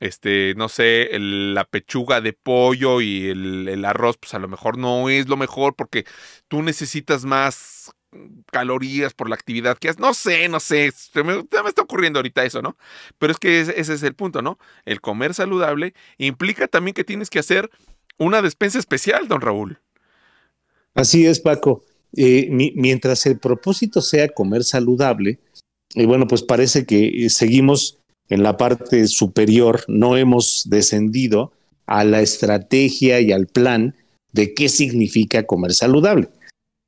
este, 0.00 0.54
no 0.56 0.68
sé, 0.68 1.14
el- 1.14 1.54
la 1.54 1.64
pechuga 1.64 2.20
de 2.20 2.32
pollo 2.32 3.00
y 3.00 3.28
el, 3.28 3.84
arroz, 3.84 4.16
pues 4.18 4.34
a 4.34 4.38
lo 4.38 4.48
mejor 4.48 4.78
no 4.78 5.08
es 5.08 5.28
lo 5.28 5.36
mejor 5.36 5.76
porque 5.76 6.04
tú 6.48 6.62
necesitas 6.62 7.24
más 7.24 7.92
calorías 8.50 9.14
por 9.14 9.28
la 9.28 9.36
actividad 9.36 9.78
que 9.78 9.88
haces. 9.88 10.00
No 10.00 10.14
sé, 10.14 10.48
no 10.48 10.58
sé, 10.58 10.90
se 10.92 11.22
me, 11.22 11.34
me 11.36 11.68
está 11.68 11.82
ocurriendo 11.82 12.18
ahorita 12.18 12.44
eso, 12.44 12.60
¿no? 12.62 12.76
Pero 13.18 13.32
es 13.32 13.38
que 13.38 13.60
ese, 13.60 13.78
es 13.80 14.02
el 14.02 14.14
punto, 14.14 14.42
¿no? 14.42 14.58
El 14.84 15.00
comer 15.00 15.34
saludable 15.34 15.94
implica 16.18 16.66
también 16.66 16.94
que 16.94 17.04
tienes 17.04 17.30
que 17.30 17.38
hacer 17.38 17.70
una 18.18 18.42
despensa 18.42 18.78
especial, 18.78 19.28
don 19.28 19.40
Raúl. 19.40 19.78
Así 20.94 21.26
es, 21.26 21.40
Paco. 21.40 21.84
Eh, 22.16 22.48
mi- 22.50 22.72
mientras 22.74 23.24
el 23.26 23.38
propósito 23.38 24.00
sea 24.00 24.28
comer 24.28 24.64
saludable, 24.64 25.38
y 25.94 26.04
bueno, 26.06 26.26
pues 26.26 26.42
parece 26.42 26.84
que 26.84 27.26
eh, 27.26 27.30
seguimos 27.30 27.99
en 28.30 28.42
la 28.42 28.56
parte 28.56 29.06
superior, 29.08 29.84
no 29.88 30.16
hemos 30.16 30.64
descendido 30.70 31.52
a 31.86 32.04
la 32.04 32.22
estrategia 32.22 33.20
y 33.20 33.32
al 33.32 33.46
plan 33.46 33.94
de 34.32 34.54
qué 34.54 34.68
significa 34.68 35.46
comer 35.46 35.74
saludable. 35.74 36.28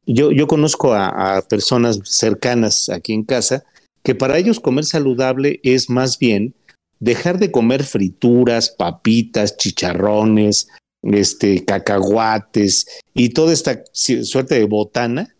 Yo, 0.06 0.46
conozco 0.46 0.94
a, 0.94 1.36
a 1.36 1.42
personas 1.42 2.00
cercanas 2.04 2.88
aquí 2.88 3.12
en 3.12 3.24
casa 3.24 3.64
que 4.02 4.14
para 4.14 4.38
ellos 4.38 4.58
comer 4.58 4.84
saludable 4.84 5.60
es 5.62 5.90
más 5.90 6.18
bien 6.18 6.54
dejar 6.98 7.38
de 7.38 7.50
comer 7.50 7.84
frituras, 7.84 8.70
papitas, 8.70 9.56
chicharrones, 9.56 10.68
este, 11.02 11.64
cacahuates 11.64 12.86
y 13.14 13.30
toda 13.30 13.52
esta 13.52 13.82
suerte 13.92 14.54
de 14.54 14.64
botana 14.64 15.34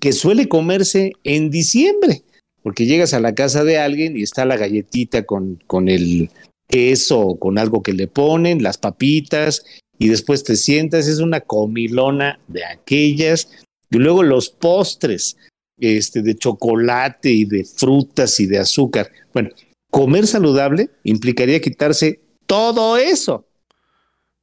que 0.00 0.12
suele 0.12 0.48
comerse 0.48 1.12
en 1.22 1.50
diciembre, 1.50 2.22
porque 2.66 2.84
llegas 2.84 3.14
a 3.14 3.20
la 3.20 3.32
casa 3.32 3.62
de 3.62 3.78
alguien 3.78 4.16
y 4.16 4.24
está 4.24 4.44
la 4.44 4.56
galletita 4.56 5.22
con, 5.22 5.62
con 5.68 5.88
el 5.88 6.30
queso 6.68 7.20
o 7.20 7.38
con 7.38 7.58
algo 7.58 7.80
que 7.80 7.92
le 7.92 8.08
ponen, 8.08 8.60
las 8.60 8.76
papitas, 8.76 9.64
y 10.00 10.08
después 10.08 10.42
te 10.42 10.56
sientas, 10.56 11.06
es 11.06 11.20
una 11.20 11.40
comilona 11.40 12.40
de 12.48 12.64
aquellas, 12.64 13.50
y 13.88 13.98
luego 13.98 14.24
los 14.24 14.50
postres 14.50 15.36
este, 15.78 16.22
de 16.22 16.34
chocolate 16.34 17.30
y 17.30 17.44
de 17.44 17.62
frutas 17.62 18.40
y 18.40 18.46
de 18.46 18.58
azúcar. 18.58 19.12
Bueno, 19.32 19.50
comer 19.92 20.26
saludable 20.26 20.90
implicaría 21.04 21.60
quitarse 21.60 22.18
todo 22.48 22.96
eso. 22.96 23.46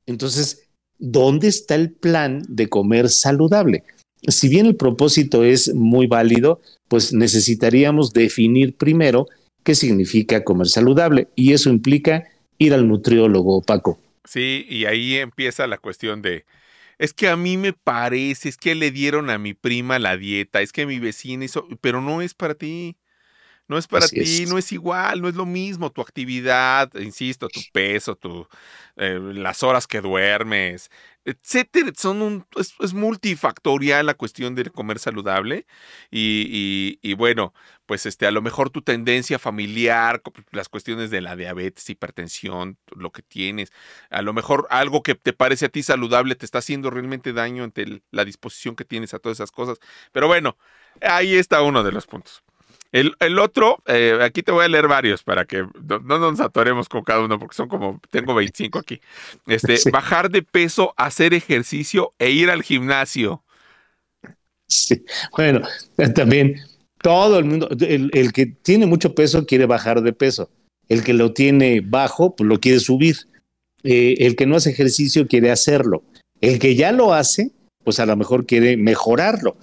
Entonces, 0.06 0.70
¿dónde 0.98 1.50
está 1.50 1.76
el 1.76 1.92
plan 1.92 2.42
de 2.48 2.70
comer 2.70 3.10
saludable? 3.10 3.84
Si 4.26 4.48
bien 4.48 4.66
el 4.66 4.78
propósito 4.78 5.44
es 5.44 5.74
muy 5.74 6.08
válido, 6.08 6.62
pues 6.94 7.12
necesitaríamos 7.12 8.14
definir 8.14 8.76
primero 8.78 9.26
qué 9.64 9.74
significa 9.74 10.44
comer 10.44 10.68
saludable 10.68 11.28
y 11.36 11.54
eso 11.54 11.72
implica 11.72 12.26
ir 12.60 12.72
al 12.76 12.88
nutriólogo, 12.88 13.64
Paco. 13.64 13.98
Sí, 14.26 14.66
y 14.70 14.86
ahí 14.86 15.18
empieza 15.18 15.68
la 15.68 15.78
cuestión 15.78 16.22
de, 16.22 16.46
es 16.98 17.14
que 17.14 17.30
a 17.30 17.38
mí 17.38 17.58
me 17.58 17.74
parece, 17.74 18.50
es 18.50 18.58
que 18.58 18.76
le 18.76 18.92
dieron 18.92 19.30
a 19.30 19.38
mi 19.38 19.54
prima 19.54 20.00
la 20.00 20.18
dieta, 20.18 20.62
es 20.62 20.72
que 20.72 20.86
mi 20.86 21.00
vecina 21.00 21.46
hizo, 21.46 21.68
pero 21.82 22.02
no 22.02 22.22
es 22.22 22.34
para 22.34 22.56
ti. 22.56 22.98
No 23.70 23.78
es 23.80 23.88
para 23.88 24.06
Así 24.06 24.20
ti, 24.20 24.46
es. 24.46 24.50
no 24.50 24.58
es 24.60 24.72
igual, 24.74 25.22
no 25.22 25.30
es 25.30 25.36
lo 25.36 25.46
mismo. 25.46 25.92
Tu 25.92 26.02
actividad, 26.02 26.94
insisto, 26.96 27.50
tu 27.50 27.64
peso, 27.66 28.16
tu, 28.16 28.48
eh, 28.98 29.20
las 29.22 29.64
horas 29.64 29.88
que 29.88 30.02
duermes, 30.02 30.92
etcétera. 31.26 31.92
Son 31.98 32.22
un, 32.22 32.46
es, 32.58 32.94
multifactorial 32.94 34.06
la 34.06 34.14
cuestión 34.16 34.56
de 34.56 34.70
comer 34.72 35.00
saludable. 35.00 35.66
Y, 36.12 37.00
y- 37.02 37.14
bueno, 37.16 37.54
pues 37.86 38.06
este, 38.06 38.26
a 38.28 38.32
lo 38.32 38.42
mejor 38.42 38.70
tu 38.70 38.82
tendencia 38.82 39.40
familiar, 39.40 40.22
las 40.52 40.70
cuestiones 40.70 41.10
de 41.12 41.22
la 41.22 41.36
diabetes, 41.36 41.90
hipertensión, 41.90 42.78
lo 42.96 43.12
que 43.12 43.22
tienes, 43.22 43.72
a 44.10 44.22
lo 44.22 44.34
mejor 44.34 44.68
algo 44.70 45.04
que 45.04 45.16
te 45.16 45.34
parece 45.34 45.66
a 45.66 45.70
ti 45.70 45.84
saludable 45.84 46.36
te 46.36 46.46
está 46.46 46.60
haciendo 46.60 46.90
realmente 46.90 47.34
daño 47.34 47.64
ante 47.64 48.02
la 48.12 48.26
disposición 48.26 48.76
que 48.76 48.86
tienes 48.86 49.14
a 49.14 49.20
todas 49.20 49.38
esas 49.38 49.52
cosas. 49.52 49.80
Pero 50.12 50.28
bueno, 50.28 50.58
ahí 51.02 51.36
está 51.36 51.62
uno 51.62 51.84
de 51.84 51.92
los 51.92 52.08
puntos. 52.08 52.44
El, 52.94 53.16
el 53.20 53.40
otro, 53.40 53.80
eh, 53.88 54.20
aquí 54.22 54.44
te 54.44 54.52
voy 54.52 54.64
a 54.66 54.68
leer 54.70 54.88
varios 54.88 55.24
para 55.24 55.46
que 55.46 55.66
no, 55.84 56.00
no 56.00 56.20
nos 56.20 56.40
atoremos 56.40 56.88
con 56.88 57.04
cada 57.04 57.22
uno, 57.22 57.40
porque 57.40 57.56
son 57.56 57.68
como, 57.68 58.00
tengo 58.12 58.36
25 58.36 58.80
aquí. 58.80 59.02
Este, 59.48 59.78
Sí. 59.78 59.90
bajar 59.90 60.30
de 60.30 60.44
peso, 60.44 60.94
hacer 60.96 61.34
ejercicio 61.34 62.14
e 62.20 62.30
ir 62.30 62.50
al 62.52 62.62
gimnasio. 62.62 63.44
Sí. 64.68 65.04
Bueno, 65.36 65.62
también 66.16 66.56
todo 67.02 67.40
el 67.40 67.46
mundo, 67.46 67.68
el, 67.82 68.10
el 68.14 68.32
que 68.32 68.46
tiene 68.46 68.86
mucho 68.86 69.14
peso 69.14 69.46
quiere 69.46 69.66
bajar 69.66 70.02
de 70.02 70.14
peso, 70.14 70.50
el 70.88 71.04
que 71.04 71.14
lo 71.14 71.34
tiene 71.34 71.82
bajo, 71.82 72.36
pues 72.36 72.48
lo 72.48 72.60
quiere 72.60 72.80
subir, 72.80 73.18
Eh, 73.86 74.16
el 74.26 74.38
que 74.38 74.46
no 74.46 74.56
hace 74.56 74.70
ejercicio 74.70 75.28
quiere 75.28 75.52
hacerlo, 75.52 76.04
el 76.40 76.58
que 76.58 76.76
ya 76.76 76.94
lo 76.94 77.14
hace, 77.14 77.52
pues 77.84 78.00
a 78.00 78.06
lo 78.06 78.16
mejor 78.16 78.46
quiere 78.46 78.78
mejorarlo, 78.78 79.58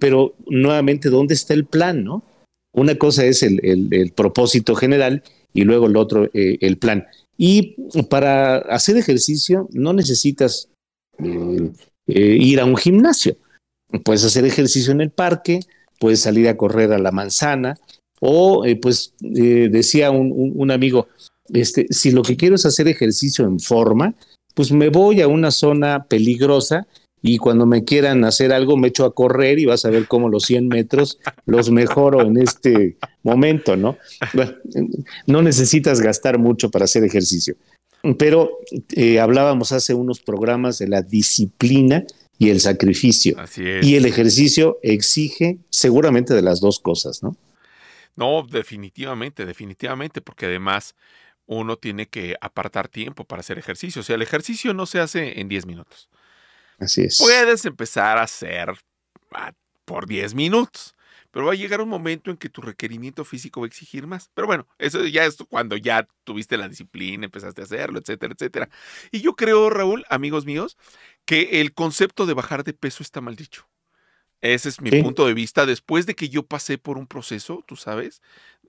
pero 0.00 0.34
nuevamente, 0.48 1.08
¿dónde 1.08 1.34
está 1.34 1.54
el 1.54 1.66
plan, 1.66 2.02
no? 2.02 2.24
Una 2.72 2.94
cosa 2.96 3.24
es 3.24 3.42
el, 3.42 3.60
el- 3.64 4.12
propósito 4.12 4.74
general 4.74 5.22
y 5.52 5.62
luego 5.62 5.86
el 5.86 5.96
otro, 5.96 6.30
eh, 6.34 6.58
el 6.60 6.78
plan. 6.78 7.06
Y 7.36 7.76
para 8.08 8.58
hacer 8.58 8.96
ejercicio 8.96 9.68
no 9.72 9.92
necesitas 9.92 10.68
eh, 11.18 11.70
eh, 12.06 12.36
ir 12.40 12.60
a 12.60 12.64
un 12.64 12.76
gimnasio. 12.76 13.36
Puedes 14.04 14.24
hacer 14.24 14.44
ejercicio 14.44 14.92
en 14.92 15.00
el 15.00 15.10
parque, 15.10 15.60
puedes 15.98 16.20
salir 16.20 16.48
a 16.48 16.56
correr 16.56 16.92
a 16.92 16.98
la 16.98 17.10
manzana, 17.10 17.76
o 18.20 18.64
pues 18.80 19.14
decía 19.20 20.10
un, 20.10 20.30
un- 20.30 20.52
un 20.54 20.70
amigo, 20.70 21.08
este, 21.52 21.86
si 21.90 22.10
lo 22.12 22.22
que 22.22 22.36
quiero 22.36 22.54
es 22.54 22.66
hacer 22.66 22.86
ejercicio 22.86 23.44
en 23.46 23.58
forma, 23.58 24.14
pues 24.54 24.70
me 24.70 24.90
voy 24.90 25.20
a 25.20 25.26
una 25.28 25.50
zona 25.50 26.04
peligrosa 26.04 26.86
y 27.22 27.38
cuando 27.38 27.66
me 27.66 27.84
quieran 27.84 28.24
hacer 28.24 28.52
algo 28.52 28.76
me 28.76 28.88
echo 28.88 29.04
a 29.04 29.14
correr 29.14 29.58
y 29.58 29.66
vas 29.66 29.84
a 29.84 29.90
ver 29.90 30.06
cómo 30.06 30.28
los 30.28 30.44
100 30.44 30.68
metros 30.68 31.18
los 31.46 31.70
mejoro 31.70 32.22
en 32.22 32.38
este 32.38 32.96
momento, 33.22 33.76
¿no? 33.76 33.98
Bueno, 34.32 34.52
no 35.26 35.42
necesitas 35.42 36.00
gastar 36.00 36.38
mucho 36.38 36.70
para 36.70 36.86
hacer 36.86 37.04
ejercicio. 37.04 37.56
Pero 38.18 38.58
eh, 38.96 39.20
hablábamos 39.20 39.72
hace 39.72 39.92
unos 39.92 40.20
programas 40.20 40.78
de 40.78 40.88
la 40.88 41.02
disciplina 41.02 42.04
y 42.38 42.48
el 42.48 42.60
sacrificio. 42.60 43.38
Así 43.38 43.68
es. 43.68 43.86
Y 43.86 43.96
el 43.96 44.06
ejercicio 44.06 44.78
exige 44.82 45.58
seguramente 45.68 46.32
de 46.32 46.40
las 46.40 46.60
dos 46.60 46.80
cosas, 46.80 47.22
¿no? 47.22 47.36
No, 48.16 48.46
definitivamente, 48.50 49.44
definitivamente, 49.44 50.20
porque 50.22 50.46
además 50.46 50.94
uno 51.46 51.76
tiene 51.76 52.06
que 52.06 52.36
apartar 52.40 52.88
tiempo 52.88 53.24
para 53.24 53.40
hacer 53.40 53.58
ejercicio. 53.58 54.00
O 54.00 54.02
sea, 54.02 54.16
el 54.16 54.22
ejercicio 54.22 54.72
no 54.72 54.86
se 54.86 55.00
hace 55.00 55.40
en 55.40 55.48
10 55.48 55.66
minutos. 55.66 56.08
Así 56.80 57.02
es. 57.02 57.18
Puedes 57.18 57.64
empezar 57.64 58.18
a 58.18 58.22
hacer 58.22 58.72
ah, 59.32 59.52
por 59.84 60.06
10 60.06 60.34
minutos. 60.34 60.94
Pero 61.32 61.46
va 61.46 61.52
a 61.52 61.54
llegar 61.54 61.80
un 61.80 61.88
momento 61.88 62.32
en 62.32 62.36
que 62.36 62.48
tu 62.48 62.60
requerimiento 62.60 63.24
físico 63.24 63.60
va 63.60 63.66
a 63.66 63.68
exigir 63.68 64.04
más. 64.08 64.30
Pero 64.34 64.48
bueno, 64.48 64.66
eso 64.78 65.06
ya 65.06 65.24
es 65.24 65.36
cuando 65.48 65.76
ya 65.76 66.08
tuviste 66.24 66.56
la 66.56 66.68
disciplina, 66.68 67.24
empezaste 67.26 67.60
a 67.60 67.64
hacerlo, 67.64 68.00
etcétera, 68.00 68.34
etcétera. 68.34 68.68
Y 69.12 69.20
yo 69.20 69.36
creo, 69.36 69.70
Raúl, 69.70 70.04
amigos 70.08 70.44
míos, 70.44 70.76
que 71.26 71.60
el 71.60 71.72
concepto 71.72 72.26
de 72.26 72.34
bajar 72.34 72.64
de 72.64 72.72
peso 72.72 73.04
está 73.04 73.20
mal 73.20 73.36
dicho. 73.36 73.68
Ese 74.40 74.70
es 74.70 74.80
mi 74.80 74.90
Sí. 74.90 75.02
punto 75.02 75.24
de 75.24 75.34
vista. 75.34 75.66
Después 75.66 76.04
de 76.06 76.16
que 76.16 76.30
yo 76.30 76.44
pasé 76.44 76.78
por 76.78 76.98
un 76.98 77.06
proceso, 77.06 77.62
tú 77.64 77.76
sabes, 77.76 78.22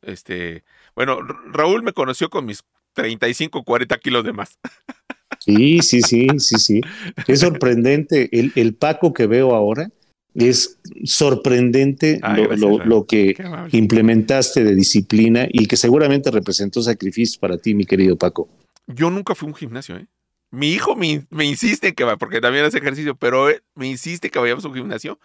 este, 0.03 0.63
bueno, 0.95 1.19
Raúl 1.47 1.81
me 1.81 1.93
conoció 1.93 2.29
con 2.29 2.45
mis 2.45 2.63
35, 2.93 3.63
40 3.63 3.97
kilos 3.97 4.23
de 4.23 4.33
más. 4.33 4.59
Sí, 5.43 5.81
sí, 5.81 6.01
sí, 6.01 6.27
sí, 6.37 6.55
sí. 6.57 6.81
Es 7.27 7.39
sorprendente. 7.39 8.29
El, 8.31 8.51
el 8.55 8.75
Paco 8.75 9.11
que 9.13 9.25
veo 9.25 9.55
ahora 9.55 9.89
es 10.35 10.79
sorprendente 11.03 12.19
Ay, 12.21 12.43
lo, 12.43 12.47
gracias, 12.49 12.85
lo- 12.85 13.05
que 13.05 13.35
implementaste 13.71 14.63
de 14.63 14.75
disciplina 14.75 15.47
y 15.51 15.65
que 15.65 15.77
seguramente 15.77 16.31
representó 16.31 16.81
sacrificios 16.81 17.37
para 17.37 17.57
ti, 17.57 17.73
mi 17.73 17.85
querido 17.85 18.17
Paco. 18.17 18.47
Yo 18.87 19.09
nunca 19.09 19.35
fui 19.35 19.47
a 19.47 19.49
un 19.49 19.55
gimnasio, 19.55 19.97
¿eh? 19.97 20.07
Mi 20.51 20.71
hijo 20.73 20.95
me, 20.95 21.25
me 21.29 21.45
insiste 21.45 21.87
en 21.87 21.95
que 21.95 22.03
va, 22.03 22.17
porque 22.17 22.41
también 22.41 22.65
hace 22.65 22.77
ejercicio, 22.77 23.15
pero 23.15 23.49
él 23.49 23.63
me 23.73 23.87
insiste 23.87 24.29
que 24.29 24.37
vayamos 24.37 24.65
a 24.65 24.67
un 24.67 24.75
gimnasio. 24.75 25.17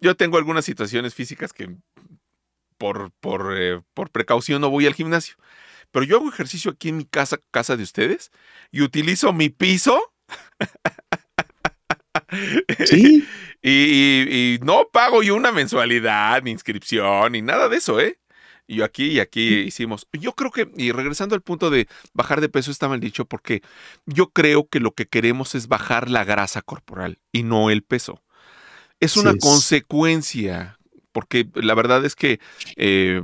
Yo 0.00 0.14
tengo 0.16 0.38
algunas 0.38 0.64
situaciones 0.64 1.14
físicas 1.14 1.52
que 1.52 1.68
por, 2.78 3.10
por, 3.20 3.54
eh, 3.56 3.80
por 3.94 4.10
precaución 4.10 4.60
no 4.60 4.70
voy 4.70 4.86
al 4.86 4.94
gimnasio. 4.94 5.34
Pero 5.92 6.04
yo 6.06 6.18
hago 6.18 6.28
ejercicio 6.30 6.72
aquí 6.72 6.90
en 6.90 6.98
mi 6.98 7.04
casa, 7.06 7.38
casa 7.52 7.76
de 7.76 7.84
ustedes, 7.84 8.32
y 8.72 8.82
utilizo 8.82 9.32
mi 9.32 9.50
piso. 9.50 10.00
Sí, 12.82 13.28
Y, 13.64 13.70
y- 13.70 14.54
y 14.56 14.58
no 14.64 14.88
pago 14.92 15.22
yo 15.22 15.36
una 15.36 15.52
mensualidad, 15.52 16.42
ni 16.42 16.50
inscripción, 16.50 17.32
ni 17.32 17.42
nada 17.42 17.68
de 17.68 17.76
eso, 17.76 18.00
¿eh? 18.00 18.18
Y 18.66 18.76
yo 18.76 18.84
aquí 18.84 19.06
y 19.08 19.20
aquí 19.20 19.60
hicimos. 19.60 20.08
Yo 20.12 20.32
creo 20.34 20.50
que, 20.50 20.68
y 20.76 20.92
regresando 20.92 21.34
al 21.36 21.42
punto 21.42 21.70
de 21.70 21.86
bajar 22.12 22.40
de 22.40 22.48
peso, 22.48 22.70
está 22.70 22.88
mal 22.88 23.00
dicho, 23.00 23.24
porque 23.26 23.62
yo 24.06 24.30
creo 24.30 24.68
que 24.68 24.80
lo 24.80 24.92
que 24.94 25.06
queremos 25.06 25.54
es 25.54 25.68
bajar 25.68 26.10
la 26.10 26.24
grasa 26.24 26.62
corporal 26.62 27.18
y 27.32 27.42
no 27.44 27.70
el 27.70 27.82
peso. 27.82 28.22
Es 29.00 29.16
una 29.16 29.34
es. 29.36 29.42
consecuencia, 29.42 30.78
porque 31.12 31.48
la 31.54 31.74
verdad 31.74 32.04
es 32.04 32.16
que 32.16 32.40
eh, 32.76 33.22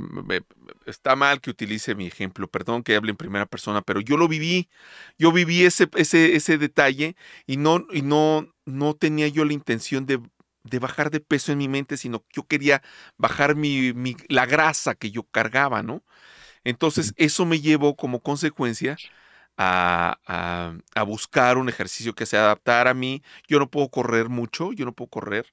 está 0.90 1.16
mal 1.16 1.40
que 1.40 1.50
utilice 1.50 1.94
mi 1.94 2.06
ejemplo, 2.06 2.48
perdón 2.48 2.82
que 2.82 2.96
hable 2.96 3.10
en 3.10 3.16
primera 3.16 3.46
persona, 3.46 3.82
pero 3.82 4.00
yo 4.00 4.16
lo 4.16 4.28
viví, 4.28 4.68
yo 5.18 5.32
viví 5.32 5.64
ese, 5.64 5.88
ese, 5.96 6.36
ese 6.36 6.58
detalle 6.58 7.16
y 7.46 7.56
no, 7.58 7.86
y 7.92 8.02
no, 8.02 8.46
no 8.66 8.94
tenía 8.94 9.28
yo 9.28 9.44
la 9.44 9.52
intención 9.54 10.06
de, 10.06 10.20
de 10.64 10.78
bajar 10.78 11.10
de 11.10 11.20
peso 11.20 11.52
en 11.52 11.58
mi 11.58 11.68
mente, 11.68 11.96
sino 11.96 12.20
que 12.20 12.26
yo 12.34 12.44
quería 12.46 12.82
bajar 13.16 13.54
mi, 13.56 13.92
mi- 13.94 14.16
la 14.28 14.46
grasa 14.46 14.94
que 14.94 15.10
yo 15.10 15.24
cargaba, 15.24 15.82
¿no? 15.82 16.02
Entonces, 16.64 17.12
eso 17.16 17.46
me 17.46 17.60
llevó 17.60 17.96
como 17.96 18.20
consecuencia 18.22 19.00
a, 19.56 20.18
a- 20.26 20.74
a 20.94 21.02
buscar 21.04 21.58
un 21.58 21.68
ejercicio 21.68 22.14
que 22.14 22.26
se 22.26 22.36
adaptara 22.36 22.90
a 22.90 22.94
mí. 22.94 23.22
Yo 23.48 23.58
no 23.58 23.70
puedo 23.70 23.88
correr 23.90 24.28
mucho, 24.28 24.72
yo 24.72 24.84
no 24.84 24.92
puedo 24.94 25.08
correr 25.10 25.46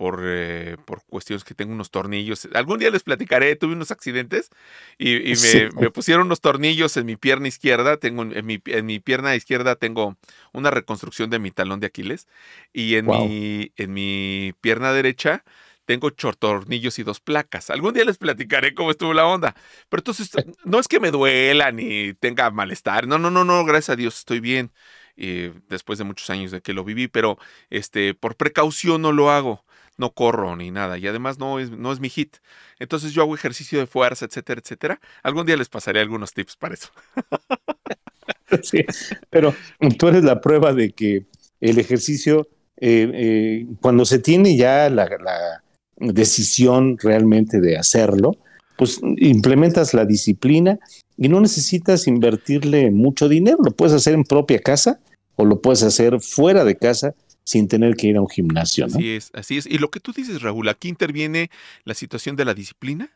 por, 0.00 0.22
eh, 0.24 0.78
por 0.86 1.04
cuestiones 1.04 1.44
que 1.44 1.52
tengo 1.54 1.74
unos 1.74 1.90
tornillos. 1.90 2.48
Algún 2.54 2.78
día 2.78 2.88
les 2.90 3.02
platicaré, 3.02 3.54
tuve 3.54 3.74
unos 3.74 3.90
accidentes 3.90 4.48
y, 4.96 5.16
y 5.16 5.30
me, 5.32 5.36
Sí. 5.36 5.68
me 5.78 5.90
pusieron 5.90 6.24
unos 6.24 6.40
tornillos 6.40 6.96
en 6.96 7.04
mi 7.04 7.16
pierna 7.16 7.48
izquierda. 7.48 7.98
Tengo 7.98 8.22
en 8.22 8.46
mi, 8.46 8.62
en 8.64 8.86
mi 8.86 8.98
pierna 8.98 9.34
izquierda 9.36 9.76
tengo 9.76 10.16
una 10.54 10.70
reconstrucción 10.70 11.28
de 11.28 11.38
mi 11.38 11.50
talón 11.50 11.80
de 11.80 11.88
Aquiles 11.88 12.28
y 12.72 12.94
en, 12.94 13.06
mi, 13.06 13.72
en 13.76 13.92
mi 13.92 14.54
pierna 14.62 14.90
derecha 14.94 15.44
tengo 15.84 16.06
ocho 16.06 16.32
tornillos 16.32 16.98
y 16.98 17.02
dos 17.02 17.20
placas. 17.20 17.68
Algún 17.68 17.92
día 17.92 18.04
les 18.06 18.16
platicaré 18.16 18.72
cómo 18.74 18.92
estuvo 18.92 19.12
la 19.12 19.26
onda. 19.26 19.54
Pero 19.90 20.00
entonces, 20.00 20.30
no 20.64 20.78
es 20.78 20.88
que 20.88 20.98
me 21.00 21.10
duela 21.10 21.72
ni 21.72 22.14
tenga 22.14 22.50
malestar. 22.50 23.06
No, 23.06 23.18
no, 23.18 23.30
no, 23.30 23.44
no, 23.44 23.66
gracias 23.66 23.90
a 23.90 23.96
Dios 23.96 24.18
estoy 24.20 24.40
bien. 24.40 24.70
eh, 25.16 25.52
después 25.68 25.98
de 25.98 26.04
muchos 26.04 26.30
años 26.30 26.50
de 26.50 26.62
que 26.62 26.72
lo 26.72 26.84
viví, 26.84 27.06
pero 27.08 27.36
este, 27.68 28.14
por 28.14 28.36
precaución 28.36 29.02
no 29.02 29.12
lo 29.12 29.30
hago. 29.30 29.62
No 30.00 30.12
corro 30.12 30.56
ni 30.56 30.70
nada. 30.70 30.96
Y 30.96 31.06
además 31.06 31.38
no 31.38 31.58
es, 31.58 31.70
no 31.70 31.92
es 31.92 32.00
mi 32.00 32.08
hit. 32.08 32.38
Entonces 32.78 33.12
yo 33.12 33.20
hago 33.20 33.34
ejercicio 33.34 33.78
de 33.78 33.86
fuerza, 33.86 34.24
etcétera, 34.24 34.62
etcétera. 34.64 34.98
Algún 35.22 35.44
día 35.44 35.58
les 35.58 35.68
pasaré 35.68 36.00
algunos 36.00 36.32
tips 36.32 36.56
para 36.56 36.72
eso. 36.72 36.88
sí. 38.62 38.82
Pero 39.28 39.54
tú 39.98 40.08
eres 40.08 40.24
la 40.24 40.40
prueba 40.40 40.72
de 40.72 40.92
que 40.92 41.26
el 41.60 41.78
ejercicio, 41.78 42.48
eh, 42.78 43.10
eh, 43.12 43.66
cuando 43.82 44.06
se 44.06 44.20
tiene 44.20 44.56
ya 44.56 44.88
la, 44.88 45.04
la 45.04 45.62
decisión 45.98 46.96
realmente 46.96 47.60
de 47.60 47.76
hacerlo, 47.76 48.38
pues 48.78 49.00
implementas 49.18 49.92
la 49.92 50.06
disciplina 50.06 50.78
y 51.18 51.28
no 51.28 51.42
necesitas 51.42 52.06
invertirle 52.06 52.90
mucho 52.90 53.28
dinero. 53.28 53.58
Lo 53.62 53.72
puedes 53.72 53.92
hacer 53.92 54.14
en 54.14 54.24
propia 54.24 54.60
casa 54.60 54.98
o 55.36 55.44
lo 55.44 55.60
puedes 55.60 55.82
hacer 55.82 56.22
fuera 56.22 56.64
de 56.64 56.76
casa 56.76 57.14
sin 57.50 57.66
tener 57.68 57.96
que 57.96 58.06
ir 58.06 58.16
a 58.16 58.20
un 58.20 58.28
gimnasio, 58.28 58.86
¿no? 58.86 58.96
Así 58.96 59.10
es, 59.10 59.30
así 59.34 59.58
es. 59.58 59.66
Y 59.66 59.78
lo 59.78 59.90
que 59.90 59.98
tú 60.00 60.12
dices, 60.12 60.40
Raúl, 60.42 60.68
aquí 60.68 60.88
interviene 60.88 61.50
la 61.84 61.94
situación 61.94 62.36
de 62.36 62.44
la 62.44 62.54
disciplina, 62.54 63.10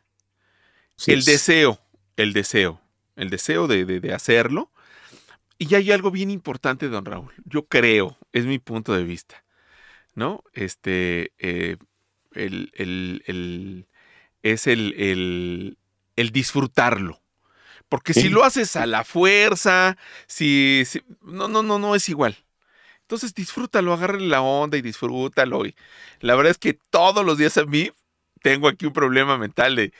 Sí, 0.97 1.12
el 1.12 1.20
es- 1.20 1.27
deseo, 1.27 1.81
el 2.16 2.33
deseo, 2.33 2.81
el 3.16 3.31
deseo 3.31 3.66
de, 3.68 3.85
de- 3.85 4.01
de 4.01 4.12
hacerlo. 4.12 4.70
Y 5.59 5.73
hay 5.77 5.92
algo 5.92 6.11
bien 6.11 6.31
importante, 6.31 6.88
don 6.88 7.05
Raúl. 7.05 7.33
Yo 7.44 7.66
creo, 7.66 8.18
es 8.33 8.44
mi 8.44 8.59
punto 8.59 8.92
de 8.92 9.05
vista, 9.05 9.44
¿no? 10.14 10.42
Este, 10.53 11.33
eh, 11.38 11.77
el, 12.33 12.73
el- 12.75 13.23
el- 13.27 13.87
es 14.42 14.66
el, 14.66 15.77
disfrutarlo. 16.33 17.20
Porque 17.88 18.14
si 18.14 18.29
lo 18.29 18.44
haces 18.44 18.75
a 18.77 18.87
la 18.87 19.05
fuerza, 19.05 19.97
si, 20.27 20.83
si- 20.87 21.03
no, 21.23 21.47
no, 21.49 21.62
no, 21.62 21.79
no 21.79 21.94
es 21.94 22.09
igual. 22.09 22.37
Entonces 23.04 23.34
disfrútalo, 23.34 23.92
agárrale 23.92 24.26
la 24.26 24.42
onda 24.42 24.78
y 24.78 24.82
disfrútalo. 24.82 25.66
Y 25.66 25.76
la 26.20 26.34
verdad 26.36 26.52
es 26.52 26.58
que 26.58 26.74
todos 26.90 27.24
los 27.24 27.38
días 27.38 27.56
a 27.58 27.64
mí 27.66 27.90
tengo 28.42 28.68
aquí 28.68 28.86
un 28.86 28.92
problema 28.92 29.38
mental 29.38 29.76
de, 29.76 29.92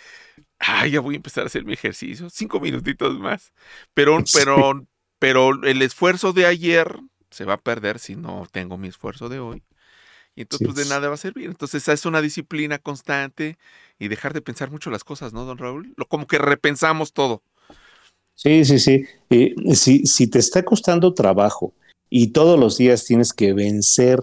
ay, 0.59 0.93
ya 0.93 1.01
voy 1.01 1.15
a 1.15 1.19
empezar 1.19 1.45
a 1.45 1.47
hacer 1.49 1.65
mi 1.65 1.75
ejercicio, 1.75 2.31
cinco 2.31 2.61
minutitos 2.61 3.19
más. 3.19 3.53
Pero, 3.95 4.19
pero, 4.35 4.87
pero 5.19 5.65
el 5.65 5.83
esfuerzo 5.83 6.33
de 6.33 6.47
ayer 6.47 6.99
se 7.31 7.45
va 7.45 7.55
a 7.55 7.59
perder 7.59 7.99
si 7.99 8.17
no 8.17 8.47
tengo 8.53 8.79
mi 8.79 8.89
esfuerzo 8.89 9.29
de 9.29 9.41
hoy. 9.41 9.63
Y 10.37 10.43
entonces, 10.43 10.61
Sí. 10.61 10.65
pues 10.67 10.77
de 10.77 10.87
nada 10.87 11.09
va 11.09 11.15
a 11.15 11.19
servir. 11.19 11.47
Entonces, 11.51 11.83
esa 11.83 11.93
es 11.93 12.07
una 12.07 12.21
disciplina 12.23 12.79
constante 12.79 13.59
y 13.99 14.09
dejar 14.09 14.33
de 14.35 14.43
pensar 14.43 14.71
mucho 14.71 14.91
las 14.91 15.05
cosas, 15.05 15.33
¿no, 15.33 15.45
don 15.45 15.59
Raúl? 15.59 15.95
Lo, 15.97 16.07
como 16.07 16.27
que 16.27 16.39
repensamos 16.39 17.13
todo. 17.13 17.43
Sí, 18.35 18.65
sí, 18.65 18.79
sí. 18.79 19.05
Eh, 19.31 19.55
si, 19.75 20.07
si 20.07 20.27
te 20.27 20.39
está 20.39 20.65
costando 20.65 21.15
trabajo 21.15 21.73
y 22.17 22.29
todos 22.29 22.57
los 22.61 22.79
días 22.79 23.05
tienes 23.07 23.33
que 23.33 23.53
vencer 23.53 24.21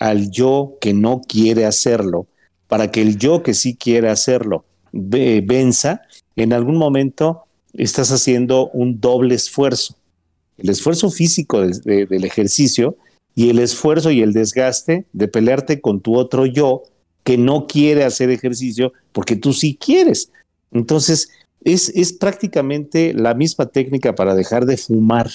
al 0.00 0.32
yo 0.32 0.78
que 0.80 0.92
no 0.92 1.20
quiere 1.20 1.64
hacerlo 1.64 2.26
para 2.66 2.90
que 2.90 3.02
el 3.02 3.18
yo 3.18 3.44
que 3.44 3.54
sí 3.54 3.76
quiere 3.76 4.08
hacerlo 4.08 4.64
ve- 4.90 5.40
venza, 5.46 6.02
en 6.34 6.52
algún 6.52 6.76
momento 6.76 7.44
estás 7.72 8.10
haciendo 8.10 8.68
un 8.70 9.00
doble 9.00 9.36
esfuerzo. 9.36 9.94
El 10.58 10.70
esfuerzo 10.70 11.08
físico 11.08 11.60
del- 11.60 11.80
de- 11.82 12.06
del 12.06 12.24
ejercicio 12.24 12.96
y 13.36 13.48
el 13.50 13.60
esfuerzo 13.60 14.10
y 14.10 14.22
el 14.22 14.32
desgaste 14.32 15.04
de 15.12 15.28
pelearte 15.28 15.80
con 15.80 16.00
tu 16.00 16.16
otro 16.16 16.46
yo 16.46 16.82
que 17.22 17.38
no 17.38 17.68
quiere 17.68 18.02
hacer 18.02 18.30
ejercicio 18.30 18.92
porque 19.12 19.36
tú 19.36 19.52
sí 19.52 19.76
quieres. 19.76 20.32
Entonces, 20.72 21.28
es, 21.62 21.90
es 21.90 22.12
prácticamente 22.12 23.14
la 23.14 23.34
misma 23.34 23.66
técnica 23.66 24.16
para 24.16 24.34
dejar 24.34 24.66
de 24.66 24.76
fumar 24.76 25.30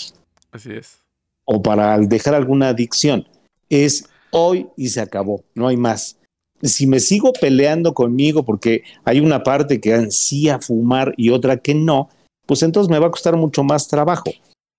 Así 0.52 0.72
es. 0.74 1.05
O 1.46 1.62
para 1.62 1.98
dejar 2.00 2.36
alguna 2.36 2.70
adicción. 2.70 3.28
Es 3.70 4.08
hoy 4.32 4.68
y 4.76 4.90
se 4.90 5.02
acabó, 5.02 5.44
no 5.54 5.68
hay 5.68 5.78
más. 5.78 6.18
Si 6.62 6.88
me 6.88 7.00
sigo 7.00 7.34
peleando 7.34 7.94
conmigo 7.94 8.44
porque 8.44 8.84
hay 9.04 9.20
una 9.20 9.44
parte 9.44 9.80
que 9.80 9.94
ansía 9.94 10.60
fumar 10.60 11.14
y 11.18 11.30
otra 11.30 11.58
que 11.58 11.76
no, 11.76 12.10
pues 12.46 12.64
entonces 12.64 12.90
me 12.90 13.00
va 13.00 13.08
a 13.08 13.12
costar 13.12 13.36
mucho 13.36 13.64
más 13.64 13.88
trabajo. 13.88 14.32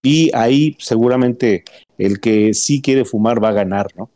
Y 0.03 0.31
ahí 0.35 0.77
seguramente 0.79 1.65
el 1.99 2.21
que 2.21 2.55
sí 2.55 2.81
quiere 2.81 3.05
fumar 3.05 3.43
va 3.43 3.49
a 3.49 3.53
ganar, 3.53 3.89
¿no? 3.97 4.11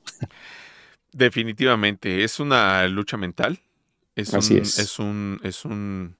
Definitivamente, 1.13 2.23
es 2.23 2.39
una 2.39 2.87
lucha 2.87 3.17
mental. 3.17 3.59
Es 4.15 4.35
Así 4.35 4.55
un, 4.55 4.61
es. 4.61 4.79
es 4.79 4.99
un, 4.99 5.41
es 5.43 5.65
un 5.65 6.17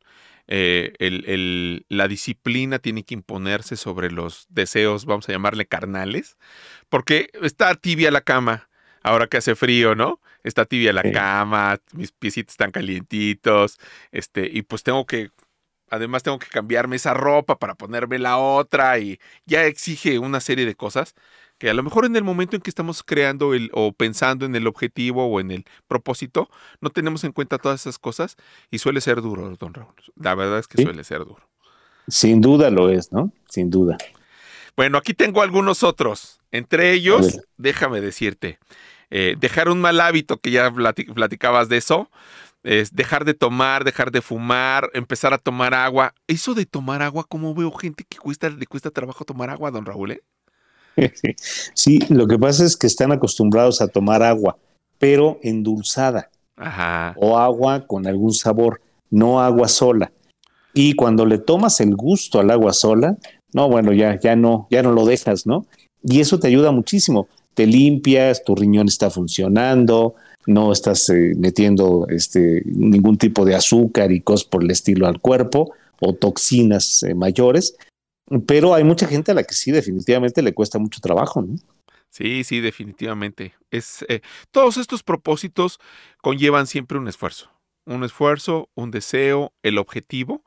eh, 0.51 0.93
el- 0.99 1.25
el- 1.29 1.87
la 1.89 2.09
disciplina 2.09 2.81
tiene 2.81 3.05
que 3.05 3.15
imponerse 3.15 3.77
sobre 3.77 4.11
los 4.11 4.47
deseos, 4.51 5.07
vamos 5.07 5.29
a 5.29 5.33
llamarle 5.33 5.65
carnales, 5.67 6.37
porque 6.89 7.31
está 7.41 7.75
tibia 7.77 8.11
la 8.11 8.21
cama, 8.21 8.69
ahora 9.03 9.29
que 9.29 9.37
hace 9.39 9.55
frío, 9.55 9.95
¿no? 9.95 10.21
Está 10.43 10.65
tibia 10.67 10.93
la 10.93 11.03
Sí. 11.03 11.13
cama, 11.13 11.79
mis 11.93 12.11
piecitos 12.13 12.55
están 12.55 12.73
calientitos, 12.73 13.79
este, 14.11 14.51
y 14.53 14.63
pues 14.63 14.83
tengo 14.83 15.07
que 15.07 15.31
además 15.93 16.23
tengo 16.23 16.39
que 16.39 16.47
cambiarme 16.47 16.97
esa 16.97 17.15
ropa 17.15 17.59
para 17.59 17.75
ponerme 17.75 18.19
la 18.21 18.37
otra 18.39 18.99
y 19.01 19.19
ya 19.45 19.65
exige 19.65 20.19
una 20.21 20.41
serie 20.41 20.65
de 20.65 20.77
cosas 20.77 21.15
que 21.61 21.69
a 21.69 21.75
lo 21.75 21.83
mejor 21.83 22.07
en 22.07 22.17
el 22.17 22.25
momento 22.25 22.57
en 22.57 22.63
que 22.63 22.71
estamos 22.71 23.03
creando 23.03 23.53
el, 23.53 23.71
o 23.75 23.93
pensando 23.93 24.47
en 24.47 24.57
el 24.57 24.67
objetivo 24.67 25.27
o 25.27 25.41
en 25.41 25.51
el 25.51 25.67
propósito, 25.87 26.49
no 26.81 26.89
tenemos 26.89 27.23
en 27.23 27.33
cuenta 27.33 27.59
todas 27.59 27.83
esas 27.83 27.99
cosas 27.99 28.37
y 28.71 28.79
suele 28.79 29.03
ser 29.03 29.21
duro, 29.21 29.55
don 29.57 29.75
Raúl. 29.75 29.93
La 30.17 30.35
verdad 30.35 30.59
es 30.59 30.67
que 30.67 30.79
Sí. 30.79 30.85
suele 30.85 31.05
ser 31.05 31.19
duro. 31.19 31.47
Sin 32.09 32.41
duda 32.41 32.71
lo 32.71 32.89
es, 32.89 33.13
¿no? 33.13 33.31
Sin 33.47 33.69
duda. 33.69 33.99
Bueno, 34.75 34.97
aquí 34.97 35.13
tengo 35.13 35.43
algunos 35.43 35.83
otros. 35.83 36.41
Entre 36.51 36.93
ellos, 36.93 37.41
déjame 37.59 38.01
decirte, 38.01 38.59
eh, 39.11 39.37
dejar 39.39 39.69
un 39.69 39.83
mal 39.83 40.01
hábito, 40.01 40.39
que 40.39 40.51
ya 40.51 40.71
plati- 40.71 41.13
platicabas 41.13 41.69
de 41.69 41.77
eso, 41.77 42.11
es 42.63 42.95
dejar 42.95 43.27
de 43.27 43.35
tomar, 43.35 43.85
dejar 43.85 44.11
de 44.13 44.23
fumar, 44.23 44.91
empezar 44.95 45.35
a 45.35 45.39
tomar 45.39 45.75
agua. 45.75 46.15
Eso 46.27 46.55
de 46.55 46.65
tomar 46.65 47.03
agua, 47.03 47.25
como 47.25 47.55
veo 47.55 47.71
gente 47.73 48.05
que 48.09 48.17
cuesta, 48.17 48.49
le 48.49 48.67
cuesta 48.67 48.91
trabajo 48.91 49.27
tomar 49.27 49.51
agua, 49.51 49.71
don 49.71 49.85
Raúl, 49.85 50.13
¿eh? 50.13 50.23
Sí, 51.75 52.01
lo 52.09 52.27
que 52.27 52.39
pasa 52.39 52.65
es 52.65 52.77
que 52.77 52.87
están 52.87 53.13
acostumbrados 53.13 53.81
a 53.81 53.89
tomar 53.89 54.23
agua, 54.23 54.57
pero 54.99 55.39
endulzada 55.43 56.31
Ajá. 56.57 57.15
o 57.17 57.39
agua 57.39 57.87
con 57.87 58.07
algún 58.07 58.33
sabor, 58.33 58.81
no 59.11 59.41
agua 59.41 59.69
sola. 59.69 60.13
Y 60.75 60.95
cuando 60.95 61.27
le 61.27 61.39
tomas 61.39 61.81
el 61.81 61.97
gusto 61.97 62.39
al 62.39 62.51
agua 62.51 62.73
sola, 62.73 63.17
no, 63.53 63.69
bueno, 63.69 63.93
ya, 63.93 64.19
ya 64.21 64.37
no, 64.37 64.69
ya 64.71 64.83
no 64.83 64.93
lo 64.93 65.05
dejas, 65.05 65.47
¿no? 65.47 65.67
Y 66.03 66.21
eso 66.21 66.39
te 66.39 66.49
ayuda 66.49 66.71
muchísimo. 66.71 67.29
Te 67.55 67.67
limpias, 67.67 68.45
tu 68.45 68.55
riñón 68.55 68.87
está 68.87 69.11
funcionando, 69.11 70.15
no 70.47 70.73
estás 70.73 71.09
eh, 71.11 71.33
metiendo 71.37 72.07
este, 72.09 72.63
ningún 72.65 73.17
tipo 73.17 73.45
de 73.45 73.55
azúcar 73.55 74.13
y 74.13 74.21
cosas 74.21 74.47
por 74.47 74.63
el 74.63 74.71
estilo 74.71 75.07
al 75.07 75.21
cuerpo 75.21 75.73
o 76.01 76.15
toxinas 76.15 77.03
eh, 77.03 77.15
mayores. 77.15 77.77
Pero 78.47 78.75
hay 78.75 78.85
mucha 78.85 79.07
gente 79.09 79.33
a 79.33 79.35
la 79.35 79.43
que 79.43 79.55
sí 79.55 79.73
definitivamente 79.73 80.43
le 80.43 80.55
cuesta 80.55 80.79
mucho 80.79 81.01
trabajo, 81.01 81.43
¿no? 81.43 81.57
Sí, 82.11 82.45
sí, 82.45 82.61
definitivamente. 82.61 83.55
Es, 83.71 84.05
eh, 84.09 84.21
todos 84.51 84.77
estos 84.77 85.03
propósitos 85.03 85.79
conllevan 86.23 86.67
siempre 86.67 86.99
un 86.99 87.09
esfuerzo. 87.09 87.51
Un 87.87 88.05
esfuerzo, 88.05 88.69
un 88.75 88.91
deseo, 88.91 89.53
el 89.63 89.79
objetivo, 89.79 90.45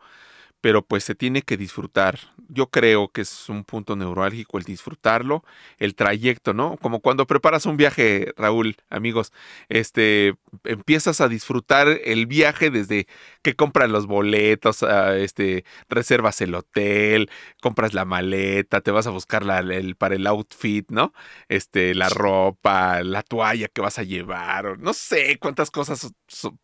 pero 0.63 0.81
pues 0.81 1.03
se 1.03 1.13
tiene 1.13 1.41
que 1.41 1.57
disfrutar. 1.57 2.19
Yo 2.47 2.69
creo 2.69 3.09
que 3.09 3.19
es 3.21 3.49
un 3.49 3.65
punto 3.65 3.97
neurálgico 3.97 4.57
el 4.57 4.63
disfrutarlo, 4.63 5.43
el 5.77 5.93
trayecto, 5.93 6.53
¿no? 6.53 6.77
Como 6.77 7.01
cuando 7.01 7.27
preparas 7.27 7.65
un 7.65 7.75
viaje, 7.75 8.31
Raúl, 8.37 8.77
amigos, 8.89 9.33
este, 9.67 10.35
empiezas 10.63 11.19
a 11.19 11.27
disfrutar 11.27 11.89
el 12.05 12.27
viaje 12.27 12.69
desde 12.71 13.07
que 13.41 13.55
compras 13.57 13.89
los 13.89 14.07
boletos, 14.07 14.83
ah, 14.83 15.17
este, 15.17 15.65
reservas 15.89 16.39
el 16.39 16.55
hotel, 16.55 17.29
compras 17.61 17.93
la 17.93 18.05
maleta, 18.05 18.79
te 18.79 18.91
vas 18.91 19.05
a 19.07 19.09
buscar 19.09 19.43
la- 19.45 19.59
el, 19.59 19.95
para 19.97 20.15
el 20.15 20.25
outfit, 20.27 20.89
¿no? 20.91 21.13
Este, 21.49 21.93
la 21.93 22.07
ropa, 22.07 23.03
la 23.03 23.21
toalla 23.23 23.67
que 23.67 23.81
vas 23.81 23.99
a 23.99 24.03
llevar, 24.03 24.65
o 24.67 24.77
no 24.77 24.93
sé 24.93 25.37
cuántas 25.39 25.71
cosas 25.71 26.13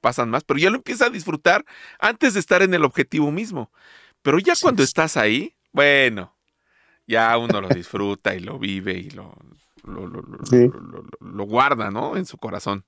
pasan 0.01 0.29
más, 0.29 0.43
pero 0.43 0.59
ya 0.59 0.69
lo 0.69 0.77
empiezas 0.77 1.07
a 1.07 1.11
disfrutar 1.11 1.65
antes 1.99 2.33
de 2.33 2.39
estar 2.39 2.61
en 2.61 2.73
el 2.73 2.83
objetivo 2.83 3.31
mismo. 3.31 3.71
Pero 4.21 4.39
ya 4.39 4.53
cuando 4.61 4.83
estás 4.83 5.17
ahí, 5.17 5.53
bueno, 5.71 6.35
ya 7.07 7.37
uno 7.37 7.61
lo 7.61 7.69
disfruta 7.69 8.35
y 8.35 8.39
lo 8.39 8.59
vive 8.59 8.93
y 8.97 9.09
lo, 9.11 9.33
lo, 9.83 10.07
lo- 10.07 10.21
lo- 10.21 10.45
Sí. 10.45 10.67
lo- 10.67 10.79
lo- 10.81 11.05
lo 11.19 11.43
guarda, 11.45 11.89
¿no? 11.91 12.17
En 12.17 12.25
su 12.25 12.37
corazón. 12.37 12.83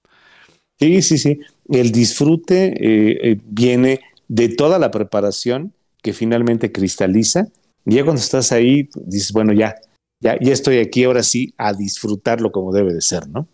Sí, 0.80 1.02
sí, 1.02 1.18
sí. 1.18 1.40
El 1.70 1.92
disfrute 1.92 2.66
eh, 2.68 3.32
eh, 3.32 3.38
viene 3.44 4.02
de 4.28 4.50
toda 4.50 4.80
la 4.80 4.92
preparación 4.92 5.74
que 6.02 6.14
finalmente 6.14 6.72
cristaliza. 6.72 7.48
Y 7.86 7.96
ya 7.96 8.04
cuando 8.04 8.22
estás 8.22 8.52
ahí, 8.52 8.90
dices, 8.96 9.32
bueno, 9.32 9.54
ya, 9.54 9.76
ya, 10.20 10.38
ya 10.40 10.54
estoy 10.54 10.80
aquí, 10.80 11.04
ahora 11.04 11.24
sí, 11.24 11.54
a 11.58 11.74
disfrutarlo 11.74 12.52
como 12.52 12.74
debe 12.74 12.94
de 12.94 13.02
ser, 13.02 13.28
¿no? 13.28 13.48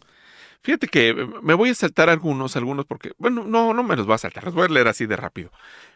Fíjate 0.67 0.89
que 0.89 1.09
eh, 1.11 1.15
me 1.43 1.53
voy 1.53 1.69
a 1.69 1.75
saltar 1.75 2.09
algunos, 2.09 2.57
algunos 2.57 2.85
porque, 2.85 3.13
bueno, 3.17 3.45
no, 3.45 3.73
no 3.73 3.83
me 3.83 3.95
los 3.95 4.05
voy 4.05 4.15
a 4.15 4.17
saltar, 4.17 4.43
los 4.43 4.53
voy 4.53 4.65
a 4.65 4.67
leer 4.67 4.89
así 4.89 5.05
de 5.05 5.15
rápido. 5.15 5.49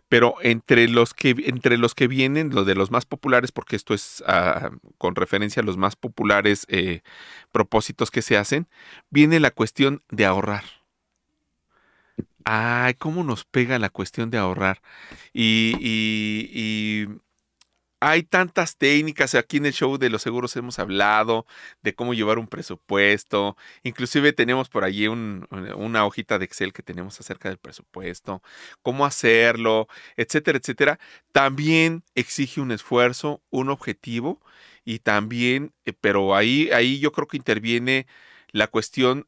Pero 0.08 0.36
entre 0.44 0.88
los 0.88 1.14
que, 1.14 1.36
entre 1.46 1.78
los 1.78 1.94
que 1.94 2.08
vienen, 2.08 2.56
lo 2.56 2.64
de 2.64 2.76
los 2.76 2.90
más 2.90 3.06
populares, 3.06 3.52
porque 3.52 3.76
esto 3.76 3.94
es 3.94 4.24
ah, 4.28 4.72
con 4.98 5.16
referencia 5.16 5.62
a 5.62 5.66
los 5.66 5.76
más 5.76 5.98
populares 5.98 6.66
eh, 6.70 7.02
propósitos 7.52 8.12
que 8.12 8.22
se 8.22 8.38
hacen, 8.38 8.66
viene 9.10 9.42
la 9.42 9.52
cuestión 9.52 10.04
de 10.10 10.26
ahorrar. 10.26 10.64
Ay, 12.46 12.94
cómo 12.94 13.26
nos 13.26 13.44
pega 13.44 13.78
la 13.78 13.90
cuestión 13.90 14.30
de 14.30 14.38
ahorrar. 14.38 14.82
Y 15.34 17.08
hay 18.02 18.24
tantas 18.24 18.78
técnicas, 18.78 19.36
aquí 19.36 19.58
en 19.58 19.68
el 19.68 19.74
show 19.74 19.98
de 19.98 20.10
los 20.10 20.24
seguros 20.24 20.56
hemos 20.58 20.80
hablado 20.80 21.46
de 21.84 21.96
cómo 21.96 22.14
llevar 22.16 22.40
un 22.40 22.48
presupuesto, 22.48 23.56
inclusive 23.84 24.34
tenemos 24.34 24.70
por 24.70 24.84
allí 24.84 25.08
un- 25.08 25.48
una 25.76 26.06
hojita 26.06 26.40
de 26.40 26.46
Excel 26.46 26.74
que 26.74 26.84
tenemos 26.84 27.20
acerca 27.20 27.50
del 27.50 27.60
presupuesto, 27.60 28.42
cómo 28.82 29.06
hacerlo, 29.06 29.88
etcétera, 30.18 30.58
etcétera. 30.58 31.00
También 31.32 32.04
exige 32.16 32.60
un 32.62 32.72
esfuerzo, 32.72 33.42
un 33.52 33.70
objetivo 33.70 34.42
y 34.84 35.00
también, 35.00 35.74
eh, 35.86 35.94
pero 35.94 36.36
ahí, 36.36 36.70
ahí 36.72 37.00
yo 37.00 37.12
creo 37.12 37.28
que 37.28 37.38
interviene 37.38 38.08
la 38.52 38.68
cuestión 38.68 39.28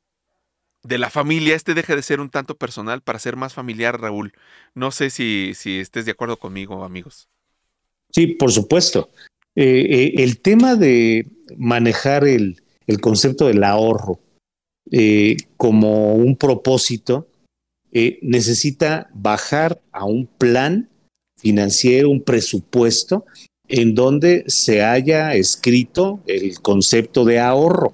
de 0.84 0.98
la 1.00 1.10
familia. 1.10 1.56
Este 1.56 1.74
deja 1.76 1.96
de 1.96 2.04
ser 2.04 2.20
un 2.22 2.30
tanto 2.30 2.58
personal 2.58 3.02
para 3.02 3.20
ser 3.20 3.36
más 3.38 3.54
familiar, 3.54 4.00
Raúl. 4.02 4.34
No 4.76 4.92
sé 4.92 5.10
si, 5.10 5.54
si 5.56 5.80
estés 5.80 6.06
de 6.06 6.12
acuerdo 6.12 6.38
conmigo, 6.40 6.84
amigos. 6.86 7.30
Sí, 8.13 8.28
por 8.28 8.52
supuesto. 8.52 9.10
Eh, 9.56 9.86
eh, 9.89 10.23
el 10.23 10.39
tema 10.39 10.76
de 10.76 11.28
manejar 11.58 12.28
el, 12.28 12.62
el 12.88 12.99
concepto 13.02 13.47
del 13.47 13.63
ahorro 13.63 14.19
eh, 14.91 15.38
como 15.58 16.15
un 16.15 16.36
propósito 16.36 17.28
necesita 18.23 19.08
bajar 19.13 19.80
a 19.91 20.06
un 20.06 20.26
plan 20.26 20.89
financiero, 21.39 22.10
un 22.10 22.23
presupuesto, 22.23 23.23
en 23.67 23.93
donde 23.93 24.45
se 24.47 24.82
haya 24.84 25.36
escrito 25.36 26.19
el 26.26 26.60
concepto 26.60 27.23
de 27.23 27.39
ahorro 27.39 27.93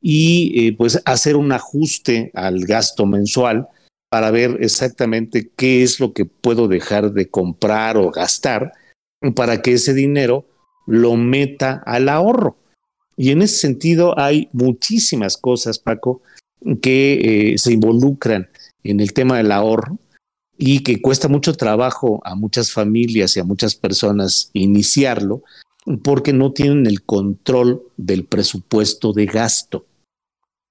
y 0.00 0.70
pues 0.72 1.02
hacer 1.04 1.34
un 1.34 1.50
ajuste 1.50 2.30
al 2.32 2.64
gasto 2.64 3.06
mensual 3.06 3.66
para 4.08 4.30
ver 4.30 4.58
exactamente 4.60 5.50
qué 5.56 5.82
es 5.82 5.98
lo 5.98 6.12
que 6.12 6.24
puedo 6.24 6.68
dejar 6.68 7.10
de 7.10 7.28
comprar 7.28 7.96
o 7.96 8.12
gastar 8.12 8.72
para 9.34 9.62
que 9.62 9.74
ese 9.74 9.94
dinero 9.94 10.46
lo 10.86 11.16
meta 11.16 11.82
al 11.86 12.08
ahorro. 12.08 12.56
Y 13.16 13.30
en 13.30 13.42
ese 13.42 13.56
sentido 13.56 14.18
hay 14.18 14.48
muchísimas 14.52 15.36
cosas, 15.36 15.78
Paco, 15.78 16.22
que 16.80 17.52
eh, 17.52 17.58
se 17.58 17.72
involucran 17.72 18.48
en 18.84 19.00
el 19.00 19.12
tema 19.12 19.38
del 19.38 19.52
ahorro 19.52 19.98
y 20.56 20.82
que 20.82 21.00
cuesta 21.00 21.28
mucho 21.28 21.54
trabajo 21.54 22.20
a 22.24 22.34
muchas 22.34 22.72
familias 22.72 23.36
y 23.36 23.40
a 23.40 23.44
muchas 23.44 23.74
personas 23.74 24.50
iniciarlo 24.52 25.42
porque 26.02 26.32
no 26.32 26.52
tienen 26.52 26.86
el 26.86 27.02
control 27.02 27.82
del 27.96 28.24
presupuesto 28.24 29.12
de 29.12 29.26
gasto. 29.26 29.86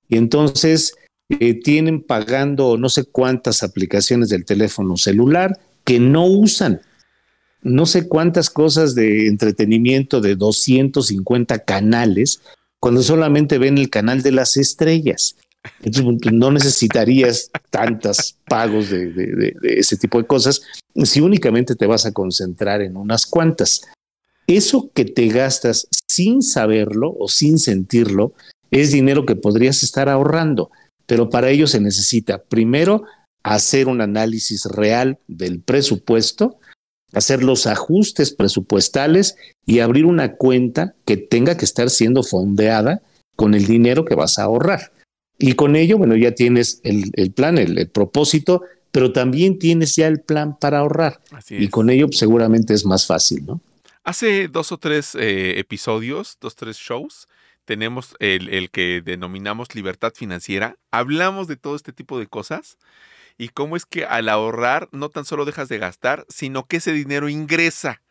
Y 0.10 0.18
entonces 0.18 0.96
eh, 1.30 1.54
tienen 1.56 2.02
pagando 2.02 2.78
no 2.78 2.90
sé 2.90 3.06
cuántas 3.06 3.64
aplicaciones 3.64 4.30
del 4.30 4.46
teléfono 4.46 4.96
celular 4.98 5.60
que 5.84 6.00
no 6.00 6.26
usan 6.26 6.82
no 7.62 7.86
sé 7.86 8.08
cuántas 8.08 8.50
cosas 8.50 8.96
de 8.96 9.28
entretenimiento 9.28 10.22
de 10.22 10.36
250 10.36 11.60
canales 11.60 12.42
cuando 12.80 13.02
solamente 13.02 13.58
ven 13.58 13.78
el 13.78 13.90
canal 13.90 14.22
de 14.22 14.32
las 14.32 14.58
estrellas. 14.58 15.36
Entonces, 15.82 16.20
pues, 16.22 16.34
no 16.34 16.52
necesitarías 16.52 17.52
tantos 17.70 18.38
pagos 18.48 18.90
de, 18.90 19.12
de, 19.12 19.56
ese 19.64 19.98
tipo 19.98 20.18
de 20.18 20.28
cosas 20.28 20.62
si 21.04 21.20
únicamente 21.20 21.76
te 21.76 21.88
vas 21.88 22.06
a 22.06 22.12
concentrar 22.12 22.82
en 22.82 22.96
unas 22.96 23.26
cuantas. 23.26 23.82
Eso 24.48 24.92
que 24.94 25.04
te 25.04 25.28
gastas 25.28 25.88
sin 26.08 26.42
saberlo 26.42 27.14
o 27.20 27.28
sin 27.28 27.60
sentirlo 27.60 28.34
es 28.72 28.92
dinero 28.92 29.26
que 29.26 29.36
podrías 29.36 29.84
estar 29.84 30.10
ahorrando, 30.10 30.72
pero 31.06 31.30
para 31.30 31.50
ello 31.50 31.68
se 31.68 31.82
necesita 31.82 32.44
primero 32.44 33.04
hacer 33.44 33.88
un 33.88 34.02
análisis 34.02 34.66
real 34.66 35.20
del 35.28 35.62
presupuesto, 35.62 36.60
hacer 37.14 37.44
los 37.44 37.68
ajustes 37.68 38.34
presupuestales 38.34 39.36
y 39.66 39.80
abrir 39.80 40.06
una 40.06 40.36
cuenta 40.36 40.96
que 41.06 41.18
tenga 41.18 41.58
que 41.58 41.66
estar 41.66 41.90
siendo 41.90 42.24
fondeada 42.24 43.02
con 43.36 43.54
el 43.54 43.66
dinero 43.66 44.06
que 44.06 44.16
vas 44.16 44.40
a 44.40 44.44
ahorrar. 44.44 44.92
Y 45.40 45.54
con 45.54 45.76
ello, 45.76 45.98
bueno, 45.98 46.16
ya 46.16 46.34
tienes 46.34 46.82
el, 46.84 47.12
el 47.14 47.32
plan, 47.32 47.58
el, 47.58 47.78
el, 47.78 47.90
propósito, 47.90 48.64
pero 48.92 49.12
también 49.12 49.60
tienes 49.60 49.96
ya 49.96 50.08
el 50.08 50.20
plan 50.22 50.58
para 50.58 50.80
ahorrar. 50.80 51.22
Y 51.50 51.68
con 51.68 51.90
ello 51.90 52.08
pues, 52.08 52.18
seguramente 52.18 52.74
es 52.74 52.86
más 52.86 53.06
fácil, 53.06 53.46
¿no? 53.46 53.62
Hace 54.04 54.48
dos 54.48 54.72
o 54.72 54.78
tres 54.78 55.16
eh, 55.16 55.60
episodios, 55.60 56.38
dos 56.40 56.54
o 56.54 56.56
tres 56.56 56.78
shows, 56.78 57.28
tenemos 57.66 58.16
el, 58.20 58.48
el 58.50 58.70
que 58.72 59.02
denominamos 59.04 59.76
libertad 59.76 60.14
financiera. 60.16 60.78
Hablamos 60.92 61.48
de 61.48 61.58
todo 61.58 61.76
este 61.76 61.92
tipo 61.92 62.18
de 62.18 62.28
cosas 62.28 62.78
y 63.38 63.50
cómo 63.50 63.76
es 63.76 63.86
que 63.86 64.06
al 64.06 64.30
ahorrar 64.30 64.90
no 64.92 65.10
tan 65.10 65.26
solo 65.26 65.46
dejas 65.46 65.70
de 65.70 65.78
gastar, 65.78 66.26
sino 66.30 66.68
que 66.68 66.78
ese 66.78 66.92
dinero 66.92 67.30
ingresa. 67.30 68.02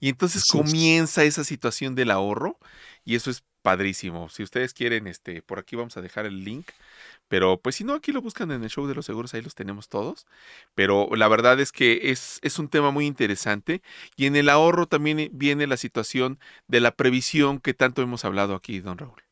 Y 0.00 0.08
entonces 0.08 0.46
comienza 0.46 1.24
esa 1.24 1.44
situación 1.44 1.94
del 1.94 2.10
ahorro 2.10 2.58
y 3.04 3.16
eso 3.16 3.30
es 3.30 3.42
padrísimo. 3.62 4.28
Si 4.28 4.42
ustedes 4.42 4.74
quieren, 4.74 5.06
este, 5.06 5.42
por 5.42 5.58
aquí 5.58 5.76
vamos 5.76 5.96
a 5.96 6.00
dejar 6.00 6.26
el 6.26 6.44
link. 6.44 6.68
Pero 7.28 7.60
pues 7.60 7.76
si 7.76 7.84
no, 7.84 7.94
aquí 7.94 8.12
lo 8.12 8.22
buscan 8.22 8.50
en 8.52 8.62
el 8.62 8.70
show 8.70 8.86
de 8.86 8.94
los 8.94 9.04
seguros, 9.04 9.34
ahí 9.34 9.42
los 9.42 9.54
tenemos 9.54 9.88
todos. 9.88 10.26
Pero 10.74 11.08
la 11.14 11.28
verdad 11.28 11.60
es 11.60 11.72
que 11.72 12.10
es, 12.10 12.38
es 12.42 12.58
un 12.58 12.68
tema 12.68 12.90
muy 12.90 13.06
interesante. 13.06 13.82
Y 14.16 14.26
en 14.26 14.36
el 14.36 14.48
ahorro 14.48 14.86
también 14.86 15.30
viene 15.32 15.66
la 15.66 15.76
situación 15.76 16.38
de 16.68 16.80
la 16.80 16.92
previsión 16.92 17.60
que 17.60 17.74
tanto 17.74 18.02
hemos 18.02 18.24
hablado 18.24 18.54
aquí, 18.54 18.80
don 18.80 18.98
Raúl. 18.98 19.22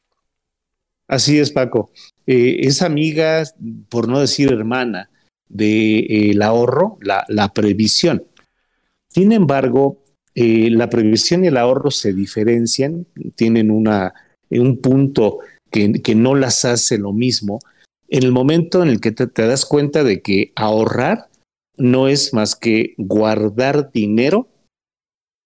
Así 1.08 1.38
es, 1.38 1.52
Paco. 1.52 1.90
Eh, 2.26 2.58
es 2.62 2.82
amiga, 2.82 3.44
por 3.88 4.08
no 4.08 4.20
decir 4.20 4.52
hermana, 4.52 5.08
del 5.48 6.42
ahorro, 6.42 6.98
la, 7.00 7.52
previsión. 7.52 8.24
Sin 9.08 9.32
embargo, 9.32 10.02
eh, 10.34 10.70
la 10.70 10.90
previsión 10.90 11.44
y 11.44 11.48
el 11.48 11.56
ahorro 11.56 11.90
se 11.90 12.12
diferencian, 12.12 13.06
tienen 13.36 13.70
una, 13.70 14.14
un 14.50 14.78
punto 14.78 15.38
que, 15.70 16.02
que 16.02 16.14
no 16.14 16.34
las 16.34 16.64
hace 16.64 16.98
lo 16.98 17.12
mismo. 17.12 17.60
En 18.08 18.22
el 18.22 18.32
momento 18.32 18.82
en 18.82 18.88
el 18.88 19.00
que 19.00 19.12
te 19.12 19.46
das 19.46 19.64
cuenta 19.64 20.04
de 20.04 20.22
que 20.22 20.52
ahorrar 20.54 21.28
no 21.76 22.08
es 22.08 22.32
más 22.32 22.56
que 22.56 22.94
guardar 22.96 23.90
dinero 23.92 24.48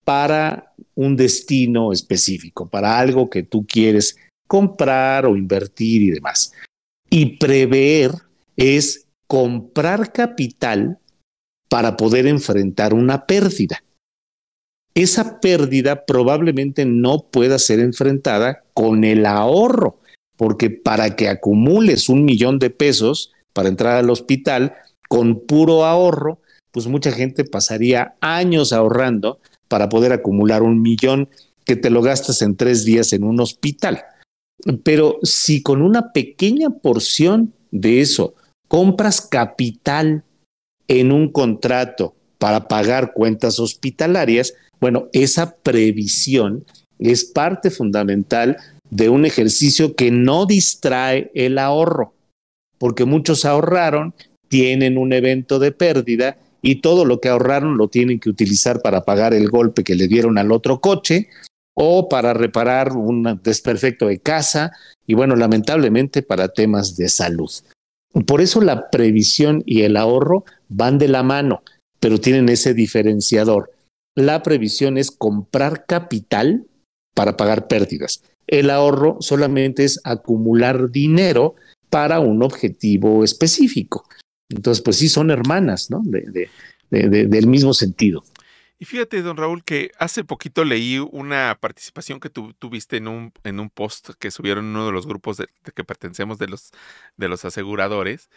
para 0.05 0.73
un 0.95 1.17
destino 1.17 1.93
específico, 1.93 2.69
para 2.69 2.99
algo 2.99 3.31
que 3.31 3.43
tú 3.43 3.67
quieres 3.67 4.17
comprar 4.47 5.27
o 5.27 5.37
invertir 5.37 6.03
y 6.03 6.11
demás. 6.11 6.53
Y 7.09 7.37
prever 7.37 8.13
es 8.57 9.07
comprar 9.31 10.11
capital 10.11 10.99
para 11.69 11.97
poder 11.97 12.27
enfrentar 12.27 12.93
una 12.93 13.27
pérdida. 13.27 13.81
Esa 14.93 15.39
pérdida 15.39 16.05
probablemente 16.05 16.85
no 16.85 17.29
pueda 17.31 17.61
ser 17.61 17.79
enfrentada 17.79 18.65
con 18.75 19.05
el 19.05 19.25
ahorro, 19.27 20.01
porque 20.37 20.69
para 20.69 21.15
que 21.15 21.29
acumules 21.29 22.09
un 22.09 22.25
millón 22.25 22.59
de 22.59 22.71
pesos 22.71 23.31
para 23.53 23.69
entrar 23.69 23.99
al 23.99 24.11
hospital 24.11 24.75
con 25.09 25.47
puro 25.47 25.85
ahorro, 25.85 26.41
pues 26.73 26.89
mucha 26.89 27.13
gente 27.13 27.45
pasaría 27.45 28.17
años 28.21 28.73
ahorrando 28.73 29.39
para 29.69 29.89
poder 29.89 30.13
acumular 30.13 30.65
un 30.65 30.83
millón 30.83 31.29
que 31.65 31.77
te 31.77 31.91
lo 31.91 32.03
gastas 32.03 32.43
en 32.43 32.57
tres 32.57 32.85
días 32.85 33.13
en 33.13 33.23
un 33.23 33.39
hospital. 33.39 34.03
Pero 34.83 35.21
si 35.23 35.63
con 35.63 35.83
una 35.83 36.13
pequeña 36.13 36.71
porción 36.71 37.55
de 37.71 38.01
eso 38.01 38.35
compras 38.71 39.21
capital 39.21 40.23
en 40.87 41.11
un 41.11 41.33
contrato 41.33 42.15
para 42.39 42.69
pagar 42.69 43.13
cuentas 43.13 43.59
hospitalarias, 43.59 44.55
bueno, 44.81 45.09
esa 45.13 45.57
previsión 45.57 46.65
es 47.01 47.25
parte 47.25 47.71
fundamental 47.71 48.59
de 48.89 49.09
un 49.09 49.27
ejercicio 49.27 49.97
que 49.97 50.13
no 50.13 50.47
distrae 50.47 51.33
el 51.35 51.59
ahorro, 51.59 52.15
porque 52.79 53.05
muchos 53.05 53.45
ahorraron, 53.45 54.15
tienen 54.47 54.99
un 54.99 55.13
evento 55.13 55.59
de 55.59 55.73
pérdida 55.73 56.39
y 56.63 56.77
todo 56.77 57.05
lo 57.05 57.21
que 57.21 57.29
ahorraron 57.29 57.77
lo 57.77 57.89
tienen 57.89 58.21
que 58.21 58.31
utilizar 58.31 58.83
para 58.83 59.05
pagar 59.05 59.35
el 59.35 59.51
golpe 59.51 59.83
que 59.83 59.97
le 59.97 60.07
dieron 60.07 60.39
al 60.39 60.53
otro 60.53 60.81
coche 60.81 61.29
o 61.75 62.09
para 62.09 62.35
reparar 62.35 62.93
un 62.93 63.41
desperfecto 63.43 64.07
de 64.07 64.21
casa 64.21 64.71
y 65.09 65.15
bueno, 65.15 65.35
lamentablemente 65.35 66.23
para 66.23 66.49
temas 66.49 66.97
de 66.97 67.09
salud. 67.09 67.51
Por 68.27 68.41
eso 68.41 68.61
la 68.61 68.91
previsión 68.91 69.63
y 69.67 69.83
el 69.83 69.97
ahorro 69.97 70.45
van 70.69 70.99
de 70.99 71.09
la 71.09 71.23
mano, 71.23 71.63
pero 72.01 72.19
tienen 72.19 72.49
ese 72.49 72.75
diferenciador. 72.75 73.73
La 74.17 74.43
previsión 74.43 74.99
es 74.99 75.11
comprar 75.11 75.87
capital 75.87 76.67
para 77.15 77.37
pagar 77.37 77.69
pérdidas. 77.69 78.23
El 78.47 78.71
ahorro 78.71 79.19
solamente 79.21 79.85
es 79.85 80.01
acumular 80.03 80.91
dinero 80.91 81.55
para 81.89 82.21
un 82.21 82.43
objetivo 82.43 83.23
específico. 83.23 84.05
Entonces, 84.49 84.83
pues 84.83 84.97
sí, 84.97 85.09
son 85.09 85.31
hermanas, 85.31 85.91
¿no? 85.91 86.03
De, 86.05 86.49
de, 86.91 87.09
de, 87.09 87.27
del 87.27 87.47
mismo 87.47 87.73
sentido. 87.75 88.25
Y 88.83 88.87
fíjate, 88.87 89.21
don 89.21 89.37
Raúl, 89.37 89.63
que 89.63 89.93
hace 89.99 90.25
poquito 90.25 90.65
leí 90.65 90.99
una 90.99 91.59
participación 91.61 92.19
que 92.19 92.31
tu, 92.31 92.55
tuviste 92.55 92.97
en 92.97 93.09
un, 93.09 93.31
en 93.45 93.61
un 93.61 93.69
post 93.69 94.13
que 94.19 94.31
subieron 94.31 94.65
en 94.65 94.71
uno 94.71 94.87
de 94.87 94.93
los 94.93 95.07
grupos 95.07 95.37
de, 95.37 95.49
de 95.65 95.73
que 95.73 95.85
pertenecemos 95.85 96.39
de 96.39 96.49
los, 96.49 96.71
de 97.19 97.29
los 97.29 97.45
aseguradores, 97.45 98.31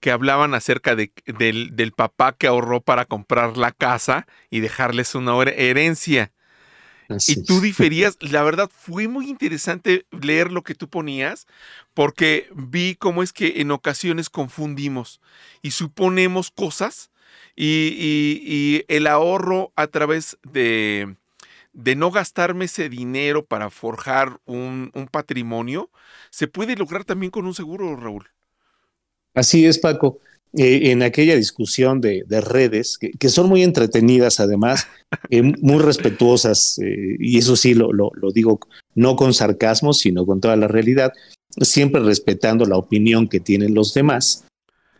que 0.00 0.10
hablaban 0.10 0.54
acerca 0.54 0.96
de, 0.96 1.12
del, 1.38 1.76
del, 1.76 1.92
papá 1.92 2.32
que 2.36 2.48
ahorró 2.48 2.80
para 2.80 3.04
comprar 3.04 3.56
la 3.56 3.70
casa 3.70 4.26
y 4.50 4.58
dejarles 4.58 5.14
una 5.14 5.40
herencia. 5.44 6.32
Así 7.08 7.34
y 7.38 7.44
tú 7.44 7.60
diferías, 7.60 8.18
la 8.20 8.42
verdad 8.42 8.68
fue 8.76 9.06
muy 9.06 9.30
interesante 9.30 10.04
leer 10.10 10.50
lo 10.50 10.64
que 10.64 10.74
tú 10.74 10.90
ponías, 10.90 11.46
porque 11.94 12.48
vi 12.56 12.96
cómo 12.96 13.22
es 13.22 13.32
que 13.32 13.60
en 13.60 13.70
ocasiones 13.70 14.30
confundimos 14.30 15.20
y 15.62 15.70
suponemos 15.70 16.50
cosas 16.50 17.12
y, 17.54 17.94
y, 17.98 18.42
y 18.44 18.84
el 18.88 19.06
ahorro 19.06 19.72
a 19.76 19.86
través 19.86 20.38
de, 20.42 21.16
de, 21.72 21.96
no 21.96 22.10
gastarme 22.10 22.66
ese 22.66 22.88
dinero 22.88 23.44
para 23.44 23.70
forjar 23.70 24.40
un, 24.44 24.90
un 24.94 25.06
patrimonio, 25.08 25.90
se 26.30 26.48
puede 26.48 26.76
lograr 26.76 27.04
también 27.04 27.30
con 27.30 27.46
un 27.46 27.54
seguro, 27.54 27.96
Raúl. 27.96 28.28
Así 29.34 29.66
es, 29.66 29.78
Paco. 29.78 30.18
Eh, 30.58 30.90
en 30.90 31.02
aquella 31.02 31.36
discusión 31.36 32.00
de, 32.00 32.24
de 32.26 32.40
redes, 32.40 32.96
que, 32.96 33.10
que, 33.10 33.28
son 33.28 33.46
muy 33.46 33.62
entretenidas 33.62 34.40
además, 34.40 34.86
eh, 35.30 35.42
muy 35.42 35.78
respetuosas, 35.78 36.78
eh, 36.78 37.16
y 37.18 37.36
eso 37.36 37.56
sí 37.56 37.74
lo, 37.74 37.92
lo, 37.92 38.10
lo, 38.14 38.32
digo 38.32 38.58
no 38.94 39.16
con 39.16 39.34
sarcasmo, 39.34 39.92
sino 39.92 40.24
con 40.24 40.40
toda 40.40 40.56
la 40.56 40.66
realidad, 40.66 41.12
siempre 41.60 42.00
respetando 42.00 42.64
la 42.64 42.78
opinión 42.78 43.28
que 43.28 43.38
tienen 43.38 43.74
los 43.74 43.92
demás. 43.92 44.45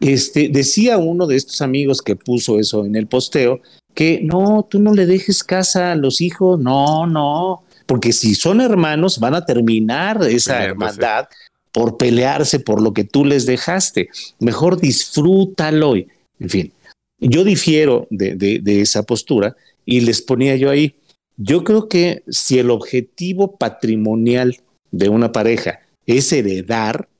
Este, 0.00 0.48
decía 0.48 0.98
uno 0.98 1.26
de 1.26 1.36
estos 1.36 1.62
amigos 1.62 2.02
que 2.02 2.16
puso 2.16 2.58
eso 2.58 2.84
en 2.84 2.96
el 2.96 3.06
posteo, 3.06 3.60
que 3.94 4.20
no, 4.22 4.66
tú 4.68 4.78
no 4.78 4.92
le 4.92 5.06
dejes 5.06 5.42
casa 5.42 5.92
a 5.92 5.96
los 5.96 6.20
hijos, 6.20 6.60
no, 6.60 7.06
no, 7.06 7.64
porque 7.86 8.12
si 8.12 8.34
son 8.34 8.60
hermanos 8.60 9.18
van 9.18 9.34
a 9.34 9.44
terminar 9.44 10.20
esa 10.24 10.64
hermandad. 10.64 11.26
Por 11.72 11.98
pelearse 11.98 12.58
por 12.58 12.80
lo 12.80 12.94
que 12.94 13.04
tú 13.04 13.26
les 13.26 13.44
dejaste. 13.44 14.08
Mejor 14.38 14.80
disfrútalo. 14.80 15.94
En 15.94 16.48
fin, 16.48 16.72
yo 17.18 17.44
difiero 17.44 18.06
de, 18.08 18.34
de, 18.34 18.60
de, 18.60 18.80
esa 18.80 19.02
postura 19.02 19.54
y 19.84 20.00
les 20.00 20.22
ponía 20.22 20.56
yo 20.56 20.70
ahí, 20.70 20.96
yo 21.36 21.64
creo 21.64 21.86
que 21.88 22.22
si 22.28 22.58
el 22.58 22.70
objetivo 22.70 23.56
patrimonial 23.56 24.56
de 24.90 25.10
una 25.10 25.32
pareja 25.32 25.80
es 26.06 26.32
heredar, 26.32 27.10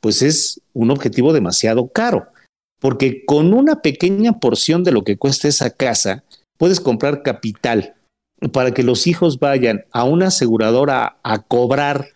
pues 0.00 0.22
es 0.22 0.59
un 0.72 0.90
objetivo 0.90 1.32
demasiado 1.32 1.88
caro, 1.88 2.28
porque 2.80 3.24
con 3.24 3.52
una 3.52 3.82
pequeña 3.82 4.38
porción 4.38 4.84
de 4.84 4.92
lo 4.92 5.04
que 5.04 5.16
cuesta 5.16 5.48
esa 5.48 5.70
casa, 5.70 6.24
puedes 6.56 6.80
comprar 6.80 7.22
capital 7.22 7.94
para 8.52 8.72
que 8.72 8.82
los 8.82 9.06
hijos 9.06 9.38
vayan 9.38 9.84
a 9.92 10.04
una 10.04 10.28
aseguradora 10.28 11.04
a, 11.04 11.34
a 11.34 11.42
cobrar 11.42 12.08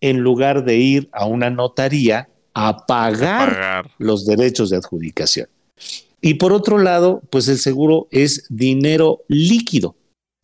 en 0.00 0.20
lugar 0.20 0.64
de 0.64 0.76
ir 0.76 1.08
a 1.12 1.26
una 1.26 1.50
notaría 1.50 2.28
a 2.54 2.86
pagar, 2.86 3.50
a 3.50 3.54
pagar, 3.54 3.90
los 3.98 4.26
derechos 4.26 4.70
de 4.70 4.76
adjudicación. 4.76 5.48
Y 6.20 6.34
por 6.34 6.52
otro 6.52 6.78
lado, 6.78 7.22
pues 7.30 7.48
el 7.48 7.58
seguro 7.58 8.08
es 8.10 8.44
dinero 8.48 9.22
líquido, 9.28 9.96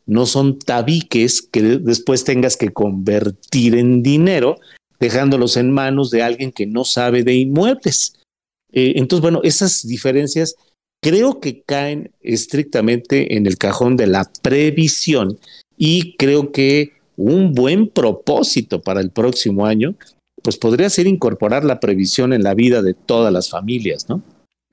no 0.07 0.25
son 0.25 0.59
tabiques 0.59 1.43
que 1.43 1.63
después 1.63 2.25
tengas 2.25 2.57
que 2.57 2.73
convertir 2.73 3.75
en 3.77 4.03
dinero, 4.03 4.57
dejándolos 4.99 5.57
en 5.57 5.71
manos 5.71 6.11
de 6.11 6.23
alguien 6.23 6.53
que 6.53 6.67
no 6.67 6.85
sabe 6.85 7.23
de 7.23 7.35
inmuebles. 7.35 8.15
Eh, 8.73 8.95
entonces, 8.97 9.23
bueno, 9.23 9.41
esas 9.43 9.87
diferencias 9.87 10.57
creo 11.03 11.41
que 11.41 11.63
caen 11.63 12.11
estrictamente 12.21 13.37
en 13.37 13.47
el 13.47 13.59
cajón 13.59 13.97
de 13.97 14.07
la 14.07 14.31
previsión 14.43 15.39
y 15.77 16.17
creo 16.17 16.53
que 16.53 16.93
un 17.17 17.53
buen 17.53 17.89
propósito 17.89 18.81
para 18.81 19.01
el 19.01 19.11
próximo 19.11 19.67
año, 19.67 19.95
pues 20.43 20.59
podría 20.59 20.91
ser 20.91 21.07
incorporar 21.07 21.65
la 21.65 21.81
previsión 21.81 22.33
en 22.33 22.43
la 22.43 22.55
vida 22.55 22.83
de 22.83 22.95
todas 22.95 23.33
las 23.33 23.51
familias, 23.51 24.09
¿no? 24.09 24.23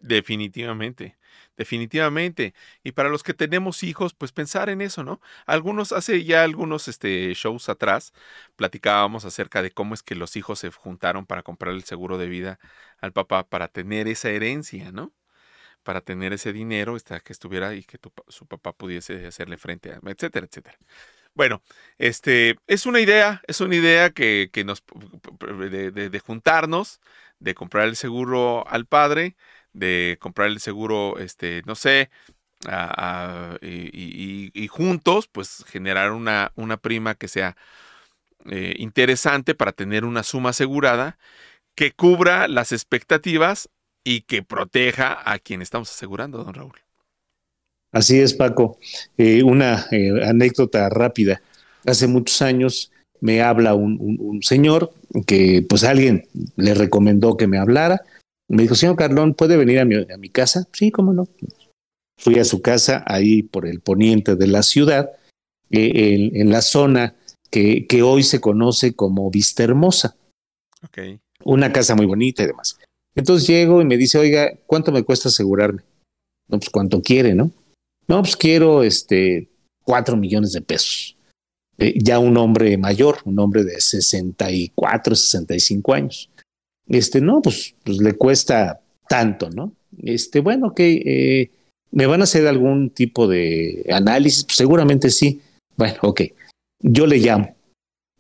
Definitivamente, 0.02 1.16
definitivamente. 1.58 2.54
Y 2.84 2.94
para 2.94 3.10
los 3.10 3.24
que 3.24 3.34
tenemos 3.34 3.84
hijos, 3.84 4.14
pues 4.14 4.32
pensar 4.32 4.70
en 4.70 4.82
eso, 4.82 5.04
¿no? 5.04 5.22
Algunos, 5.46 5.92
hace 5.92 6.24
ya 6.24 6.44
algunos 6.44 6.88
este, 6.88 7.34
shows 7.34 7.70
atrás, 7.70 8.14
platicábamos 8.56 9.26
acerca 9.26 9.62
de 9.62 9.72
cómo 9.72 9.94
es 9.94 10.04
que 10.04 10.16
los 10.16 10.36
hijos 10.36 10.60
se 10.60 10.72
juntaron 10.72 11.26
para 11.26 11.44
comprar 11.44 11.74
el 11.74 11.84
seguro 11.84 12.18
de 12.18 12.28
vida 12.28 12.60
al 13.00 13.14
papá 13.14 13.48
para 13.48 13.68
tener 13.68 14.08
esa 14.08 14.30
herencia, 14.30 14.92
¿no? 14.92 15.14
Para 15.84 16.02
tener 16.02 16.34
ese 16.34 16.54
dinero, 16.54 16.98
que 17.24 17.34
estuviera 17.34 17.74
y 17.76 17.84
que 17.84 17.98
tu, 17.98 18.12
su 18.30 18.48
papá 18.48 18.74
pudiese 18.74 19.26
hacerle 19.28 19.58
frente 19.58 19.92
a, 19.92 20.00
etcétera, 20.06 20.48
etcétera. 20.48 20.78
Bueno, 21.36 21.64
este 21.98 22.58
es 22.68 22.86
una 22.86 23.00
idea, 23.00 23.42
es 23.48 23.60
una 23.60 23.76
idea 23.76 24.12
que, 24.12 24.50
que 24.54 24.64
nos 24.64 24.84
de, 25.40 25.92
de, 25.92 26.20
juntarnos, 26.20 27.02
de 27.40 27.56
comprar 27.56 27.88
el 27.88 27.96
seguro 27.96 28.68
al 28.68 28.86
padre, 28.86 29.36
de 29.74 30.18
comprar 30.20 30.50
el 30.50 30.60
seguro, 30.60 31.18
este, 31.20 31.62
no 31.66 31.76
sé, 31.76 32.10
y, 33.62 34.68
juntos, 34.68 35.28
pues 35.28 35.66
generar 35.68 36.12
una, 36.12 36.52
una 36.56 36.78
prima 36.78 37.16
que 37.16 37.28
sea 37.28 37.58
eh, 38.50 38.76
interesante 38.78 39.56
para 39.56 39.72
tener 39.72 40.04
una 40.04 40.24
suma 40.24 40.50
asegurada 40.50 41.18
que 41.76 41.92
cubra 41.92 42.48
las 42.48 42.72
expectativas 42.72 43.70
y 44.04 44.22
que 44.22 44.44
proteja 44.44 45.18
a 45.32 45.40
quien 45.40 45.62
estamos 45.62 45.90
asegurando, 45.90 46.44
don 46.44 46.54
Raúl. 46.54 46.74
Así 47.92 48.20
es, 48.20 48.34
Paco. 48.34 48.78
Eh, 49.18 49.44
una 49.44 49.86
eh, 49.92 50.12
anécdota 50.26 50.90
rápida. 50.90 51.42
Hace 51.86 52.08
muchos 52.08 52.42
años 52.42 52.92
me 53.22 53.42
habla 53.42 53.76
un, 53.76 54.40
señor 54.42 54.92
que 55.26 55.66
pues 55.68 55.84
alguien 55.84 56.28
le 56.58 56.74
recomendó 56.74 57.38
que 57.38 57.48
me 57.48 57.60
hablara. 57.60 58.02
Me 58.50 58.64
dijo, 58.64 58.76
señor 58.76 58.96
Carlón, 58.96 59.34
¿puede 59.34 59.58
venir 59.58 59.80
a 59.80 59.86
mi, 59.86 59.96
a 59.96 60.18
mi 60.18 60.30
casa? 60.30 60.68
Sí, 60.74 60.92
cómo 60.92 61.14
no. 61.14 61.28
Fui 62.18 62.40
a 62.40 62.46
su 62.46 62.62
casa 62.62 63.04
ahí 63.08 63.44
por 63.44 63.66
el 63.66 63.82
poniente 63.82 64.36
de 64.36 64.48
la 64.48 64.64
ciudad, 64.64 65.12
eh, 65.72 66.30
en, 66.34 66.50
la 66.52 66.62
zona 66.62 67.16
que, 67.50 67.88
que, 67.88 68.04
hoy 68.04 68.24
se 68.24 68.40
conoce 68.40 68.94
como 68.94 69.32
Vista 69.32 69.64
Hermosa. 69.64 70.16
Okay. 70.86 71.20
Una 71.44 71.74
casa 71.74 71.96
muy 71.96 72.06
bonita 72.06 72.44
y 72.44 72.48
demás. 72.48 72.78
Entonces 73.16 73.48
llego 73.48 73.82
y 73.82 73.86
me 73.86 73.98
dice, 73.98 74.18
oiga, 74.18 74.52
¿cuánto 74.68 74.92
me 74.92 75.04
cuesta 75.04 75.30
asegurarme? 75.30 75.82
No, 76.48 76.60
pues 76.60 76.70
cuánto 76.70 77.02
quiere, 77.02 77.34
¿no? 77.34 77.52
No, 78.08 78.22
pues 78.22 78.36
quiero 78.36 78.84
este 78.84 79.50
cuatro 79.84 80.18
millones 80.18 80.54
de 80.54 80.62
pesos. 80.62 81.18
Eh, 81.78 81.96
ya 82.02 82.20
un 82.20 82.38
hombre 82.38 82.78
mayor, 82.78 83.18
un 83.26 83.40
hombre 83.40 83.64
de 83.64 83.82
64, 83.82 85.16
65 85.16 85.94
años. 85.94 86.30
Este, 86.94 87.22
no, 87.22 87.42
pues, 87.42 87.76
pues 87.84 87.98
le 87.98 88.14
cuesta 88.14 88.82
tanto, 89.08 89.50
¿no? 89.50 89.74
Este, 90.02 90.40
bueno, 90.40 90.74
que 90.74 91.02
eh, 91.06 91.52
¿me 91.92 92.06
van 92.06 92.22
a 92.22 92.26
hacer 92.26 92.48
algún 92.48 92.90
tipo 92.90 93.28
de 93.28 93.86
análisis? 93.92 94.44
Pues 94.46 94.58
seguramente 94.58 95.10
sí. 95.10 95.42
Bueno, 95.76 95.98
ok. 96.02 96.22
Yo 96.80 97.08
le 97.08 97.18
llamo. 97.18 97.56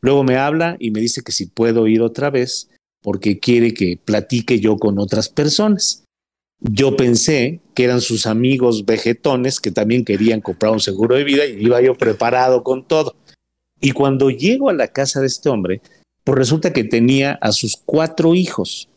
Luego 0.01 0.23
me 0.23 0.37
habla 0.37 0.75
y 0.79 0.91
me 0.91 0.99
dice 0.99 1.21
que 1.21 1.31
si 1.31 1.45
puedo 1.45 1.87
ir 1.87 2.01
otra 2.01 2.29
vez 2.29 2.69
porque 3.01 3.39
quiere 3.39 3.73
que 3.73 3.99
platique 4.03 4.59
yo 4.59 4.77
con 4.77 4.97
otras 4.97 5.29
personas. 5.29 6.03
Yo 6.61 6.95
pensé 6.95 7.59
que 7.75 7.83
eran 7.83 7.99
sus 7.99 8.25
amigos 8.25 8.85
vegetones 8.85 9.59
que 9.59 9.71
también 9.71 10.05
querían 10.05 10.39
comprar 10.39 10.71
un 10.71 10.79
seguro 10.79 11.15
de 11.15 11.25
vida 11.25 11.45
y 11.45 11.65
iba 11.65 11.81
yo 11.81 11.95
preparado 11.95 12.63
con 12.63 12.87
todo. 12.87 13.15
Y 13.81 13.91
cuando 13.91 14.29
llego 14.29 14.69
a 14.69 14.73
la 14.73 14.87
casa 14.87 15.19
de 15.19 15.27
este 15.27 15.49
hombre, 15.49 15.81
pues 16.23 16.37
resulta 16.37 16.73
que 16.73 16.83
tenía 16.83 17.33
a 17.41 17.51
sus 17.51 17.75
cuatro 17.75 18.35
hijos. 18.35 18.89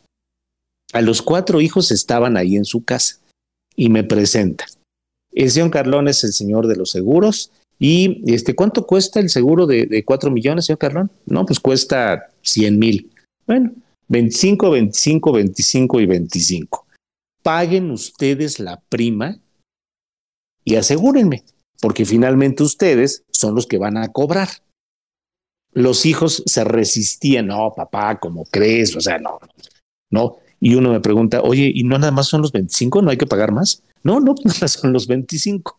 A 0.92 1.02
los 1.02 1.22
cuatro 1.22 1.60
hijos 1.60 1.90
estaban 1.90 2.36
ahí 2.36 2.56
en 2.56 2.64
su 2.64 2.84
casa 2.84 3.18
y 3.74 3.88
me 3.88 4.04
presenta. 4.04 4.66
El 5.32 5.50
señor 5.50 5.70
Carlón 5.70 6.08
es 6.08 6.24
el 6.24 6.32
señor 6.32 6.66
de 6.66 6.76
los 6.76 6.90
seguros. 6.90 7.50
¿Y 7.78 8.22
este, 8.32 8.54
cuánto 8.54 8.86
cuesta 8.86 9.20
el 9.20 9.28
seguro 9.28 9.66
de, 9.66 9.86
de 9.86 10.04
4 10.04 10.30
millones, 10.30 10.64
señor 10.64 10.78
Carlón? 10.78 11.10
No, 11.26 11.44
pues 11.44 11.60
cuesta 11.60 12.30
100 12.42 12.78
mil. 12.78 13.10
Bueno, 13.46 13.72
25, 14.08 14.70
25, 14.70 15.32
25 15.32 16.00
y 16.00 16.06
25. 16.06 16.86
Paguen 17.42 17.90
ustedes 17.90 18.58
la 18.58 18.80
prima 18.88 19.38
y 20.64 20.76
asegúrenme, 20.76 21.44
porque 21.80 22.04
finalmente 22.04 22.62
ustedes 22.62 23.22
son 23.30 23.54
los 23.54 23.66
que 23.66 23.78
van 23.78 23.96
a 23.96 24.08
cobrar. 24.08 24.48
Los 25.76 26.06
hijos 26.06 26.42
se 26.46 26.64
resistían, 26.64 27.48
no, 27.48 27.74
papá, 27.76 28.18
¿cómo 28.18 28.46
crees? 28.46 28.96
O 28.96 29.00
sea, 29.02 29.18
no, 29.18 29.38
no. 30.10 30.38
Y 30.58 30.74
uno 30.74 30.90
me 30.90 31.00
pregunta, 31.00 31.42
oye, 31.42 31.70
¿y 31.74 31.84
no 31.84 31.98
nada 31.98 32.12
más 32.12 32.28
son 32.28 32.40
los 32.40 32.50
25? 32.50 33.02
¿No 33.02 33.10
hay 33.10 33.18
que 33.18 33.26
pagar 33.26 33.52
más? 33.52 33.82
No, 34.02 34.18
no, 34.18 34.34
nada 34.44 34.68
son 34.68 34.94
los 34.94 35.06
25. 35.06 35.76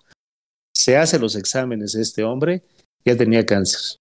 Se 0.72 0.98
hace 0.98 1.18
los 1.18 1.36
exámenes 1.36 1.96
este 1.96 2.24
hombre, 2.24 2.62
ya 3.04 3.18
tenía 3.18 3.44
cáncer. 3.44 3.98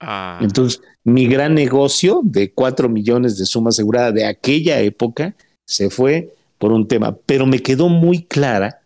Ah. 0.00 0.38
Entonces, 0.42 0.82
mi 1.02 1.26
gran 1.26 1.54
negocio 1.54 2.20
de 2.22 2.52
cuatro 2.52 2.90
millones 2.90 3.38
de 3.38 3.46
suma 3.46 3.70
asegurada 3.70 4.12
de 4.12 4.26
aquella 4.26 4.80
época 4.80 5.34
se 5.66 5.88
fue 5.88 6.34
por 6.58 6.72
un 6.72 6.86
tema, 6.86 7.16
pero 7.24 7.46
me 7.46 7.60
quedó 7.60 7.88
muy 7.88 8.24
clara 8.24 8.82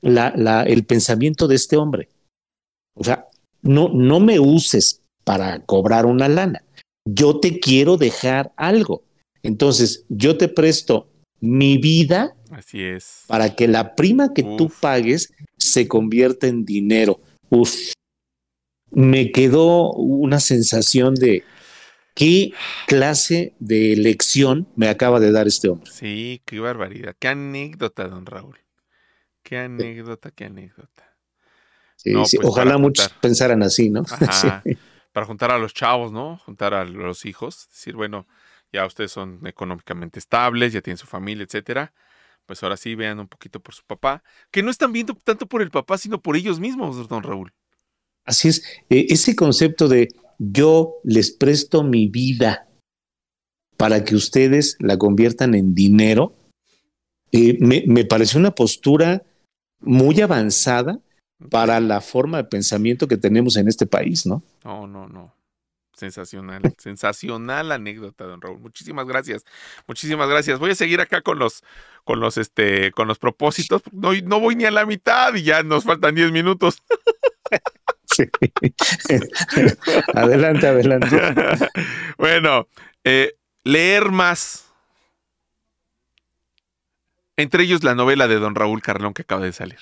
la, 0.00 0.32
la, 0.36 0.62
el 0.62 0.84
pensamiento 0.84 1.48
de 1.48 1.56
este 1.56 1.76
hombre. 1.76 2.08
O 2.94 3.02
sea, 3.02 3.26
no, 3.62 3.88
no 3.88 4.20
me 4.20 4.38
uses 4.38 5.02
para 5.28 5.60
cobrar 5.66 6.06
una 6.06 6.26
lana. 6.26 6.64
Yo 7.04 7.38
te 7.38 7.60
quiero 7.60 7.98
dejar 7.98 8.50
algo. 8.56 9.04
Entonces, 9.42 10.06
yo 10.08 10.38
te 10.38 10.48
presto 10.48 11.06
mi 11.38 11.76
vida. 11.76 12.34
Así 12.50 12.82
es. 12.82 13.24
Para 13.26 13.54
que 13.54 13.68
la 13.68 13.94
prima 13.94 14.32
que 14.32 14.42
tú 14.42 14.72
pagues 14.80 15.34
se 15.58 15.86
convierta 15.86 16.46
en 16.46 16.64
dinero. 16.64 17.20
Uf, 17.50 17.76
me 18.90 19.30
quedó 19.30 19.92
una 19.92 20.40
sensación 20.40 21.14
de 21.14 21.44
qué 22.14 22.54
clase 22.86 23.52
de 23.58 23.96
lección 23.96 24.66
me 24.76 24.88
acaba 24.88 25.20
de 25.20 25.30
dar 25.30 25.46
este 25.46 25.68
hombre. 25.68 25.90
Sí, 25.92 26.40
qué 26.46 26.58
barbaridad. 26.58 27.14
Qué 27.18 27.28
anécdota, 27.28 28.08
don 28.08 28.24
Raúl. 28.24 28.56
Qué 29.42 29.58
anécdota, 29.58 30.30
qué 30.30 30.46
anécdota. 30.46 31.14
Sí, 31.96 32.14
sí. 32.24 32.38
Pues, 32.38 32.48
Ojalá 32.48 32.78
muchos 32.78 33.10
pensaran 33.20 33.62
así, 33.62 33.90
¿no? 33.90 34.04
Para 35.18 35.26
juntar 35.26 35.50
a 35.50 35.58
los 35.58 35.74
chavos, 35.74 36.12
¿no? 36.12 36.38
Juntar 36.46 36.74
a 36.74 36.84
los 36.84 37.26
hijos. 37.26 37.68
Decir, 37.72 37.96
bueno, 37.96 38.28
ya 38.72 38.86
ustedes 38.86 39.10
son 39.10 39.44
económicamente 39.48 40.20
estables, 40.20 40.72
ya 40.72 40.80
tienen 40.80 40.96
su 40.96 41.08
familia, 41.08 41.42
etcétera. 41.42 41.92
Pues 42.46 42.62
ahora 42.62 42.76
sí 42.76 42.94
vean 42.94 43.18
un 43.18 43.26
poquito 43.26 43.58
por 43.58 43.74
su 43.74 43.82
papá. 43.82 44.22
Que 44.52 44.62
no 44.62 44.70
están 44.70 44.92
viendo 44.92 45.14
tanto 45.14 45.48
por 45.48 45.60
el 45.60 45.72
papá, 45.72 45.98
sino 45.98 46.22
por 46.22 46.36
ellos 46.36 46.60
mismos, 46.60 47.08
don 47.08 47.24
Raúl. 47.24 47.52
Así 48.24 48.46
es, 48.46 48.62
eh, 48.90 49.06
ese 49.08 49.34
concepto 49.34 49.88
de 49.88 50.06
yo 50.38 51.00
les 51.02 51.32
presto 51.32 51.82
mi 51.82 52.06
vida 52.06 52.68
para 53.76 54.04
que 54.04 54.14
ustedes 54.14 54.76
la 54.78 54.98
conviertan 54.98 55.56
en 55.56 55.74
dinero, 55.74 56.36
eh, 57.32 57.56
me, 57.58 57.82
me 57.88 58.04
pareció 58.04 58.38
una 58.38 58.54
postura 58.54 59.24
muy 59.80 60.20
avanzada 60.20 61.00
para 61.50 61.80
la 61.80 62.00
forma 62.00 62.38
de 62.38 62.44
pensamiento 62.44 63.08
que 63.08 63.16
tenemos 63.16 63.56
en 63.56 63.68
este 63.68 63.86
país, 63.86 64.26
¿no? 64.26 64.42
No, 64.64 64.86
no, 64.86 65.08
no. 65.08 65.34
Sensacional, 65.94 66.62
sensacional 66.78 67.72
anécdota, 67.72 68.24
don 68.24 68.40
Raúl. 68.40 68.60
Muchísimas 68.60 69.06
gracias. 69.06 69.44
Muchísimas 69.86 70.28
gracias. 70.28 70.58
Voy 70.58 70.70
a 70.70 70.74
seguir 70.74 71.00
acá 71.00 71.22
con 71.22 71.38
los, 71.38 71.62
con 72.04 72.20
los, 72.20 72.38
este, 72.38 72.92
con 72.92 73.08
los 73.08 73.18
propósitos. 73.18 73.82
No, 73.92 74.12
no 74.24 74.40
voy 74.40 74.56
ni 74.56 74.64
a 74.64 74.70
la 74.70 74.86
mitad 74.86 75.34
y 75.34 75.42
ya 75.42 75.62
nos 75.62 75.84
faltan 75.84 76.14
10 76.14 76.32
minutos. 76.32 76.82
adelante, 80.14 80.66
adelante. 80.66 81.18
bueno, 82.18 82.68
eh, 83.04 83.34
leer 83.64 84.10
más. 84.10 84.64
Entre 87.36 87.62
ellos 87.62 87.84
la 87.84 87.94
novela 87.94 88.26
de 88.26 88.36
don 88.36 88.56
Raúl 88.56 88.82
Carlón 88.82 89.14
que 89.14 89.22
acaba 89.22 89.44
de 89.44 89.52
salir. 89.52 89.78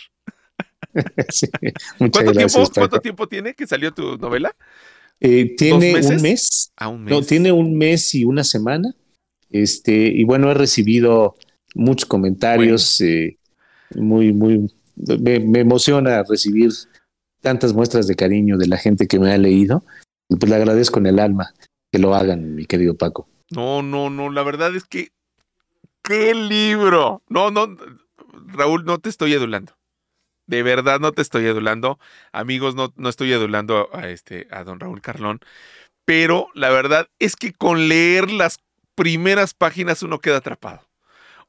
¿Cuánto, 1.98 2.32
tiempo, 2.32 2.70
¿Cuánto 2.74 3.00
tiempo 3.00 3.28
tiene 3.28 3.54
que 3.54 3.66
salió 3.66 3.92
tu 3.92 4.16
novela? 4.16 4.54
Eh, 5.20 5.54
tiene 5.56 5.94
un 5.94 6.22
mes. 6.22 6.72
Ah, 6.76 6.88
un 6.88 7.04
mes. 7.04 7.10
No, 7.12 7.22
tiene 7.22 7.52
un 7.52 7.76
mes 7.76 8.14
y 8.14 8.24
una 8.24 8.44
semana. 8.44 8.94
Este, 9.50 9.92
y 9.92 10.24
bueno, 10.24 10.50
he 10.50 10.54
recibido 10.54 11.36
muchos 11.74 12.06
comentarios. 12.06 13.00
Eh, 13.00 13.38
muy, 13.94 14.32
muy. 14.32 14.70
me, 14.96 15.60
emociona 15.60 16.22
recibir 16.28 16.70
tantas 17.40 17.72
muestras 17.72 18.06
de 18.06 18.16
cariño 18.16 18.56
de 18.56 18.66
la 18.66 18.76
gente 18.76 19.06
que 19.06 19.18
me 19.18 19.32
ha 19.32 19.38
leído. 19.38 19.84
Y 20.28 20.36
pues 20.36 20.50
le 20.50 20.56
agradezco 20.56 20.98
en 20.98 21.06
el 21.06 21.18
alma 21.18 21.54
que 21.92 21.98
lo 21.98 22.14
hagan, 22.14 22.54
mi 22.54 22.66
querido 22.66 22.96
Paco. 22.96 23.28
No, 23.50 23.82
no, 23.82 24.10
no, 24.10 24.30
la 24.30 24.42
verdad 24.42 24.74
es 24.74 24.84
que. 24.84 25.10
¡Qué 26.02 26.34
libro! 26.34 27.22
No, 27.28 27.50
no, 27.50 27.76
Raúl, 28.46 28.84
no 28.84 28.98
te 28.98 29.08
estoy 29.08 29.34
adulando. 29.34 29.72
De 30.46 30.62
verdad 30.62 31.00
no 31.00 31.12
te 31.12 31.22
estoy 31.22 31.46
adulando. 31.46 31.98
Amigos, 32.32 32.74
no, 32.74 32.92
no 32.96 33.08
estoy 33.08 33.32
adulando 33.32 33.90
a, 33.92 34.08
este, 34.08 34.48
a 34.50 34.64
don 34.64 34.80
Raúl 34.80 35.00
Carlón. 35.02 35.40
Pero 36.04 36.48
la 36.54 36.70
verdad 36.70 37.08
es 37.18 37.36
que 37.36 37.52
con 37.52 37.88
leer 37.88 38.30
las 38.30 38.58
primeras 38.94 39.54
páginas 39.54 40.02
uno 40.02 40.20
queda 40.20 40.38
atrapado 40.38 40.86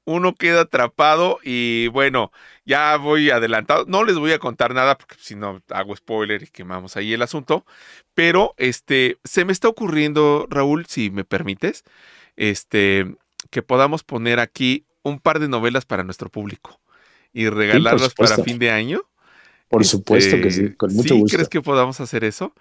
uno 0.08 0.36
queda 0.36 0.62
atrapado 0.62 1.40
y 1.44 1.90
bueno, 1.90 2.32
ya 2.66 2.96
voy 2.96 3.30
adelantado. 3.30 3.84
No 3.90 4.06
les 4.06 4.18
voy 4.18 4.32
a 4.32 4.40
contar 4.40 4.74
nada 4.74 4.98
porque 4.98 5.18
si 5.20 5.36
no 5.36 5.62
hago 5.70 5.96
spoiler 5.98 6.44
y 6.44 6.48
quemamos 6.48 6.96
ahí 6.96 7.14
el 7.14 7.22
asunto. 7.22 7.66
Pero 8.14 8.54
este, 8.58 9.18
se 9.26 9.44
me 9.44 9.52
está 9.52 9.68
ocurriendo, 9.68 10.48
Raúl, 10.50 10.86
si 10.86 11.12
me 11.12 11.26
permites, 11.26 11.84
este, 12.38 13.18
que 13.52 13.62
podamos 13.62 14.04
poner 14.04 14.40
aquí 14.40 14.86
un 15.04 15.20
par 15.20 15.40
de 15.40 15.50
novelas 15.50 15.86
para 15.86 16.04
nuestro 16.04 16.30
público 16.30 16.80
y 17.38 17.50
regalarlas 17.50 18.16
para 18.16 18.38
fin 18.38 18.58
de 18.58 18.72
año. 18.72 19.02
Por 19.70 19.86
supuesto 19.86 20.38
que 20.38 20.50
sí, 20.50 20.64
este, 20.64 20.76
con 20.76 20.94
mucho 20.96 21.16
gusto. 21.16 21.36
¿Crees 21.36 21.50
que 21.50 21.62
podamos 21.62 22.00
hacer 22.00 22.24
eso? 22.24 22.54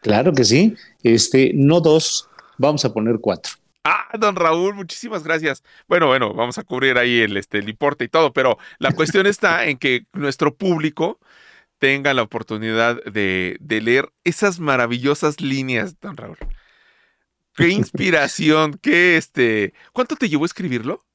Claro 0.00 0.32
que 0.32 0.44
sí. 0.44 0.74
Este, 1.02 1.52
no 1.54 1.80
dos, 1.80 2.28
vamos 2.58 2.84
a 2.84 2.92
poner 2.92 3.18
cuatro. 3.18 3.54
Ah, 3.82 4.08
don 4.18 4.36
Raúl, 4.36 4.74
muchísimas 4.74 5.24
gracias. 5.24 5.62
Bueno, 5.88 6.06
bueno, 6.06 6.34
vamos 6.34 6.58
a 6.58 6.64
cubrir 6.64 6.98
ahí 6.98 7.20
el, 7.20 7.38
este, 7.38 7.58
el 7.58 7.68
importe 7.70 8.04
y 8.04 8.08
todo, 8.08 8.32
pero 8.34 8.58
la 8.78 8.92
cuestión 8.94 9.26
está 9.26 9.64
en 9.66 9.78
que 9.78 10.04
nuestro 10.12 10.54
público 10.54 11.18
tenga 11.78 12.12
la 12.12 12.22
oportunidad 12.22 13.02
de, 13.04 13.56
de 13.58 13.80
leer 13.80 14.12
esas 14.24 14.60
maravillosas 14.60 15.40
líneas, 15.40 15.98
don 15.98 16.18
Raúl. 16.18 16.36
Qué 17.54 17.68
inspiración, 17.68 18.78
qué 18.82 19.16
este. 19.16 19.72
¿Cuánto 19.92 20.16
te 20.16 20.28
llevó 20.28 20.44
a 20.44 20.46
escribirlo? 20.46 21.06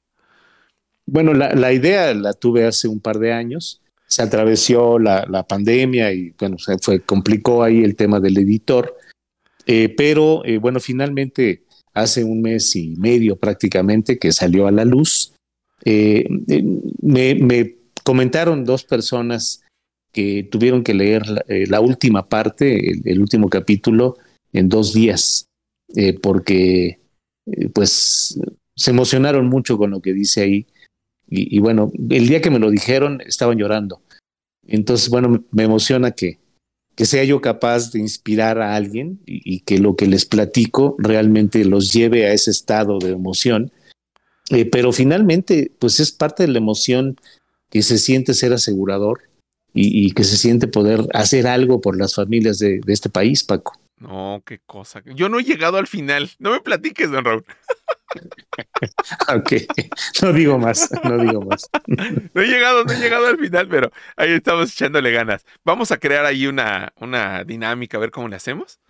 Bueno, 1.06 1.32
la, 1.34 1.54
la 1.54 1.72
idea 1.72 2.12
la 2.14 2.32
tuve 2.32 2.66
hace 2.66 2.88
un 2.88 3.00
par 3.00 3.18
de 3.18 3.32
años. 3.32 3.80
Se 4.06 4.22
atravesó 4.22 4.98
la, 4.98 5.26
la 5.28 5.42
pandemia 5.44 6.12
y 6.12 6.34
bueno, 6.38 6.58
se 6.58 6.78
fue, 6.78 7.00
complicó 7.00 7.62
ahí 7.62 7.82
el 7.82 7.96
tema 7.96 8.20
del 8.20 8.38
editor. 8.38 8.96
Eh, 9.66 9.88
pero 9.96 10.44
eh, 10.44 10.58
bueno, 10.58 10.78
finalmente 10.78 11.66
hace 11.96 12.22
un 12.22 12.42
mes 12.42 12.76
y 12.76 12.94
medio 12.96 13.36
prácticamente 13.36 14.18
que 14.18 14.30
salió 14.30 14.66
a 14.66 14.70
la 14.70 14.84
luz. 14.84 15.32
Eh, 15.82 16.26
eh, 16.48 16.62
me, 17.00 17.34
me, 17.36 17.76
comentaron 18.04 18.64
dos 18.64 18.84
personas 18.84 19.62
que 20.12 20.46
tuvieron 20.50 20.84
que 20.84 20.92
leer 20.92 21.26
la, 21.26 21.44
eh, 21.48 21.66
la 21.66 21.80
última 21.80 22.28
parte, 22.28 22.90
el, 22.92 23.00
el, 23.04 23.20
último 23.20 23.48
capítulo, 23.48 24.16
en 24.52 24.68
dos 24.68 24.92
días, 24.92 25.46
porque 26.22 27.00
pues 27.72 28.38
se 28.74 28.90
emocionaron 28.90 29.46
mucho 29.46 29.78
con 29.78 29.90
lo 29.90 30.00
que 30.00 30.12
dice 30.12 30.42
ahí. 30.42 30.66
Y, 31.28 31.58
bueno, 31.58 31.90
el 32.10 32.28
día 32.28 32.40
que 32.40 32.50
me 32.50 32.60
lo 32.60 32.70
dijeron 32.70 33.20
estaban 33.26 33.58
llorando. 33.58 34.00
Entonces, 34.66 35.08
bueno, 35.08 35.44
me 35.50 35.64
emociona 35.64 36.12
que, 36.12 36.38
que 36.94 37.04
sea 37.04 37.24
yo 37.24 37.40
capaz 37.40 37.90
de 37.90 37.98
inspirar 37.98 38.60
a 38.60 38.76
alguien 38.76 39.20
y, 39.26 39.60
que 39.60 39.78
lo 39.78 39.96
que 39.96 40.06
les 40.06 40.24
platico 40.24 40.94
realmente 40.98 41.64
los 41.64 41.92
lleve 41.92 42.26
a 42.26 42.32
ese 42.32 42.52
estado 42.52 42.98
de 42.98 43.10
emoción. 43.10 43.72
Eh, 44.50 44.66
pero 44.66 44.92
finalmente, 44.92 45.72
pues 45.80 45.98
es 45.98 46.12
parte 46.12 46.44
de 46.44 46.52
la 46.52 46.58
emoción 46.58 47.16
que 47.70 47.82
se 47.82 47.98
siente 47.98 48.32
ser 48.32 48.52
asegurador 48.52 49.22
y, 49.74 50.06
y, 50.06 50.12
que 50.12 50.22
se 50.22 50.36
siente 50.36 50.68
poder 50.68 51.06
hacer 51.12 51.48
algo 51.48 51.80
por 51.80 51.98
las 51.98 52.14
familias 52.14 52.60
de, 52.60 52.80
de 52.84 52.92
este 52.92 53.10
país, 53.10 53.42
Paco. 53.42 53.78
No, 53.98 54.42
qué 54.44 54.60
cosa. 54.66 55.02
Yo 55.06 55.28
no 55.28 55.38
he 55.38 55.44
llegado 55.44 55.78
al 55.78 55.86
final. 55.86 56.30
No 56.38 56.52
me 56.52 56.60
platiques, 56.60 57.10
don 57.10 57.24
Raúl. 57.24 57.44
ok, 59.28 59.52
no 60.22 60.32
digo 60.32 60.58
más, 60.58 60.90
no 61.04 61.18
digo 61.18 61.42
más. 61.42 61.68
no 61.86 62.42
he 62.42 62.46
llegado, 62.46 62.84
no 62.84 62.92
he 62.92 62.98
llegado 62.98 63.26
al 63.26 63.38
final, 63.38 63.68
pero 63.68 63.90
ahí 64.16 64.32
estamos 64.32 64.72
echándole 64.72 65.10
ganas. 65.10 65.44
Vamos 65.64 65.90
a 65.92 65.98
crear 65.98 66.24
ahí 66.24 66.46
una, 66.46 66.92
una 66.96 67.44
dinámica, 67.44 67.96
a 67.96 68.00
ver 68.00 68.10
cómo 68.10 68.28
le 68.28 68.36
hacemos 68.36 68.80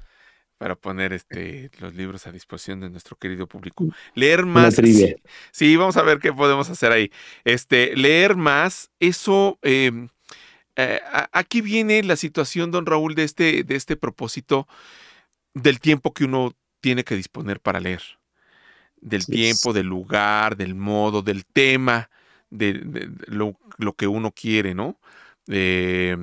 para 0.59 0.75
poner 0.75 1.13
este 1.13 1.71
los 1.81 1.95
libros 1.95 2.27
a 2.27 2.33
disposición 2.33 2.81
de 2.81 2.91
nuestro 2.91 3.17
querido 3.17 3.47
público. 3.47 3.87
Leer 4.15 4.47
más. 4.47 4.77
Sí, 4.77 5.15
sí, 5.51 5.77
vamos 5.77 5.97
a 5.97 6.03
ver 6.03 6.19
qué 6.19 6.33
podemos 6.33 6.71
hacer 6.71 6.93
ahí. 6.93 7.11
Este, 7.45 7.95
leer 7.97 8.37
más, 8.37 8.91
eso. 9.01 9.59
Eh, 9.63 10.09
eh, 10.77 11.01
aquí 11.33 11.61
viene 11.61 12.03
la 12.03 12.17
situación, 12.17 12.71
don 12.71 12.87
Raúl, 12.87 13.15
de 13.15 13.25
este, 13.25 13.65
de 13.65 13.77
este 13.77 13.97
propósito 13.97 14.67
del 15.55 15.81
tiempo 15.81 16.13
que 16.13 16.25
uno 16.25 16.53
tiene 16.81 17.03
que 17.03 17.17
disponer 17.17 17.61
para 17.61 17.81
leer 17.81 18.03
del 19.01 19.27
tiempo, 19.27 19.73
del 19.73 19.87
lugar, 19.87 20.57
del 20.57 20.75
modo, 20.75 21.23
del 21.23 21.45
tema, 21.47 22.11
de, 22.51 23.09
lo, 23.27 23.59
lo, 23.79 23.93
que 23.95 24.07
uno 24.07 24.33
quiere, 24.33 24.75
¿no? 24.75 24.99
Eh, 25.49 26.17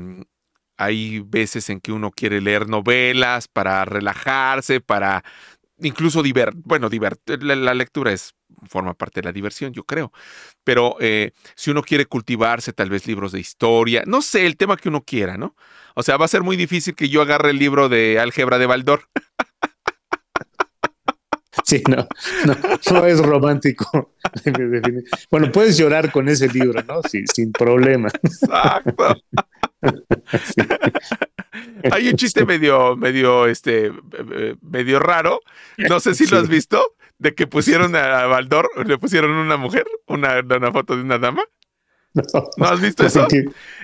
hay 0.78 1.20
veces 1.20 1.70
en 1.70 1.80
que 1.80 1.92
uno 1.92 2.12
quiere 2.12 2.42
leer 2.42 2.68
novelas 2.68 3.48
para 3.48 3.86
relajarse, 3.86 4.82
para 4.82 5.24
incluso 5.80 6.24
divert, 6.24 6.58
bueno, 6.64 6.90
divert, 6.90 7.20
la, 7.42 7.56
la, 7.56 7.74
lectura 7.74 8.12
es 8.12 8.36
forma 8.68 8.94
parte 8.94 9.22
de 9.22 9.26
la 9.26 9.32
diversión, 9.32 9.74
yo 9.74 9.84
creo. 9.84 10.12
Pero 10.64 10.96
eh, 11.00 11.32
si 11.56 11.72
uno 11.72 11.84
quiere 11.84 12.06
cultivarse, 12.06 12.74
tal 12.74 12.90
vez 12.90 13.08
libros 13.08 13.32
de 13.32 13.40
historia, 13.40 14.04
no 14.06 14.22
sé, 14.22 14.46
el 14.46 14.58
tema 14.58 14.78
que 14.78 14.90
uno 14.90 15.04
quiera, 15.04 15.38
¿no? 15.38 15.56
O 15.96 16.04
sea, 16.04 16.18
va 16.18 16.26
a 16.26 16.30
ser 16.30 16.42
muy 16.44 16.56
difícil 16.56 16.96
que 16.96 17.10
yo 17.10 17.22
agarre 17.22 17.52
el 17.52 17.60
libro 17.60 17.90
de 17.90 18.20
álgebra 18.20 18.58
de 18.58 18.66
Baldor. 18.66 19.10
Sí, 21.66 21.84
no, 21.88 22.08
no, 22.46 22.56
no 22.92 23.06
es 23.06 23.20
romántico. 23.20 24.12
Bueno, 25.30 25.52
puedes 25.52 25.78
llorar 25.78 26.12
con 26.12 26.28
ese 26.30 26.48
libro, 26.50 26.82
¿no? 26.84 27.02
Sí, 27.04 27.24
sin 27.34 27.52
problema. 27.52 28.10
Exacto. 28.24 29.16
Sí. 30.44 30.62
Hay 31.92 32.10
un 32.10 32.16
chiste 32.16 32.46
medio, 32.46 32.96
medio, 32.96 33.46
este, 33.48 33.92
medio 34.62 35.00
raro. 35.00 35.42
No 35.78 36.00
sé 36.00 36.16
si 36.16 36.26
sí. 36.26 36.32
lo 36.32 36.40
has 36.40 36.48
visto, 36.48 36.96
de 37.20 37.36
que 37.36 37.48
pusieron 37.48 37.96
a 37.96 38.26
Baldor, 38.26 38.70
le 38.88 38.98
pusieron 38.98 39.32
una 39.32 39.58
mujer, 39.58 39.86
una, 40.08 40.40
una 40.40 40.72
foto 40.72 40.96
de 40.96 41.04
una 41.04 41.20
dama. 41.20 41.44
No, 42.14 42.24
¿No 42.58 42.66
has 42.66 42.80
visto 42.80 43.06
eso? 43.06 43.28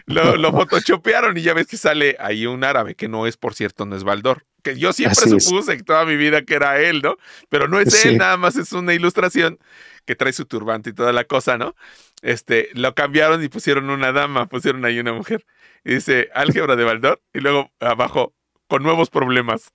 Lo, 0.05 0.37
lo 0.37 0.51
photoshopearon 0.51 1.37
y 1.37 1.41
ya 1.41 1.53
ves 1.53 1.67
que 1.67 1.77
sale 1.77 2.15
ahí 2.19 2.45
un 2.45 2.63
árabe, 2.63 2.95
que 2.95 3.07
no 3.07 3.27
es, 3.27 3.37
por 3.37 3.53
cierto, 3.55 3.85
no 3.85 3.95
es 3.95 4.03
Baldor. 4.03 4.45
Que 4.63 4.77
yo 4.77 4.93
siempre 4.93 5.23
Así 5.25 5.39
supuse 5.39 5.73
es. 5.73 5.85
toda 5.85 6.05
mi 6.05 6.17
vida 6.17 6.41
que 6.43 6.55
era 6.55 6.79
él, 6.79 7.01
¿no? 7.01 7.17
Pero 7.49 7.67
no 7.67 7.79
es 7.79 7.93
sí. 7.93 8.09
él, 8.09 8.17
nada 8.17 8.37
más 8.37 8.55
es 8.55 8.71
una 8.73 8.93
ilustración 8.93 9.59
que 10.05 10.15
trae 10.15 10.33
su 10.33 10.45
turbante 10.45 10.89
y 10.89 10.93
toda 10.93 11.13
la 11.13 11.23
cosa, 11.25 11.57
¿no? 11.57 11.75
Este, 12.21 12.69
lo 12.73 12.93
cambiaron 12.95 13.43
y 13.43 13.49
pusieron 13.49 13.89
una 13.89 14.11
dama, 14.11 14.47
pusieron 14.47 14.83
ahí 14.85 14.99
una 14.99 15.13
mujer. 15.13 15.45
Y 15.83 15.93
dice, 15.95 16.29
álgebra 16.33 16.75
de 16.75 16.83
Baldor, 16.83 17.21
y 17.33 17.39
luego 17.39 17.71
abajo, 17.79 18.33
con 18.67 18.83
nuevos 18.83 19.09
problemas. 19.09 19.71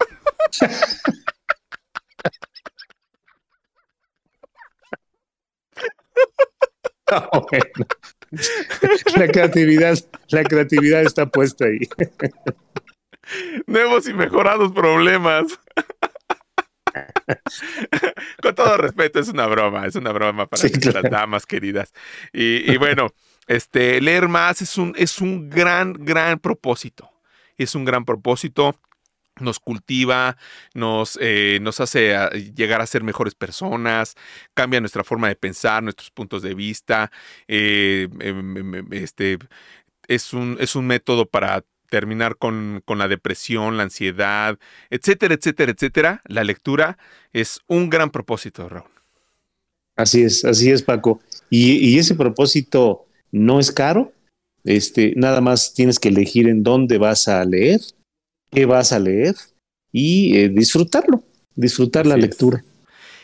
Oh, 7.11 7.47
bueno. 7.51 7.87
La 9.17 9.29
creatividad, 9.29 9.97
la 10.29 10.43
creatividad 10.43 11.03
está 11.03 11.27
puesta 11.27 11.67
ahí. 11.67 11.81
Nuevos 13.67 14.09
y 14.09 14.15
mejorados 14.15 14.73
problemas. 14.73 15.47
Con 18.43 18.55
todo 18.55 18.77
respeto, 18.77 19.19
es 19.21 19.29
una 19.29 19.47
broma, 19.47 19.87
es 19.87 19.97
una 19.97 20.13
broma 20.13 20.47
para 20.47 20.63
sí, 20.63 20.71
claro. 20.71 21.03
las 21.03 21.11
damas 21.11 21.47
queridas. 21.47 21.93
Y, 22.33 22.71
y, 22.71 22.77
bueno, 22.77 23.09
este, 23.47 24.01
leer 24.01 24.29
más 24.29 24.63
es 24.63 24.79
un, 24.79 24.95
es 24.97 25.21
un 25.21 25.51
gran, 25.51 25.93
gran 25.95 26.39
propósito. 26.39 27.11
Es 27.57 27.75
un 27.75 27.85
gran 27.85 28.05
propósito 28.05 28.77
nos 29.41 29.59
cultiva, 29.59 30.37
nos, 30.75 31.19
eh, 31.21 31.59
nos 31.61 31.81
hace 31.81 32.15
a 32.15 32.31
llegar 32.31 32.81
a 32.81 32.87
ser 32.87 33.03
mejores 33.03 33.35
personas, 33.35 34.15
cambia 34.55 34.81
nuestra 34.81 35.05
forma 35.05 35.29
de 35.29 35.37
pensar, 35.37 35.83
nuestros 35.83 36.11
puntos 36.11 36.43
de 36.43 36.55
vista. 36.55 37.11
Eh, 37.49 38.09
este, 38.93 39.39
es, 40.07 40.33
un, 40.33 40.57
es 40.61 40.77
un 40.77 40.87
método 40.87 41.27
para 41.27 41.65
terminar 41.91 42.37
con, 42.37 42.83
con, 42.85 42.99
la 42.99 43.09
depresión, 43.09 43.77
la 43.77 43.85
ansiedad, 43.85 44.59
etcétera, 44.91 45.35
etcétera, 45.35 45.73
etcétera. 45.73 46.23
La 46.27 46.45
lectura 46.45 46.99
es 47.33 47.61
un 47.67 47.91
gran 47.91 48.11
propósito, 48.11 48.69
Raúl. 48.69 48.91
Así 49.97 50.23
es, 50.23 50.45
así 50.45 50.71
es, 50.71 50.83
Paco. 50.83 51.21
Y, 51.51 51.77
y 51.77 51.99
ese 51.99 52.15
propósito 52.15 53.07
no 53.31 53.61
es 53.61 53.71
caro. 53.71 54.13
Este, 54.65 55.13
nada 55.17 55.41
más 55.41 55.75
tienes 55.75 55.99
que 55.99 56.09
elegir 56.09 56.49
en 56.49 56.63
dónde 56.63 56.99
vas 56.99 57.29
a 57.29 57.45
leer 57.45 57.81
qué 58.55 58.65
vas 58.67 58.93
a 58.93 58.99
leer 58.99 59.35
y 59.93 60.39
eh, 60.39 60.49
disfrutarlo, 60.49 61.25
disfrutar 61.55 62.03
Así 62.03 62.11
la 62.11 62.17
lectura. 62.17 62.65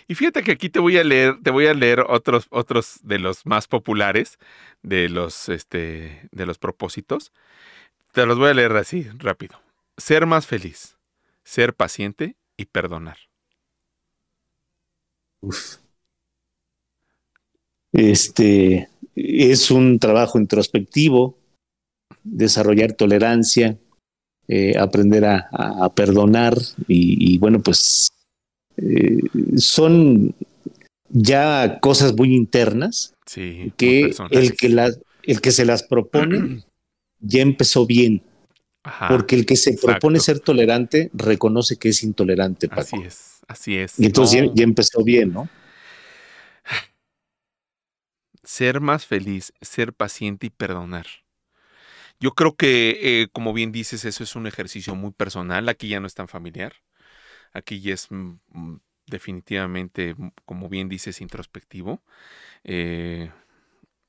Y 0.09 0.17
fíjate 0.17 0.43
que 0.43 0.53
aquí 0.53 0.69
te 0.69 0.81
voy 0.81 0.99
a 0.99 1.05
leer, 1.05 1.37
te 1.43 1.51
voy 1.51 1.67
a 1.67 1.75
leer 1.75 2.01
otros, 2.01 2.49
otros 2.51 2.99
de 3.03 3.21
los 3.21 3.47
más 3.47 3.69
populares 3.69 4.39
de 4.83 5.09
los, 5.09 5.49
este, 5.49 6.29
de 6.33 6.47
los 6.47 6.59
propósitos. 6.59 7.33
Te 8.13 8.27
los 8.27 8.39
voy 8.39 8.51
a 8.51 8.55
leer 8.55 8.73
así, 8.73 9.07
rápido. 9.19 9.61
Ser 9.97 10.27
más 10.27 10.47
feliz, 10.47 10.97
ser 11.45 11.75
paciente 11.75 12.37
y 12.57 12.67
perdonar. 12.67 13.19
Uf. 15.41 15.77
Este 17.93 18.89
es 19.15 19.71
un 19.71 19.99
trabajo 19.99 20.39
introspectivo, 20.39 21.39
desarrollar 22.23 22.93
tolerancia, 22.93 23.79
eh, 24.49 24.77
aprender 24.79 25.25
a, 25.25 25.49
a 25.53 25.95
perdonar 25.95 26.57
y, 26.89 27.35
y, 27.35 27.39
bueno, 27.39 27.61
pues 27.61 28.11
eh, 28.77 29.21
son 29.57 30.35
ya 31.09 31.79
cosas 31.81 32.15
muy 32.15 32.35
internas 32.35 33.15
sí, 33.27 33.73
que 33.77 34.13
el 34.31 34.57
que, 34.57 34.69
la, 34.69 34.91
el 35.23 35.41
que 35.41 35.51
se 35.51 35.65
las 35.65 35.83
propone 35.83 36.65
ya 37.21 37.43
empezó 37.43 37.87
bien. 37.87 38.23
Ajá, 38.83 39.09
porque 39.09 39.37
el 39.37 39.45
que 39.45 39.57
se 39.57 39.71
exacto. 39.71 39.89
propone 39.89 40.21
ser 40.21 40.41
tolerante 40.41 41.11
reconoce 41.13 41.77
que 41.77 41.91
es 41.91 42.03
intolerante. 42.03 42.69
Paco. 42.69 42.81
Así 42.81 42.97
es, 43.05 43.41
así 43.47 43.77
es. 43.77 44.01
Y 44.01 44.07
entonces 44.07 44.41
no. 44.41 44.49
ya, 44.49 44.55
ya 44.55 44.65
empezó 44.65 45.05
bien, 45.05 45.33
¿no? 45.33 45.49
Ser 48.43 48.81
más 48.81 49.05
feliz, 49.05 49.53
ser 49.61 49.93
paciente 49.93 50.47
y 50.47 50.51
perdonar. 50.51 51.07
Yo 52.21 52.33
creo 52.33 52.57
que, 52.57 52.99
eh, 53.23 53.29
como 53.33 53.53
bien 53.53 53.71
dices, 53.71 54.05
eso 54.05 54.25
es 54.25 54.35
un 54.35 54.47
ejercicio 54.47 54.95
muy 54.95 55.11
personal. 55.11 55.69
Aquí 55.69 55.89
ya 55.89 56.01
no 56.01 56.07
es 56.07 56.15
tan 56.15 56.29
familiar. 56.29 56.75
Aquí 57.53 57.81
ya 57.81 57.95
es 57.95 58.11
mm, 58.11 58.39
mm 58.53 58.81
definitivamente, 59.11 60.15
como 60.47 60.69
bien 60.69 60.89
dices, 60.89 61.21
introspectivo. 61.21 62.03
Eh, 62.65 63.31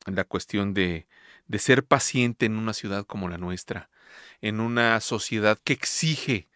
la 0.05 0.23
cuestión 0.23 0.73
de, 0.73 1.07
de 1.51 1.59
ser 1.59 1.83
paciente 1.83 2.45
en 2.45 2.55
una 2.57 2.73
ciudad 2.73 3.05
como 3.05 3.27
la 3.27 3.37
nuestra, 3.37 3.89
en 4.39 4.61
una 4.61 5.01
sociedad 5.01 5.59
que 5.63 5.73
exige, 5.73 6.47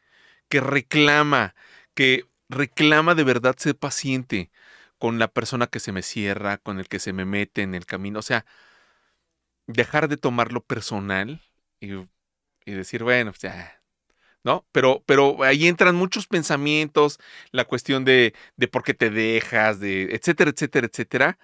que 0.48 0.62
reclama, 0.62 1.54
que 1.94 2.26
reclama 2.48 3.14
de 3.14 3.26
verdad 3.26 3.58
ser 3.58 3.76
paciente 3.76 4.52
con 4.98 5.20
la 5.20 5.28
persona 5.28 5.68
que 5.68 5.82
se 5.82 5.92
me 5.92 6.02
cierra, 6.02 6.58
con 6.60 6.80
el 6.80 6.88
que 6.88 7.00
se 7.00 7.12
me 7.12 7.26
mete 7.26 7.62
en 7.62 7.76
el 7.76 7.86
camino. 7.86 8.20
O 8.20 8.22
sea, 8.22 8.46
dejar 9.68 10.08
de 10.08 10.16
tomarlo 10.16 10.64
personal 10.64 11.42
y, 11.82 11.92
decir, 12.66 13.04
bueno, 13.04 13.32
pues 13.32 13.42
ya, 13.42 13.82
¿no? 14.44 14.66
Pero, 14.72 15.04
pero 15.06 15.44
ahí 15.44 15.68
entran 15.68 15.96
muchos 15.96 16.28
pensamientos, 16.28 17.20
la 17.52 17.66
cuestión 17.66 18.06
de, 18.06 18.34
de 18.56 18.68
por 18.70 18.84
qué 18.84 18.94
te 18.94 19.10
dejas, 19.10 19.82
de 19.82 20.04
etcétera, 20.16 20.52
etcétera, 20.52 20.88
etcétera 20.88 21.38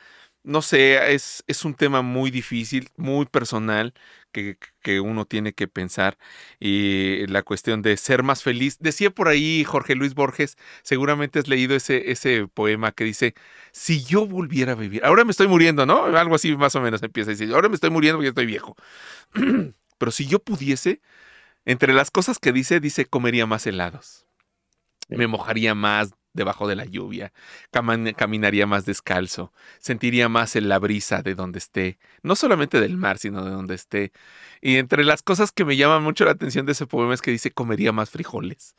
no 0.44 0.62
sé, 0.62 1.14
es, 1.14 1.44
es, 1.48 1.66
un 1.66 1.76
tema 1.76 2.02
muy 2.02 2.32
difícil, 2.32 2.90
muy 2.98 3.26
personal 3.26 3.94
que, 4.32 4.58
que, 4.82 5.00
uno 5.00 5.26
tiene 5.26 5.54
que 5.54 5.68
pensar. 5.68 6.18
Y 6.60 7.28
la 7.28 7.44
cuestión 7.44 7.82
de 7.82 7.98
ser 7.98 8.24
más 8.24 8.44
feliz. 8.44 8.78
Decía 8.80 9.12
por 9.12 9.28
ahí 9.28 9.64
Jorge 9.64 9.96
Luis 9.96 10.16
Borges, 10.16 10.58
seguramente 10.84 11.40
has 11.40 11.48
leído 11.48 11.76
ese, 11.76 12.12
ese 12.12 12.48
poema 12.48 12.92
que 12.92 13.04
dice, 13.04 13.36
si 13.72 14.04
yo 14.04 14.26
volviera 14.26 14.74
a 14.74 14.76
vivir, 14.76 15.04
ahora 15.06 15.26
me 15.26 15.32
estoy 15.32 15.48
muriendo, 15.48 15.86
¿no? 15.86 16.06
Algo 16.06 16.36
así 16.36 16.56
más 16.56 16.76
o 16.76 16.82
menos 16.82 17.04
empieza 17.04 17.32
a 17.32 17.34
decir, 17.34 17.54
ahora 17.54 17.70
me 17.70 17.76
estoy 17.76 17.92
muriendo 17.92 18.18
porque 18.18 18.30
estoy 18.30 18.46
viejo. 18.46 18.76
Pero 19.98 20.12
si 20.12 20.26
yo 20.26 20.40
pudiese, 20.40 21.02
entre 21.66 21.94
las 21.94 22.12
cosas 22.12 22.40
que 22.40 22.52
dice, 22.52 22.80
dice, 22.80 23.06
comería 23.06 23.46
más 23.46 23.68
helados. 23.68 24.26
Me 25.10 25.28
mojaría 25.28 25.76
más, 25.76 26.12
debajo 26.34 26.68
de 26.68 26.76
la 26.76 26.86
lluvia, 26.86 27.34
caminaría 28.16 28.66
más 28.66 28.86
descalzo, 28.86 29.52
sentiría 29.80 30.30
más 30.30 30.56
en 30.56 30.70
la 30.70 30.80
brisa 30.80 31.22
de 31.22 31.36
donde 31.36 31.60
esté, 31.60 31.98
no 32.24 32.36
solamente 32.36 32.80
del 32.80 32.98
mar, 32.98 33.18
sino 33.18 33.44
de 33.44 33.52
donde 33.52 33.76
esté. 33.76 34.12
Y 34.62 34.78
entre 34.78 35.04
las 35.04 35.24
cosas 35.24 35.52
que 35.52 35.66
me 35.66 35.76
llaman 35.76 36.04
mucho 36.04 36.24
la 36.26 36.32
atención 36.32 36.66
de 36.66 36.74
ese 36.74 36.88
poema 36.88 37.14
es 37.14 37.22
que 37.22 37.32
dice 37.32 37.52
comería 37.52 37.92
más 37.92 38.10
frijoles. 38.10 38.76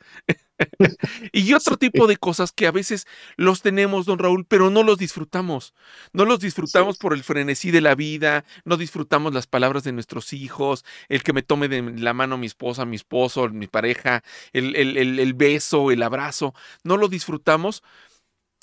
y 1.31 1.53
otro 1.53 1.77
tipo 1.77 2.07
de 2.07 2.17
cosas 2.17 2.51
que 2.51 2.67
a 2.67 2.71
veces 2.71 3.05
los 3.35 3.61
tenemos, 3.61 4.05
don 4.05 4.19
Raúl, 4.19 4.45
pero 4.45 4.69
no 4.69 4.83
los 4.83 4.97
disfrutamos. 4.97 5.73
No 6.13 6.25
los 6.25 6.39
disfrutamos 6.39 6.97
por 6.97 7.13
el 7.13 7.23
frenesí 7.23 7.71
de 7.71 7.81
la 7.81 7.95
vida, 7.95 8.45
no 8.65 8.77
disfrutamos 8.77 9.33
las 9.33 9.47
palabras 9.47 9.83
de 9.83 9.91
nuestros 9.91 10.33
hijos, 10.33 10.85
el 11.09 11.23
que 11.23 11.33
me 11.33 11.43
tome 11.43 11.67
de 11.67 11.81
la 11.81 12.13
mano 12.13 12.37
mi 12.37 12.47
esposa, 12.47 12.85
mi 12.85 12.95
esposo, 12.95 13.49
mi 13.49 13.67
pareja, 13.67 14.23
el, 14.53 14.75
el 14.75 15.33
beso, 15.33 15.91
el 15.91 16.01
abrazo. 16.01 16.53
No 16.83 16.97
lo 16.97 17.07
disfrutamos 17.09 17.42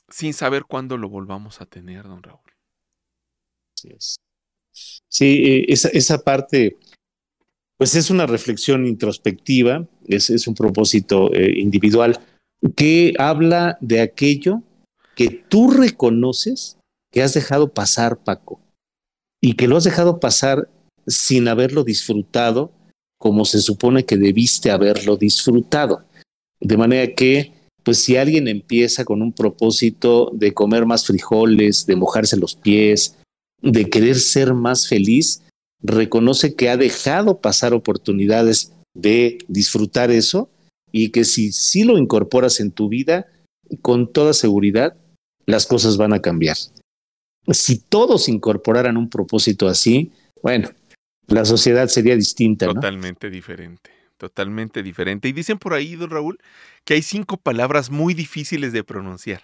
sin 0.08 0.34
saber 0.34 0.64
cuándo 0.64 0.96
lo 0.96 1.08
volvamos 1.08 1.60
a 1.60 1.66
tener, 1.66 2.04
don 2.04 2.22
Raúl. 2.22 2.40
Sí, 5.08 5.44
eh, 5.44 5.64
esa, 5.68 6.18
parte 6.22 6.76
pues 7.78 7.94
es 7.94 8.10
una 8.10 8.26
reflexión 8.26 8.86
introspectiva, 8.86 9.86
es, 10.06 10.46
un 10.46 10.54
propósito 10.54 11.32
eh, 11.32 11.58
individual 11.58 12.20
que 12.76 13.14
habla 13.18 13.78
de 13.80 14.02
aquello 14.02 14.62
que 15.16 15.28
tú 15.28 15.70
reconoces 15.70 16.76
que 17.10 17.22
has 17.22 17.34
dejado 17.34 17.72
pasar, 17.72 18.18
Paco, 18.18 18.60
y 19.40 19.54
que 19.54 19.66
lo 19.66 19.76
has 19.76 19.84
dejado 19.84 20.20
pasar 20.20 20.68
sin 21.06 21.48
haberlo 21.48 21.82
disfrutado 21.82 22.72
como 23.18 23.44
se 23.44 23.60
supone 23.60 24.04
que 24.04 24.16
debiste 24.16 24.70
haberlo 24.70 25.16
disfrutado. 25.16 26.04
De 26.60 26.76
manera 26.76 27.14
que, 27.14 27.52
pues 27.82 28.02
si 28.02 28.16
alguien 28.16 28.48
empieza 28.48 29.04
con 29.04 29.22
un 29.22 29.32
propósito 29.32 30.30
de 30.34 30.52
comer 30.52 30.86
más 30.86 31.06
frijoles, 31.06 31.86
de 31.86 31.96
mojarse 31.96 32.36
los 32.36 32.54
pies, 32.54 33.16
de 33.62 33.88
querer 33.88 34.16
ser 34.16 34.54
más 34.54 34.88
feliz, 34.88 35.42
reconoce 35.82 36.54
que 36.54 36.68
ha 36.68 36.76
dejado 36.76 37.40
pasar 37.40 37.74
oportunidades 37.74 38.72
de 38.94 39.38
disfrutar 39.48 40.10
eso 40.10 40.50
y 40.92 41.10
que 41.10 41.24
si 41.24 41.52
sí 41.52 41.84
lo 41.84 41.98
incorporas 41.98 42.60
en 42.60 42.70
tu 42.70 42.88
vida, 42.88 43.26
con 43.82 44.12
toda 44.12 44.32
seguridad, 44.32 44.96
las 45.46 45.66
cosas 45.66 45.96
van 45.96 46.12
a 46.12 46.20
cambiar. 46.20 46.56
Si 47.48 47.78
todos 47.78 48.28
incorporaran 48.28 48.96
un 48.96 49.08
propósito 49.08 49.68
así, 49.68 50.12
bueno, 50.42 50.70
la 51.28 51.44
sociedad 51.44 51.88
sería 51.88 52.16
distinta. 52.16 52.66
Totalmente 52.66 53.30
diferente, 53.30 53.90
totalmente 54.20 54.82
diferente. 54.82 55.28
Y 55.28 55.32
dicen 55.32 55.58
por 55.58 55.72
ahí, 55.72 55.96
don 55.96 56.10
Raúl, 56.10 56.38
que 56.84 56.92
hay 56.94 57.02
cinco 57.02 57.38
palabras 57.38 57.90
muy 57.90 58.12
difíciles 58.12 58.74
de 58.74 58.84
pronunciar. 58.84 59.42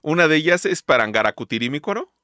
Una 0.00 0.28
de 0.28 0.36
ellas 0.36 0.64
es 0.64 0.82
parangaracutirímicoro, 0.82 2.14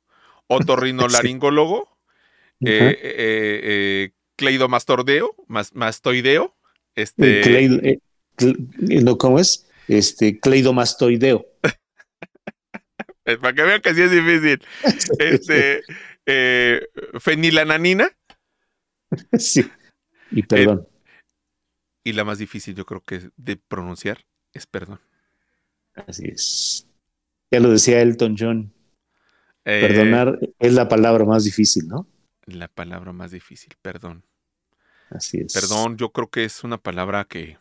otorrinolaringólogo, 0.47 1.99
eh, 2.61 2.97
eh, 3.03 3.61
eh, 3.63 4.11
cleidomastordeo, 4.37 5.35
mastoideo. 5.49 6.57
Este... 6.95 7.99
¿Cómo 9.19 9.41
es? 9.41 9.67
Este, 9.89 10.39
cleidomastoideo. 10.39 11.47
Para 13.25 13.55
que 13.55 13.63
vean 13.63 13.81
que 13.83 13.93
sí 13.93 14.03
es 14.03 14.11
difícil. 14.13 14.63
Este, 15.19 15.83
fenilananina. 17.19 18.11
Sí. 19.37 19.69
Y 20.31 20.43
perdón. 20.43 20.87
Y 22.07 22.13
la 22.13 22.23
más 22.23 22.39
difícil, 22.39 22.77
yo 22.77 22.87
creo 22.87 23.01
que 23.01 23.31
de 23.37 23.57
pronunciar 23.57 24.25
es 24.53 24.65
perdón. 24.65 25.01
Así 25.93 26.29
es. 26.29 26.87
Ya 27.51 27.59
lo 27.59 27.69
decía 27.69 28.01
Elton 28.01 28.37
John. 28.39 28.73
Perdonar 29.65 30.39
es 30.61 30.75
la 30.75 30.89
palabra 30.89 31.25
más 31.25 31.43
difícil, 31.43 31.89
¿no? 31.89 32.07
la 32.45 32.69
palabra 32.69 33.13
más 33.13 33.33
difícil, 33.33 33.75
perdón. 33.83 34.23
Así 35.11 35.39
es. 35.39 35.53
Perdón, 35.53 35.97
yo 35.97 36.13
creo 36.13 36.31
que 36.31 36.45
es 36.45 36.63
una 36.63 36.79
palabra 36.79 37.25
que, 37.25 37.59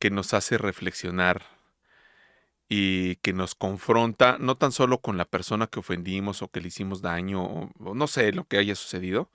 que 0.00 0.10
nos 0.10 0.34
hace 0.34 0.58
reflexionar 0.58 1.42
y 2.68 3.16
que 3.16 3.32
nos 3.32 3.54
confronta 3.54 4.36
no 4.40 4.56
tan 4.56 4.72
solo 4.72 5.00
con 5.00 5.16
la 5.16 5.26
persona 5.26 5.68
que 5.68 5.78
ofendimos 5.78 6.42
o 6.42 6.48
que 6.48 6.60
le 6.60 6.66
hicimos 6.66 7.02
daño 7.02 7.44
o, 7.44 7.94
no 7.94 8.08
sé 8.08 8.32
lo 8.32 8.48
que 8.48 8.58
haya 8.58 8.74
sucedido, 8.74 9.30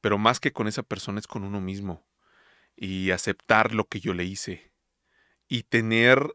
pero 0.00 0.18
más 0.18 0.38
que 0.38 0.52
con 0.52 0.68
esa 0.68 0.84
persona 0.84 1.18
es 1.18 1.26
con 1.26 1.42
uno 1.42 1.60
mismo 1.60 2.04
y 2.82 3.12
aceptar 3.12 3.74
lo 3.74 3.84
que 3.84 4.00
yo 4.00 4.12
le 4.12 4.24
hice 4.24 4.72
y 5.48 5.62
tener 5.62 6.34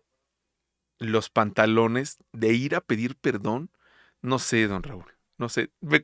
los 0.98 1.30
pantalones 1.30 2.20
de 2.32 2.54
ir 2.54 2.74
a 2.74 2.80
pedir 2.80 3.18
perdón, 3.18 3.70
no 4.22 4.39
sé, 4.39 4.66
don 4.68 4.82
Raúl. 4.82 5.04
No 5.38 5.50
sé, 5.50 5.72
¿me, 5.82 6.00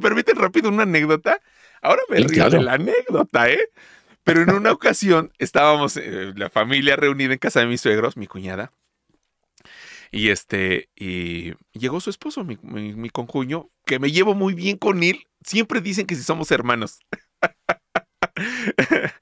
permiten 0.00 0.36
rápido 0.36 0.70
una 0.70 0.82
anécdota? 0.82 1.40
Ahora 1.80 2.02
me 2.08 2.18
río 2.18 2.50
de 2.50 2.60
la 2.60 2.74
anécdota, 2.74 3.48
¿eh? 3.48 3.70
Pero 4.24 4.42
en 4.42 4.50
una 4.50 4.72
ocasión 4.72 5.32
estábamos 5.38 5.96
eh, 5.96 6.32
la 6.34 6.50
familia 6.50 6.96
reunida 6.96 7.32
en 7.32 7.38
casa 7.38 7.60
de 7.60 7.66
mis 7.66 7.80
suegros, 7.80 8.16
mi 8.16 8.26
cuñada, 8.26 8.72
y 10.10 10.30
este, 10.30 10.90
y 10.96 11.54
llegó 11.72 12.00
su 12.00 12.10
esposo, 12.10 12.42
mi, 12.42 12.58
mi, 12.62 13.08
concuño, 13.08 13.70
que 13.84 14.00
me 14.00 14.10
llevo 14.10 14.34
muy 14.34 14.54
bien 14.54 14.78
con 14.78 15.04
él. 15.04 15.28
Siempre 15.44 15.80
dicen 15.80 16.06
que 16.06 16.16
si 16.16 16.24
somos 16.24 16.50
hermanos. 16.50 16.98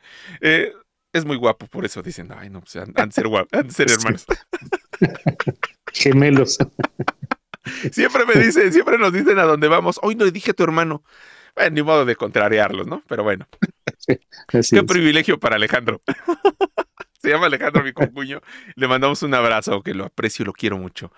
Eh, 0.41 0.73
es 1.13 1.25
muy 1.25 1.37
guapo, 1.37 1.67
por 1.67 1.85
eso 1.85 2.03
dicen, 2.03 2.33
ay, 2.37 2.51
no, 2.51 2.61
pues 2.61 2.77
han, 2.77 2.93
han 2.97 3.09
de 3.09 3.15
ser 3.15 3.29
guapos, 3.29 3.59
han 3.59 3.69
de 3.69 3.73
ser 3.73 3.91
hermanos. 3.91 4.27
Gemelos. 5.93 6.59
siempre 7.93 8.27
me 8.27 8.35
dicen, 8.43 8.73
siempre 8.73 8.99
nos 8.99 9.13
dicen 9.13 9.39
a 9.39 9.45
dónde 9.45 9.69
vamos. 9.69 10.01
Hoy 10.03 10.17
no 10.17 10.25
le 10.25 10.33
dije 10.33 10.51
a 10.51 10.55
tu 10.55 10.65
hermano. 10.65 11.05
Bueno, 11.55 11.71
ni 11.71 11.83
modo 11.83 12.05
de 12.05 12.17
contrariarlos, 12.17 12.87
¿no? 12.87 13.03
Pero 13.07 13.23
bueno. 13.23 13.47
Qué 14.07 14.83
privilegio 14.83 15.39
para 15.39 15.57
Alejandro. 15.57 16.01
Se 17.25 17.31
llama 17.31 17.47
Alejandro, 17.47 17.83
mi. 17.83 17.93
Le 18.75 18.87
mandamos 18.87 19.23
un 19.23 19.33
abrazo, 19.33 19.83
que 19.83 19.95
lo 19.95 20.05
aprecio, 20.05 20.45
lo 20.45 20.53
quiero 20.53 20.77
mucho. 20.77 21.11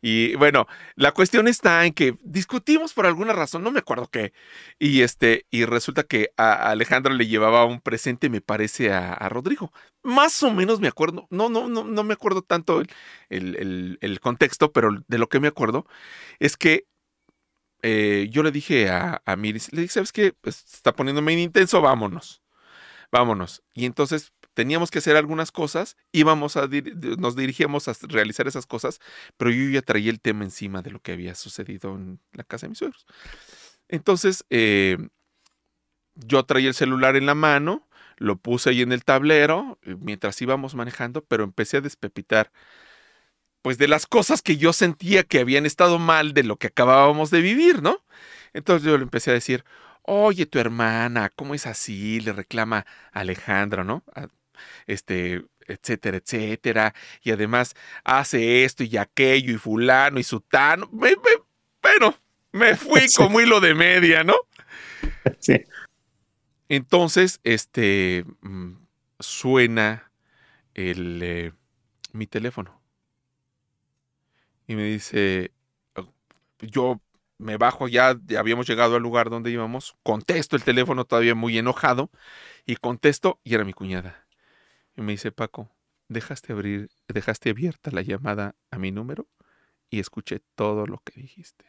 Y 0.00 0.34
bueno, 0.34 0.66
la 0.96 1.12
cuestión 1.12 1.46
está 1.46 1.86
en 1.86 1.92
que 1.92 2.18
discutimos 2.24 2.92
por 2.92 3.06
alguna 3.06 3.32
razón, 3.32 3.62
no 3.62 3.70
me 3.70 3.78
acuerdo 3.78 4.08
qué. 4.08 4.32
Y 4.80 5.02
este, 5.02 5.46
y 5.52 5.64
resulta 5.64 6.02
que 6.02 6.30
a 6.36 6.70
Alejandro 6.70 7.14
le 7.14 7.28
llevaba 7.28 7.64
un 7.64 7.80
presente, 7.80 8.28
me 8.28 8.40
parece, 8.40 8.92
a, 8.92 9.28
Rodrigo. 9.28 9.72
Más 10.02 10.42
o 10.42 10.50
menos 10.50 10.80
me 10.80 10.88
acuerdo, 10.88 11.28
no, 11.30 11.48
no, 11.48 11.68
no, 11.68 11.84
no 11.84 12.02
me 12.02 12.14
acuerdo 12.14 12.42
tanto 12.42 12.82
el, 13.28 14.18
contexto, 14.20 14.72
pero 14.72 14.90
de 15.06 15.18
lo 15.18 15.28
que 15.28 15.38
me 15.38 15.46
acuerdo 15.46 15.86
es 16.40 16.56
que 16.56 16.86
eh, 17.82 18.26
yo 18.32 18.42
le 18.42 18.50
dije 18.50 18.90
a, 18.90 19.22
a 19.24 19.36
Miris, 19.36 19.72
le 19.72 19.82
dije, 19.82 19.94
¿sabes 19.94 20.10
qué? 20.10 20.32
Pues, 20.40 20.64
está 20.74 20.92
poniéndome 20.92 21.40
intenso, 21.40 21.80
vámonos. 21.80 22.42
Vámonos. 23.12 23.62
Y 23.74 23.84
entonces 23.84 24.32
teníamos 24.54 24.90
que 24.90 24.98
hacer 24.98 25.16
algunas 25.16 25.52
cosas, 25.52 25.96
íbamos 26.12 26.56
a 26.56 26.68
nos 27.18 27.36
dirigíamos 27.36 27.88
a 27.88 27.94
realizar 28.02 28.46
esas 28.48 28.66
cosas, 28.66 29.00
pero 29.36 29.50
yo 29.50 29.70
ya 29.70 29.82
traía 29.82 30.10
el 30.10 30.20
tema 30.20 30.44
encima 30.44 30.82
de 30.82 30.90
lo 30.90 31.00
que 31.00 31.12
había 31.12 31.34
sucedido 31.34 31.94
en 31.94 32.20
la 32.32 32.44
casa 32.44 32.66
de 32.66 32.70
mis 32.70 32.78
suegros. 32.78 33.06
Entonces, 33.88 34.44
eh, 34.50 34.98
yo 36.14 36.44
traía 36.44 36.68
el 36.68 36.74
celular 36.74 37.16
en 37.16 37.26
la 37.26 37.34
mano, 37.34 37.88
lo 38.18 38.36
puse 38.36 38.70
ahí 38.70 38.82
en 38.82 38.92
el 38.92 39.04
tablero 39.04 39.78
eh, 39.82 39.96
mientras 39.98 40.40
íbamos 40.42 40.74
manejando, 40.74 41.24
pero 41.24 41.44
empecé 41.44 41.78
a 41.78 41.80
despepitar 41.80 42.52
pues 43.62 43.78
de 43.78 43.88
las 43.88 44.06
cosas 44.06 44.42
que 44.42 44.56
yo 44.56 44.72
sentía 44.72 45.22
que 45.22 45.38
habían 45.40 45.66
estado 45.66 45.98
mal 45.98 46.34
de 46.34 46.42
lo 46.42 46.56
que 46.56 46.66
acabábamos 46.66 47.30
de 47.30 47.40
vivir, 47.40 47.80
¿no? 47.80 48.04
Entonces 48.52 48.84
yo 48.86 48.96
le 48.98 49.04
empecé 49.04 49.30
a 49.30 49.34
decir, 49.34 49.64
oye, 50.02 50.46
tu 50.46 50.58
hermana, 50.58 51.30
¿cómo 51.30 51.54
es 51.54 51.66
así? 51.66 52.20
Le 52.20 52.32
reclama 52.32 52.86
a 53.12 53.20
Alejandra, 53.20 53.84
¿no? 53.84 54.02
Este, 54.86 55.44
etcétera, 55.66 56.18
etcétera. 56.18 56.94
Y 57.22 57.30
además 57.30 57.74
hace 58.04 58.64
esto 58.64 58.84
y 58.84 58.96
aquello 58.96 59.54
y 59.54 59.58
fulano 59.58 60.18
y 60.18 60.22
sutano. 60.22 60.88
Me, 60.92 61.14
bueno, 61.82 62.16
me 62.52 62.76
fui 62.76 63.06
como 63.16 63.40
hilo 63.40 63.60
de 63.60 63.74
media, 63.74 64.24
¿no? 64.24 64.34
Sí. 65.38 65.64
Entonces, 66.68 67.40
este, 67.44 68.24
mm, 68.40 68.74
suena 69.18 70.10
el, 70.74 71.20
eh, 71.22 71.52
mi 72.12 72.26
teléfono. 72.26 72.80
Y 74.66 74.74
me 74.76 74.84
dice, 74.84 75.52
yo 76.60 77.00
me 77.38 77.56
bajo 77.56 77.88
ya, 77.88 78.18
ya 78.24 78.40
habíamos 78.40 78.66
llegado 78.66 78.96
al 78.96 79.02
lugar 79.02 79.28
donde 79.28 79.50
íbamos, 79.50 79.96
contesto 80.02 80.56
el 80.56 80.62
teléfono 80.62 81.04
todavía 81.04 81.34
muy 81.34 81.58
enojado 81.58 82.10
y 82.64 82.76
contesto 82.76 83.40
y 83.44 83.54
era 83.54 83.64
mi 83.64 83.72
cuñada. 83.72 84.26
Y 84.96 85.02
me 85.02 85.12
dice, 85.12 85.32
Paco, 85.32 85.70
dejaste 86.08 86.52
abrir, 86.52 86.90
dejaste 87.08 87.50
abierta 87.50 87.90
la 87.90 88.02
llamada 88.02 88.54
a 88.70 88.78
mi 88.78 88.90
número 88.90 89.26
y 89.90 90.00
escuché 90.00 90.40
todo 90.54 90.86
lo 90.86 90.98
que 90.98 91.20
dijiste. 91.20 91.64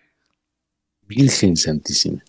Virgen 1.02 1.58
Santísima. 1.58 2.24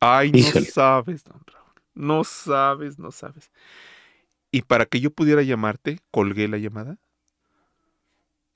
Ay, 0.00 0.32
no 0.32 0.60
sabes, 0.60 1.24
don 1.24 1.40
Raúl. 1.46 1.72
No 1.94 2.24
sabes, 2.24 2.98
no 2.98 3.10
sabes. 3.10 3.50
Y 4.50 4.62
para 4.62 4.86
que 4.86 5.00
yo 5.00 5.10
pudiera 5.10 5.42
llamarte, 5.42 6.00
colgué 6.10 6.46
la 6.48 6.58
llamada 6.58 6.98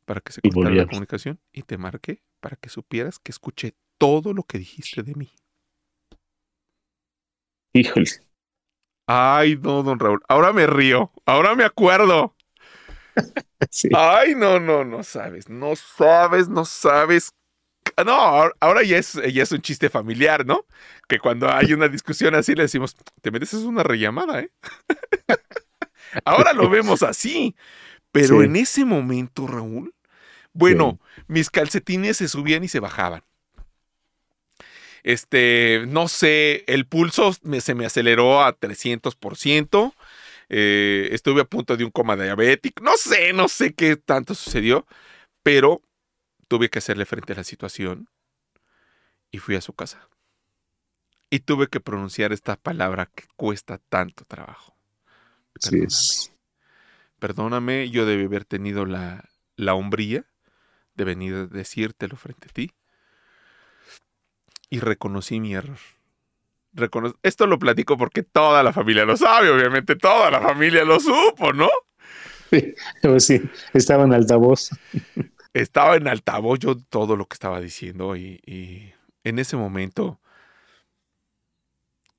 para 0.05 0.21
que 0.21 0.33
se 0.33 0.41
cortara 0.41 0.75
la 0.75 0.87
comunicación 0.87 1.39
y 1.53 1.63
te 1.63 1.79
marqué 1.79 2.23
para 2.41 2.57
que 2.57 2.69
supieras 2.69 3.19
que 3.19 3.33
escuché 3.33 3.75
todo 3.99 4.33
lo 4.33 4.43
que 4.43 4.59
dijiste 4.59 5.03
de 5.03 5.15
mí. 5.15 5.31
Híjole. 7.73 8.28
Ay, 9.11 9.57
no, 9.57 9.83
don 9.83 9.99
Raúl. 9.99 10.21
Ahora 10.29 10.53
me 10.53 10.67
río. 10.67 11.11
Ahora 11.25 11.55
me 11.55 11.65
acuerdo. 11.65 12.37
Ay, 13.97 14.35
no, 14.35 14.61
no, 14.61 14.85
no 14.85 15.03
sabes. 15.03 15.49
No 15.49 15.77
sabes, 15.77 16.51
no 16.51 16.67
sabes. 16.67 17.33
No, 18.05 18.13
ahora 18.61 18.83
ya 18.83 18.99
es, 18.99 19.15
ya 19.15 19.43
es 19.43 19.51
un 19.51 19.63
chiste 19.63 19.89
familiar, 19.89 20.45
¿no? 20.45 20.67
Que 21.09 21.19
cuando 21.19 21.51
hay 21.51 21.73
una 21.73 21.89
discusión 21.89 22.35
así 22.35 22.55
le 22.55 22.65
decimos, 22.65 22.97
te 23.23 23.31
mereces 23.31 23.61
una 23.61 23.83
rellamada, 23.83 24.41
¿eh? 24.41 24.51
ahora 26.27 26.53
lo 26.53 26.69
vemos 26.69 27.03
así. 27.03 27.57
Pero 28.13 28.43
en 28.43 28.57
ese 28.57 28.85
momento, 28.85 29.47
Raúl, 29.47 29.95
bueno, 30.53 31.01
mis 31.29 31.49
calcetines 31.49 32.19
se 32.19 32.29
subían 32.29 32.63
y 32.63 32.69
se 32.69 32.81
bajaban. 32.81 33.25
Este, 35.03 35.85
no 35.89 36.09
sé, 36.09 36.65
el 36.67 36.87
pulso 36.87 37.33
se 37.33 37.75
me 37.75 37.87
aceleró 37.87 38.43
a 38.43 38.59
300%. 38.59 39.95
Eh, 40.51 41.09
estuve 41.13 41.43
a 41.43 41.45
punto 41.45 41.77
de 41.77 41.85
un 41.85 41.91
coma 41.91 42.17
diabético. 42.17 42.83
No 42.83 42.97
sé, 42.97 43.33
no 43.33 43.49
sé 43.49 43.75
qué 43.75 43.97
tanto 43.97 44.35
sucedió, 44.35 44.87
pero 45.43 45.83
tuve 46.49 46.71
que 46.71 46.79
hacerle 46.79 47.05
frente 47.05 47.35
a 47.35 47.37
la 47.37 47.45
situación 47.45 48.09
y 49.31 49.39
fui 49.39 49.57
a 49.57 49.61
su 49.61 49.75
casa. 49.75 50.09
Y 51.31 51.41
tuve 51.41 51.69
que 51.69 51.81
pronunciar 51.81 52.33
esta 52.33 52.57
palabra 52.57 53.11
que 53.15 53.25
cuesta 53.37 53.79
tanto 53.91 54.25
trabajo. 54.25 54.75
Perdóname. 55.53 55.89
Perdóname, 57.19 57.91
yo 57.91 58.07
debí 58.07 58.25
haber 58.25 58.45
tenido 58.45 58.87
la, 58.87 59.29
la 59.57 59.75
hombría 59.75 60.25
de 60.95 61.05
venir 61.05 61.35
a 61.35 61.47
decírtelo 61.47 62.17
frente 62.17 62.49
a 62.49 62.53
ti. 62.53 62.73
Y 64.71 64.81
reconocí 64.81 65.41
mi 65.41 65.55
error. 65.55 65.79
Esto 67.23 67.47
lo 67.47 67.59
platico 67.59 67.97
porque 67.97 68.23
toda 68.23 68.62
la 68.62 68.73
familia 68.73 69.05
lo 69.05 69.16
sabe, 69.16 69.51
obviamente 69.51 69.97
toda 69.97 70.31
la 70.31 70.41
familia 70.41 70.85
lo 70.85 71.01
supo, 71.01 71.53
¿no? 71.53 71.69
Sí, 72.51 72.75
sí, 73.19 73.43
estaba 73.73 74.05
en 74.05 74.12
altavoz. 74.12 74.71
Estaba 75.55 75.97
en 75.97 76.07
altavoz 76.07 76.59
yo 76.59 76.77
todo 76.77 77.16
lo 77.16 77.27
que 77.27 77.35
estaba 77.35 77.61
diciendo 77.61 78.16
y, 78.16 78.41
y 78.47 78.93
en 79.25 79.39
ese 79.39 79.57
momento 79.57 80.21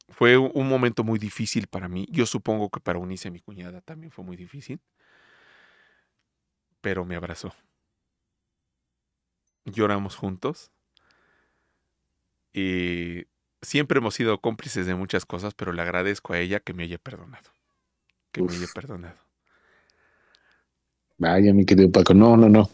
fue 0.09 0.37
un 0.37 0.67
momento 0.67 1.03
muy 1.03 1.19
difícil 1.19 1.67
para 1.67 1.87
mí. 1.87 2.07
Yo 2.09 2.25
supongo 2.25 2.69
que 2.69 2.81
para 2.81 2.99
Unice, 2.99 3.31
mi 3.31 3.39
cuñada, 3.39 3.81
también 3.81 4.11
fue 4.11 4.25
muy 4.25 4.35
difícil. 4.35 4.81
Pero 6.81 7.05
me 7.05 7.15
abrazó 7.15 7.53
lloramos 9.71 10.15
juntos. 10.15 10.71
Y 12.53 13.25
siempre 13.61 13.99
hemos 13.99 14.15
sido 14.15 14.39
cómplices 14.39 14.85
de 14.85 14.95
muchas 14.95 15.25
cosas, 15.25 15.53
pero 15.53 15.73
le 15.73 15.81
agradezco 15.81 16.33
a 16.33 16.39
ella 16.39 16.59
que 16.59 16.73
me 16.73 16.83
haya 16.83 16.97
perdonado. 16.97 17.49
Que 18.31 18.41
me 18.41 18.53
haya 18.53 18.67
perdonado. 18.73 19.17
Vaya, 21.17 21.53
mi 21.53 21.65
querido 21.65 21.91
Paco. 21.91 22.13
No, 22.13 22.37
no, 22.37 22.47
no. 22.47 22.69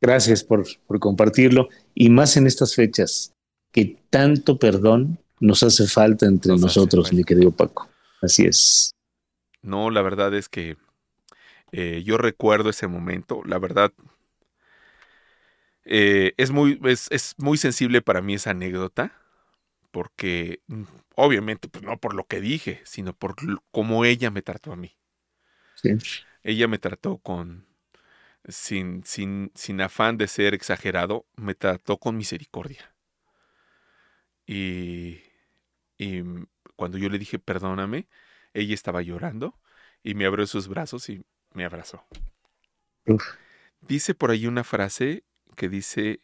Gracias 0.00 0.44
por, 0.44 0.66
por 0.86 0.98
compartirlo. 0.98 1.68
Y 1.94 2.10
más 2.10 2.36
en 2.36 2.46
estas 2.46 2.74
fechas, 2.74 3.32
que 3.72 3.96
tanto 4.10 4.58
perdón 4.58 5.18
nos 5.40 5.62
hace 5.62 5.86
falta 5.86 6.26
entre 6.26 6.56
nosotros, 6.56 7.12
mi 7.12 7.24
querido 7.24 7.52
Paco. 7.52 7.88
Así 8.20 8.44
es. 8.44 8.94
No, 9.62 9.90
la 9.90 10.02
verdad 10.02 10.34
es 10.34 10.48
que 10.48 10.76
eh, 11.72 12.02
yo 12.04 12.18
recuerdo 12.18 12.70
ese 12.70 12.86
momento. 12.86 13.42
La 13.44 13.58
verdad, 13.58 13.92
eh, 15.90 16.34
es, 16.36 16.50
muy, 16.50 16.78
es, 16.84 17.34
muy 17.38 17.56
sensible 17.56 18.02
para 18.02 18.20
mí 18.20 18.34
esa 18.34 18.50
anécdota, 18.50 19.18
porque 19.90 20.60
mm, 20.66 20.82
obviamente, 21.14 21.66
pues 21.68 21.82
no 21.82 21.98
por 21.98 22.12
lo 22.12 22.26
que 22.26 22.42
dije, 22.42 22.82
sino 22.84 23.14
por 23.14 23.36
cómo 23.70 24.04
ella 24.04 24.30
me 24.30 24.42
trató 24.42 24.72
a 24.72 24.76
mí. 24.76 24.98
Ella 26.42 26.68
me 26.68 26.76
trató 26.76 27.16
con, 27.16 27.66
sin, 28.46 29.02
sin, 29.04 29.50
sin 29.54 29.80
afán 29.80 30.18
de 30.18 30.28
ser 30.28 30.52
exagerado, 30.52 31.26
me 31.36 31.54
trató 31.54 31.96
con 31.96 32.18
misericordia. 32.18 32.94
Y, 34.46 35.22
y 35.96 36.22
cuando 36.76 36.98
yo 36.98 37.08
le 37.08 37.18
dije 37.18 37.38
perdóname, 37.38 38.08
ella 38.52 38.74
estaba 38.74 39.00
llorando 39.00 39.58
y 40.02 40.14
me 40.14 40.26
abrió 40.26 40.46
sus 40.46 40.68
brazos 40.68 41.08
y 41.08 41.24
me 41.54 41.64
abrazó. 41.64 42.06
Dice 43.80 44.14
por 44.14 44.30
ahí 44.30 44.46
una 44.46 44.64
frase 44.64 45.24
que 45.58 45.68
dice, 45.68 46.20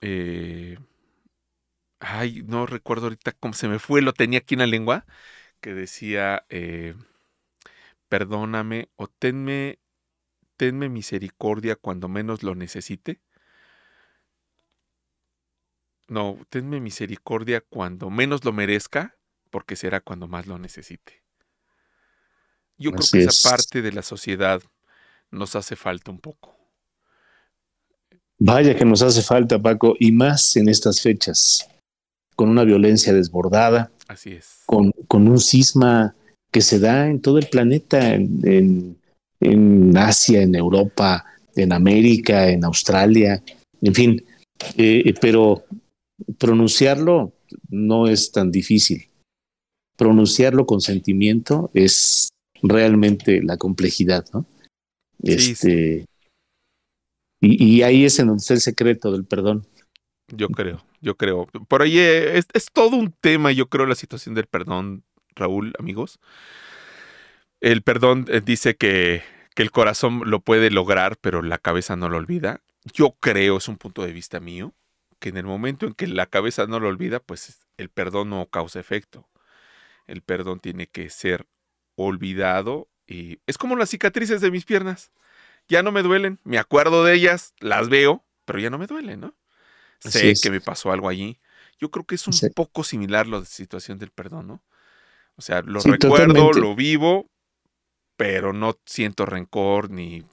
eh, 0.00 0.78
ay, 2.00 2.42
no 2.46 2.64
recuerdo 2.64 3.06
ahorita 3.06 3.32
cómo 3.32 3.52
se 3.52 3.68
me 3.68 3.78
fue, 3.78 4.00
lo 4.00 4.14
tenía 4.14 4.38
aquí 4.38 4.54
en 4.54 4.60
la 4.60 4.66
lengua, 4.66 5.04
que 5.60 5.74
decía, 5.74 6.46
eh, 6.48 6.94
perdóname 8.08 8.88
o 8.96 9.06
tenme, 9.06 9.78
tenme 10.56 10.88
misericordia 10.88 11.76
cuando 11.76 12.08
menos 12.08 12.42
lo 12.42 12.54
necesite. 12.54 13.20
No, 16.08 16.38
tenme 16.48 16.80
misericordia 16.80 17.60
cuando 17.60 18.08
menos 18.08 18.46
lo 18.46 18.52
merezca, 18.52 19.14
porque 19.50 19.76
será 19.76 20.00
cuando 20.00 20.26
más 20.26 20.46
lo 20.46 20.58
necesite. 20.58 21.22
Yo 22.78 22.92
creo 22.92 23.06
que 23.12 23.22
esa 23.22 23.50
parte 23.50 23.82
de 23.82 23.92
la 23.92 24.02
sociedad 24.02 24.62
nos 25.30 25.54
hace 25.54 25.76
falta 25.76 26.10
un 26.10 26.18
poco. 26.18 26.59
Vaya 28.42 28.74
que 28.74 28.86
nos 28.86 29.02
hace 29.02 29.20
falta, 29.20 29.58
Paco, 29.58 29.94
y 30.00 30.12
más 30.12 30.56
en 30.56 30.70
estas 30.70 31.02
fechas, 31.02 31.68
con 32.34 32.48
una 32.48 32.64
violencia 32.64 33.12
desbordada. 33.12 33.92
Así 34.08 34.30
es. 34.30 34.62
Con, 34.64 34.92
un 35.10 35.38
cisma 35.38 36.14
que 36.50 36.62
se 36.62 36.78
da 36.78 37.08
en 37.08 37.20
todo 37.20 37.36
el 37.36 37.48
planeta, 37.48 38.14
en, 38.14 38.96
Asia, 39.94 40.40
en 40.40 40.54
Europa, 40.54 41.26
en 41.54 41.72
América, 41.72 42.48
en 42.48 42.64
Australia, 42.64 43.42
en 43.82 43.94
fin. 43.94 44.24
Eh, 44.76 45.02
eh, 45.04 45.14
pero 45.20 45.64
pronunciarlo 46.38 47.34
no 47.68 48.06
es 48.06 48.32
tan 48.32 48.50
difícil. 48.50 49.10
Pronunciarlo 49.98 50.64
con 50.64 50.80
sentimiento 50.80 51.70
es 51.74 52.30
realmente 52.62 53.42
la 53.42 53.58
complejidad, 53.58 54.24
¿no? 54.32 54.46
este, 55.22 56.06
y, 57.40 57.82
ahí 57.82 58.04
es 58.04 58.18
en 58.18 58.26
donde 58.28 58.40
está 58.40 58.54
el 58.54 58.60
secreto 58.60 59.12
del 59.12 59.24
perdón. 59.24 59.66
Yo 60.28 60.48
creo, 60.48 60.84
yo 61.00 61.16
creo. 61.16 61.46
Por 61.46 61.82
ahí 61.82 61.98
eh, 61.98 62.38
es, 62.38 62.66
todo 62.72 62.96
un 62.96 63.12
tema, 63.12 63.50
yo 63.52 63.68
creo, 63.68 63.86
la 63.86 63.94
situación 63.94 64.34
del 64.34 64.46
perdón, 64.46 65.04
Raúl, 65.34 65.72
amigos. 65.78 66.20
El 67.60 67.82
perdón 67.82 68.26
eh, 68.28 68.40
dice 68.44 68.76
que, 68.76 69.22
que 69.54 69.62
el 69.62 69.70
corazón 69.70 70.22
lo 70.26 70.40
puede 70.40 70.70
lograr, 70.70 71.16
pero 71.20 71.42
la 71.42 71.58
cabeza 71.58 71.96
no 71.96 72.08
lo 72.08 72.18
olvida. 72.18 72.60
Yo 72.92 73.16
creo, 73.20 73.58
es 73.58 73.68
un 73.68 73.76
punto 73.76 74.02
de 74.04 74.12
vista 74.12 74.40
mío, 74.40 74.74
que 75.18 75.30
en 75.30 75.36
el 75.36 75.44
momento 75.44 75.86
en 75.86 75.94
que 75.94 76.06
la 76.06 76.26
cabeza 76.26 76.66
no 76.66 76.80
lo 76.80 76.88
olvida, 76.88 77.20
pues 77.20 77.60
el 77.76 77.88
perdón 77.88 78.30
no 78.30 78.46
causa 78.46 78.80
efecto. 78.80 79.28
El 80.06 80.22
perdón 80.22 80.60
tiene 80.60 80.88
que 80.88 81.08
ser 81.08 81.46
olvidado 81.94 82.88
Y 83.06 83.40
es 83.46 83.58
como 83.58 83.76
las 83.76 83.90
cicatrices 83.90 84.40
de 84.40 84.50
mis 84.50 84.64
piernas. 84.64 85.12
Ya 85.70 85.82
no 85.82 85.92
me 85.92 86.02
duelen, 86.02 86.38
me 86.44 86.58
acuerdo 86.58 87.04
de 87.04 87.14
ellas, 87.14 87.54
las 87.60 87.88
veo, 87.88 88.24
pero 88.44 88.58
ya 88.58 88.70
no 88.70 88.78
me 88.78 88.86
duelen, 88.88 89.20
¿no? 89.20 89.34
Así 90.04 90.28
sé 90.28 90.30
es. 90.30 90.42
que 90.42 90.50
me 90.50 90.60
pasó 90.60 90.92
algo 90.92 91.08
allí. 91.08 91.40
Yo 91.78 91.90
creo 91.90 92.04
que 92.06 92.16
es 92.16 92.26
un 92.28 92.34
Sí. 92.34 92.48
poco 92.54 92.84
similar 92.84 93.26
la 93.26 93.44
situación 93.44 93.98
del 93.98 94.10
perdón, 94.10 94.48
¿no? 94.48 94.62
O 95.36 95.42
sea, 95.42 95.62
lo 95.62 95.80
Sí, 95.80 95.90
recuerdo, 95.90 95.98
totalmente. 95.98 96.60
lo 96.60 96.76
vivo, 96.76 97.26
pero 98.16 98.52
no 98.52 98.78
siento 98.86 99.26
rencor 99.26 99.90
ni, 99.90 100.24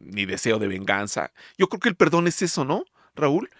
ni 0.00 0.26
deseo 0.26 0.58
de 0.58 0.68
venganza. 0.68 1.32
Yo 1.58 1.68
creo 1.68 1.80
que 1.80 1.88
el 1.90 1.96
perdón 1.96 2.28
es 2.28 2.42
eso, 2.42 2.64
¿no, 2.64 2.84
Raúl? 3.14 3.50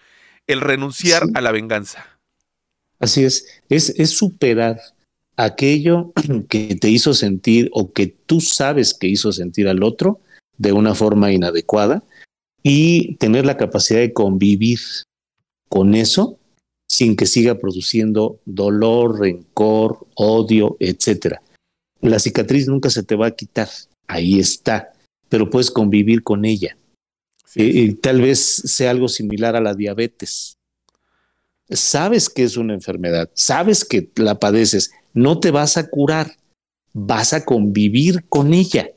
El 0.47 0.61
renunciar 0.61 1.23
Sí. 1.23 1.29
a 1.33 1.41
la 1.41 1.51
venganza. 1.51 2.19
Así 2.99 3.23
es, 3.23 3.61
es, 3.69 3.89
es 3.99 4.11
superar 4.11 4.79
aquello 5.35 6.13
que 6.49 6.75
te 6.75 6.89
hizo 6.89 7.13
sentir 7.13 7.69
o 7.73 7.93
que 7.93 8.07
tú 8.07 8.41
sabes 8.41 8.93
que 8.93 9.07
hizo 9.07 9.31
sentir 9.31 9.67
al 9.67 9.83
otro 9.83 10.19
de 10.57 10.71
una 10.71 10.95
forma 10.95 11.31
inadecuada 11.31 12.03
y 12.63 13.15
tener 13.15 13.45
la 13.45 13.57
capacidad 13.57 13.99
de 13.99 14.13
convivir 14.13 14.79
con 15.69 15.95
eso 15.95 16.37
sin 16.89 17.15
que 17.15 17.25
siga 17.25 17.55
produciendo 17.55 18.39
dolor, 18.45 19.19
rencor, 19.19 20.07
odio, 20.15 20.77
etcétera. 20.79 21.41
La 22.01 22.19
cicatriz 22.19 22.67
nunca 22.67 22.89
se 22.89 23.03
te 23.03 23.15
va 23.15 23.27
a 23.27 23.35
quitar, 23.35 23.69
ahí 24.07 24.39
está, 24.39 24.93
pero 25.29 25.49
puedes 25.49 25.69
convivir 25.69 26.23
con 26.23 26.45
ella. 26.45 26.77
Sí, 27.45 27.61
Eh, 27.61 27.65
y 27.65 27.93
tal 27.93 28.21
vez 28.21 28.39
sea 28.39 28.91
algo 28.91 29.07
similar 29.07 29.55
a 29.55 29.61
la 29.61 29.73
diabetes. 29.73 30.57
Sabes 31.69 32.29
que 32.29 32.43
es 32.43 32.55
una 32.55 32.73
enfermedad, 32.73 33.29
sabes 33.33 33.83
que 33.83 34.09
la 34.15 34.39
padeces, 34.39 34.91
no 35.13 35.39
te 35.39 35.51
vas 35.51 35.75
a 35.75 35.89
curar, 35.89 36.37
vas 36.93 37.33
a 37.33 37.43
convivir 37.43 38.25
con 38.29 38.53
ella, 38.53 38.91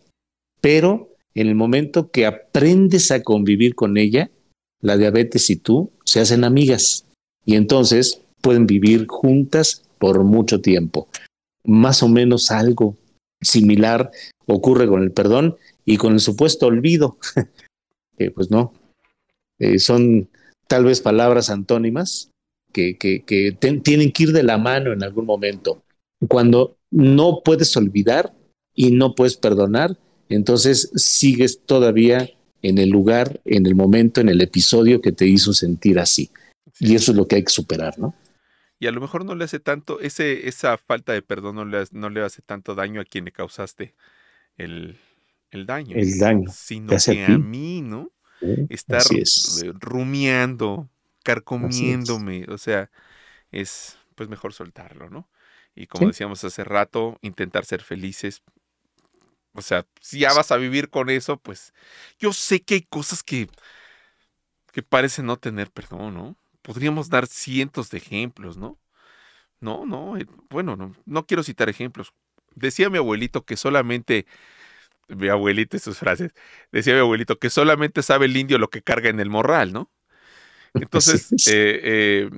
pero 0.60 1.09
en 1.34 1.46
el 1.46 1.54
momento 1.54 2.10
que 2.10 2.26
aprendes 2.26 3.10
a 3.10 3.22
convivir 3.22 3.74
con 3.74 3.96
ella, 3.96 4.30
la 4.80 4.96
diabetes 4.96 5.50
y 5.50 5.56
tú 5.56 5.90
se 6.04 6.20
hacen 6.20 6.44
amigas 6.44 7.04
y 7.44 7.56
entonces 7.56 8.22
pueden 8.40 8.66
vivir 8.66 9.06
juntas 9.06 9.82
por 9.98 10.24
mucho 10.24 10.60
tiempo. 10.60 11.08
Más 11.64 12.02
o 12.02 12.08
menos 12.08 12.50
algo 12.50 12.96
similar 13.40 14.10
ocurre 14.46 14.88
con 14.88 15.02
el 15.02 15.12
perdón 15.12 15.56
y 15.84 15.96
con 15.96 16.14
el 16.14 16.20
supuesto 16.20 16.66
olvido. 16.66 17.16
Eh, 18.18 18.30
pues 18.30 18.50
no, 18.50 18.74
Eh, 19.58 19.78
son 19.78 20.28
tal 20.68 20.84
vez 20.84 21.00
palabras 21.00 21.48
antónimas 21.48 22.30
que, 22.70 22.96
tienen 23.82 24.12
que 24.12 24.22
ir 24.22 24.32
de 24.32 24.42
la 24.42 24.58
mano 24.58 24.92
en 24.92 25.02
algún 25.02 25.24
momento. 25.24 25.82
Cuando 26.28 26.76
no 26.90 27.40
puedes 27.42 27.74
olvidar 27.78 28.34
y 28.74 28.90
no 28.90 29.14
puedes 29.14 29.38
perdonar, 29.38 29.96
entonces 30.34 30.90
sigues 30.94 31.60
todavía 31.66 32.30
en 32.62 32.78
el 32.78 32.90
lugar, 32.90 33.40
en 33.44 33.66
el 33.66 33.74
momento, 33.74 34.20
en 34.20 34.28
el 34.28 34.40
episodio 34.40 35.00
que 35.00 35.12
te 35.12 35.26
hizo 35.26 35.52
sentir 35.54 35.98
así. 35.98 36.30
sí. 36.72 36.88
Y 36.88 36.94
eso 36.94 37.12
es 37.12 37.16
lo 37.16 37.26
que 37.28 37.36
hay 37.36 37.44
que 37.44 37.52
superar, 37.52 37.98
¿no? 37.98 38.14
Y 38.78 38.86
a 38.86 38.92
lo 38.92 39.00
mejor 39.00 39.24
no 39.24 39.34
le 39.34 39.44
hace 39.44 39.60
tanto, 39.60 40.00
ese, 40.00 40.48
esa 40.48 40.78
falta 40.78 41.12
de 41.12 41.22
perdón 41.22 41.56
no 41.56 41.64
le, 41.64 41.78
hace- 41.78 41.96
no 41.96 42.08
le 42.10 42.22
hace 42.22 42.42
tanto 42.42 42.74
daño 42.74 43.00
a 43.00 43.04
quien 43.04 43.24
le 43.26 43.32
causaste 43.32 43.94
el, 44.58 44.98
el 45.50 45.66
daño, 45.66 46.02
El 46.04 46.18
daño. 46.18 46.50
sino 46.50 47.02
a 47.08 47.14
que 47.14 47.24
ti. 47.24 47.26
a 47.26 47.38
mí, 47.38 47.82
¿no? 47.82 48.12
¿eh? 48.42 48.66
Estar 48.68 49.08
es. 49.10 49.62
eh, 49.62 49.72
rumiando, 49.80 50.90
carcomiéndome, 51.24 52.46
o 52.50 52.58
sea, 52.58 52.90
es 53.52 53.98
pues 54.16 54.28
mejor 54.28 54.54
soltarlo, 54.54 55.10
¿no? 55.10 55.30
Y 55.74 55.86
como 55.88 56.06
Sí. 56.06 56.08
decíamos 56.08 56.44
hace 56.44 56.64
rato, 56.64 57.18
intentar 57.22 57.64
ser 57.66 57.82
felices. 57.82 58.42
O 59.52 59.62
sea, 59.62 59.86
si 60.00 60.20
ya 60.20 60.32
vas 60.32 60.52
a 60.52 60.56
vivir 60.56 60.90
con 60.90 61.10
eso, 61.10 61.38
pues 61.38 61.74
yo 62.18 62.32
sé 62.32 62.62
que 62.62 62.74
hay 62.74 62.82
cosas 62.82 63.22
que, 63.22 63.48
que 64.72 64.82
parecen 64.82 65.26
no 65.26 65.36
tener 65.36 65.70
perdón, 65.70 66.14
¿no? 66.14 66.36
Podríamos 66.62 67.08
dar 67.08 67.26
cientos 67.26 67.90
de 67.90 67.98
ejemplos, 67.98 68.56
¿no? 68.56 68.78
No, 69.60 69.86
no, 69.86 70.16
eh, 70.16 70.26
bueno, 70.48 70.76
no, 70.76 70.94
no 71.04 71.26
quiero 71.26 71.42
citar 71.42 71.68
ejemplos. 71.68 72.14
Decía 72.54 72.90
mi 72.90 72.98
abuelito 72.98 73.44
que 73.44 73.56
solamente, 73.56 74.26
mi 75.08 75.28
abuelito 75.28 75.76
y 75.76 75.80
sus 75.80 75.98
frases, 75.98 76.32
decía 76.72 76.94
mi 76.94 77.00
abuelito 77.00 77.38
que 77.38 77.50
solamente 77.50 78.02
sabe 78.02 78.26
el 78.26 78.36
indio 78.36 78.58
lo 78.58 78.70
que 78.70 78.82
carga 78.82 79.10
en 79.10 79.20
el 79.20 79.30
morral, 79.30 79.72
¿no? 79.72 79.90
Entonces, 80.74 81.32
eh, 81.48 81.80
eh, 81.82 82.30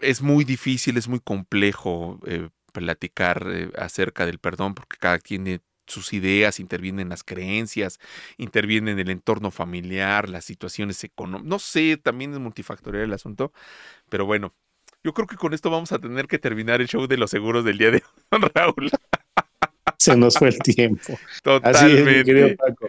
es 0.00 0.22
muy 0.22 0.44
difícil, 0.44 0.96
es 0.96 1.08
muy 1.08 1.20
complejo 1.20 2.18
eh, 2.26 2.48
platicar 2.72 3.46
acerca 3.76 4.26
del 4.26 4.38
perdón 4.38 4.74
porque 4.74 4.96
cada 4.98 5.18
quien 5.18 5.44
tiene 5.44 5.60
sus 5.86 6.12
ideas, 6.12 6.60
intervienen 6.60 7.08
las 7.08 7.24
creencias, 7.24 7.98
interviene 8.36 8.92
en 8.92 8.98
el 8.98 9.10
entorno 9.10 9.50
familiar, 9.50 10.28
las 10.28 10.44
situaciones 10.44 11.02
económicas. 11.04 11.48
No 11.48 11.58
sé, 11.58 11.96
también 11.96 12.32
es 12.32 12.38
multifactorial 12.38 13.04
el 13.04 13.12
asunto, 13.12 13.52
pero 14.08 14.26
bueno, 14.26 14.54
yo 15.04 15.12
creo 15.12 15.26
que 15.26 15.36
con 15.36 15.52
esto 15.52 15.70
vamos 15.70 15.92
a 15.92 15.98
tener 15.98 16.26
que 16.26 16.38
terminar 16.38 16.80
el 16.80 16.88
show 16.88 17.06
de 17.06 17.16
los 17.16 17.30
seguros 17.30 17.64
del 17.64 17.78
día 17.78 17.90
de 17.90 18.02
hoy, 18.30 18.40
Raúl. 18.54 18.90
Se 19.98 20.16
nos 20.16 20.36
fue 20.38 20.48
el 20.48 20.58
tiempo. 20.58 21.02
Así 21.04 21.16
es, 21.16 21.22
mi 21.22 21.42
Totalmente. 21.42 22.24
querido 22.24 22.56
Paco. 22.56 22.88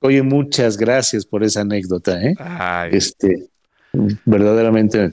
Oye, 0.00 0.22
muchas 0.22 0.76
gracias 0.76 1.24
por 1.24 1.42
esa 1.42 1.62
anécdota, 1.62 2.22
¿eh? 2.22 2.34
Ay, 2.38 2.90
Este, 2.92 3.48
verdaderamente 4.24 5.12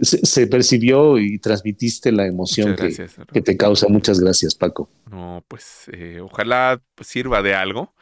se, 0.00 0.18
se 0.24 0.46
percibió 0.46 1.18
y 1.18 1.38
transmitiste 1.38 2.12
la 2.12 2.26
emoción 2.26 2.74
que, 2.76 2.82
gracias. 2.84 3.16
Raúl. 3.16 3.28
que 3.32 3.40
te 3.42 3.56
causa. 3.56 3.88
Muchas 3.88 4.20
gracias, 4.20 4.54
Paco. 4.54 4.90
No, 5.10 5.44
pues 5.48 5.84
eh, 5.92 6.20
ojalá 6.22 6.80
pues, 6.94 7.08
sirva 7.08 7.42
de 7.42 7.54
algo. 7.54 7.94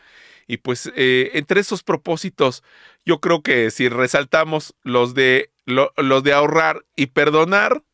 Y 0.47 0.57
pues 0.59 0.91
eh, 0.97 1.31
entre 1.35 1.61
esos 1.61 1.83
propósitos, 1.83 2.63
yo 3.05 3.21
creo 3.21 3.43
que 3.43 3.71
si 3.71 3.89
resaltamos 3.89 4.75
los 4.83 5.15
de 5.15 5.51
lo- 5.65 5.93
los 5.97 6.25
de 6.25 6.33
ahorrar 6.33 6.85
y 6.97 7.07
perdonar, 7.07 7.85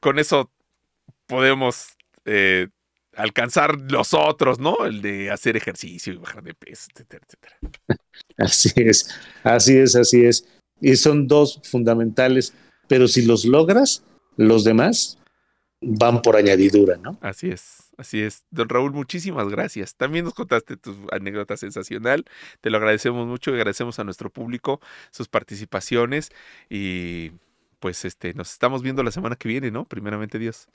con 0.00 0.18
eso 0.18 0.50
podemos 1.26 1.96
eh, 2.24 2.68
alcanzar 3.14 3.78
los 3.90 4.12
otros, 4.14 4.58
¿no? 4.58 4.84
El 4.86 5.02
de 5.02 5.30
hacer 5.30 5.56
ejercicio 5.56 6.12
y 6.12 6.16
bajar 6.16 6.42
de 6.42 6.54
peso, 6.54 6.88
etcétera, 6.94 7.24
etcétera. 7.26 7.58
Así 8.38 8.70
es, 8.76 9.08
así 9.42 9.76
es, 9.76 9.96
así 9.96 10.24
es. 10.24 10.46
Y 10.80 10.96
son 10.96 11.26
dos 11.26 11.60
fundamentales, 11.64 12.54
pero 12.86 13.08
si 13.08 13.22
los 13.22 13.44
logras, 13.44 14.02
los 14.36 14.64
demás 14.64 15.18
van 15.80 16.22
por 16.22 16.36
añadidura, 16.36 16.96
¿no? 16.96 17.18
Así 17.20 17.50
es, 17.50 17.92
así 17.96 18.20
es. 18.20 18.44
Don 18.50 18.68
Raúl, 18.68 18.92
muchísimas 18.92 19.48
gracias. 19.48 19.94
También 19.94 20.24
nos 20.24 20.34
contaste 20.34 20.76
tu 20.76 20.94
anécdota 21.12 21.56
sensacional. 21.56 22.24
Te 22.60 22.70
lo 22.70 22.78
agradecemos 22.78 23.26
mucho 23.26 23.50
y 23.50 23.54
agradecemos 23.54 23.98
a 23.98 24.04
nuestro 24.04 24.30
público 24.30 24.80
sus 25.10 25.28
participaciones. 25.28 26.30
Y 26.68 27.32
pues 27.80 28.04
este, 28.04 28.34
nos 28.34 28.52
estamos 28.52 28.82
viendo 28.82 29.02
la 29.02 29.10
semana 29.10 29.36
que 29.36 29.48
viene, 29.48 29.70
¿no? 29.70 29.84
Primeramente 29.84 30.38
Dios. 30.38 30.68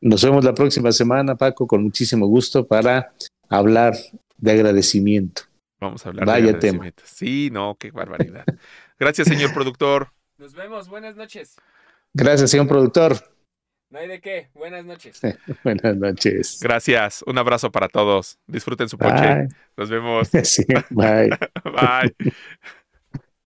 Nos 0.00 0.22
vemos 0.24 0.44
la 0.44 0.54
próxima 0.54 0.90
semana, 0.92 1.36
Paco, 1.36 1.66
con 1.66 1.82
muchísimo 1.82 2.26
gusto 2.26 2.66
para 2.66 3.12
hablar 3.48 3.94
de 4.36 4.50
agradecimiento. 4.50 5.42
Vamos 5.80 6.04
a 6.04 6.10
hablar 6.10 6.26
Vaya 6.26 6.46
de 6.46 6.52
tema. 6.54 6.84
agradecimientos. 6.84 7.08
Sí, 7.08 7.50
no, 7.52 7.76
qué 7.78 7.90
barbaridad. 7.90 8.44
Gracias, 9.02 9.26
señor 9.26 9.52
productor. 9.54 10.12
Nos 10.38 10.54
vemos. 10.54 10.88
Buenas 10.88 11.16
noches. 11.16 11.56
Gracias, 12.14 12.52
señor 12.52 12.68
productor. 12.68 13.16
No 13.90 13.98
hay 13.98 14.06
de 14.06 14.20
qué. 14.20 14.48
Buenas 14.54 14.84
noches. 14.84 15.20
Buenas 15.64 15.96
noches. 15.96 16.60
Gracias. 16.62 17.24
Un 17.26 17.36
abrazo 17.36 17.72
para 17.72 17.88
todos. 17.88 18.38
Disfruten 18.46 18.88
su 18.88 18.96
ponche. 18.96 19.34
Bye. 19.34 19.48
Nos 19.76 19.90
vemos. 19.90 20.30
Sí, 20.44 20.64
bye. 20.90 21.30
Bye. 21.64 22.32